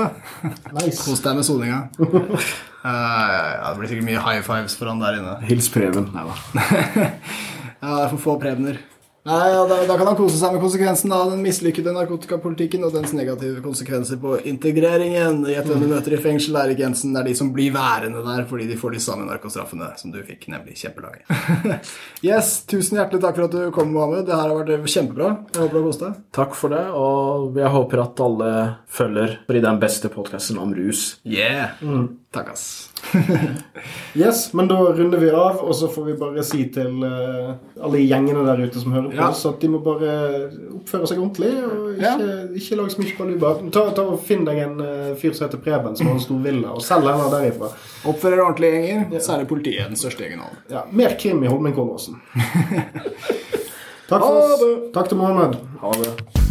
Nice. 0.80 0.98
Kos 1.04 1.22
deg 1.24 1.38
med 1.38 1.46
soninga. 1.48 1.82
Uh, 1.98 2.88
ja, 2.88 3.70
det 3.70 3.78
blir 3.80 3.90
sikkert 3.90 4.06
mye 4.06 4.20
high 4.22 4.42
fives 4.46 4.76
for 4.78 4.90
han 4.90 5.00
der 5.02 5.18
inne. 5.18 5.38
Hils 5.48 5.70
Preben. 5.74 6.10
Nei 6.14 6.26
da. 6.28 7.08
Ja, 7.78 7.92
det 7.94 8.04
er 8.04 8.08
for 8.10 8.18
få 8.18 8.32
Prebener. 8.42 8.80
Nei, 9.28 9.50
ja, 9.52 9.64
da, 9.68 9.76
da 9.84 9.96
kan 9.98 10.08
han 10.08 10.16
kose 10.16 10.38
seg 10.40 10.54
med 10.54 10.62
konsekvensen 10.62 11.12
av 11.12 11.28
den 11.34 11.42
mislykkede 11.44 11.92
narkotikapolitikken 11.92 12.86
og 12.86 12.94
dens 12.94 13.12
negative 13.12 13.60
konsekvenser 13.60 14.16
på 14.22 14.38
integreringen. 14.48 15.42
Gjett 15.52 15.68
hvem 15.68 15.82
du 15.84 15.88
møter 15.90 16.14
i 16.16 16.20
fengsel, 16.22 16.56
Erik 16.56 16.80
Jensen. 16.80 17.12
Det 17.12 17.20
er 17.20 17.28
de 17.28 17.34
som 17.36 17.50
blir 17.52 17.74
værende 17.74 18.22
der 18.24 18.46
fordi 18.48 18.70
de 18.70 18.78
får 18.80 18.96
de 18.96 19.02
samme 19.04 19.26
narkostraffene 19.28 19.90
som 20.00 20.14
du 20.14 20.22
fikk, 20.24 20.46
nemlig 20.54 20.78
kjempelange. 20.80 21.26
yes, 22.30 22.54
tusen 22.70 23.02
hjertelig 23.02 23.20
takk 23.26 23.36
for 23.36 23.50
at 23.50 23.58
du 23.58 23.74
kom, 23.74 23.92
Mohammed. 23.92 24.24
Det 24.30 24.38
her 24.38 24.48
har 24.48 24.62
vært 24.62 24.88
kjempebra. 24.94 25.34
Jeg 25.52 25.60
håper 25.60 25.76
du 25.76 25.80
har 25.82 25.86
kost 25.90 26.06
deg. 26.06 26.16
Takk 26.38 26.56
for 26.56 26.76
det, 26.76 26.84
og 26.96 27.60
jeg 27.60 27.74
håper 27.76 28.04
at 28.06 28.24
alle 28.24 28.54
følger 28.88 29.36
det 29.48 29.60
er 29.60 29.68
den 29.68 29.82
beste 29.82 30.08
podkasten 30.12 30.56
om 30.62 30.72
rus. 30.72 31.18
Yeah. 31.28 31.76
Takk, 32.30 32.50
ass. 32.52 32.92
Yes, 34.14 34.52
men 34.52 34.68
da 34.68 34.74
runder 34.92 35.18
vi 35.18 35.30
av, 35.30 35.62
og 35.64 35.74
så 35.76 35.88
får 35.88 36.04
vi 36.10 36.14
bare 36.20 36.42
si 36.44 36.64
til 36.74 36.98
uh, 37.04 37.54
alle 37.80 38.00
gjengene 38.02 38.42
der 38.44 38.60
ute 38.66 38.82
som 38.82 38.92
hører 38.92 39.08
på 39.12 39.16
Ja. 39.16 39.28
oss, 39.30 39.44
at 39.48 39.60
de 39.62 39.70
må 39.72 39.78
bare 39.84 40.10
oppføre 40.76 41.08
seg 41.08 41.22
ordentlig 41.22 41.52
og 41.64 41.94
ikke, 41.94 42.02
Ja. 42.02 42.14
ikke 42.60 42.78
lage 42.80 42.92
så 42.96 43.00
mye 43.04 43.16
baluba. 43.20 43.52
Ta, 43.72 43.84
ta 43.96 44.04
og 44.12 44.20
Finn 44.28 44.44
deg 44.48 44.60
en 44.64 44.76
uh, 44.82 45.14
fyr 45.20 45.32
som 45.38 45.46
heter 45.46 45.62
Preben, 45.64 45.96
som 45.96 46.10
har 46.10 46.18
en 46.18 46.24
stor 46.26 46.42
villa, 46.44 46.74
og 46.76 46.84
selg 46.84 47.08
henne 47.08 47.30
derifra. 47.32 47.70
Oppfør 48.12 48.36
dere 48.36 48.44
ordentlige 48.48 48.82
gjenger. 48.84 49.24
Særlig 49.30 49.48
politiet 49.54 49.84
er 49.86 49.88
den 49.94 50.00
største 50.02 50.26
gjengen 50.26 50.44
av. 50.44 50.58
Ja, 50.74 50.84
mer 50.92 51.16
krim 51.20 51.40
i 51.44 51.48
Holmenkollåsen. 51.52 52.20
Takk, 54.08 54.20
for 54.20 54.42
oss. 54.42 54.68
Takk 54.96 55.08
til 55.14 55.20
Mohammed. 55.20 55.56
Ha 55.84 55.96
det. 56.02 56.47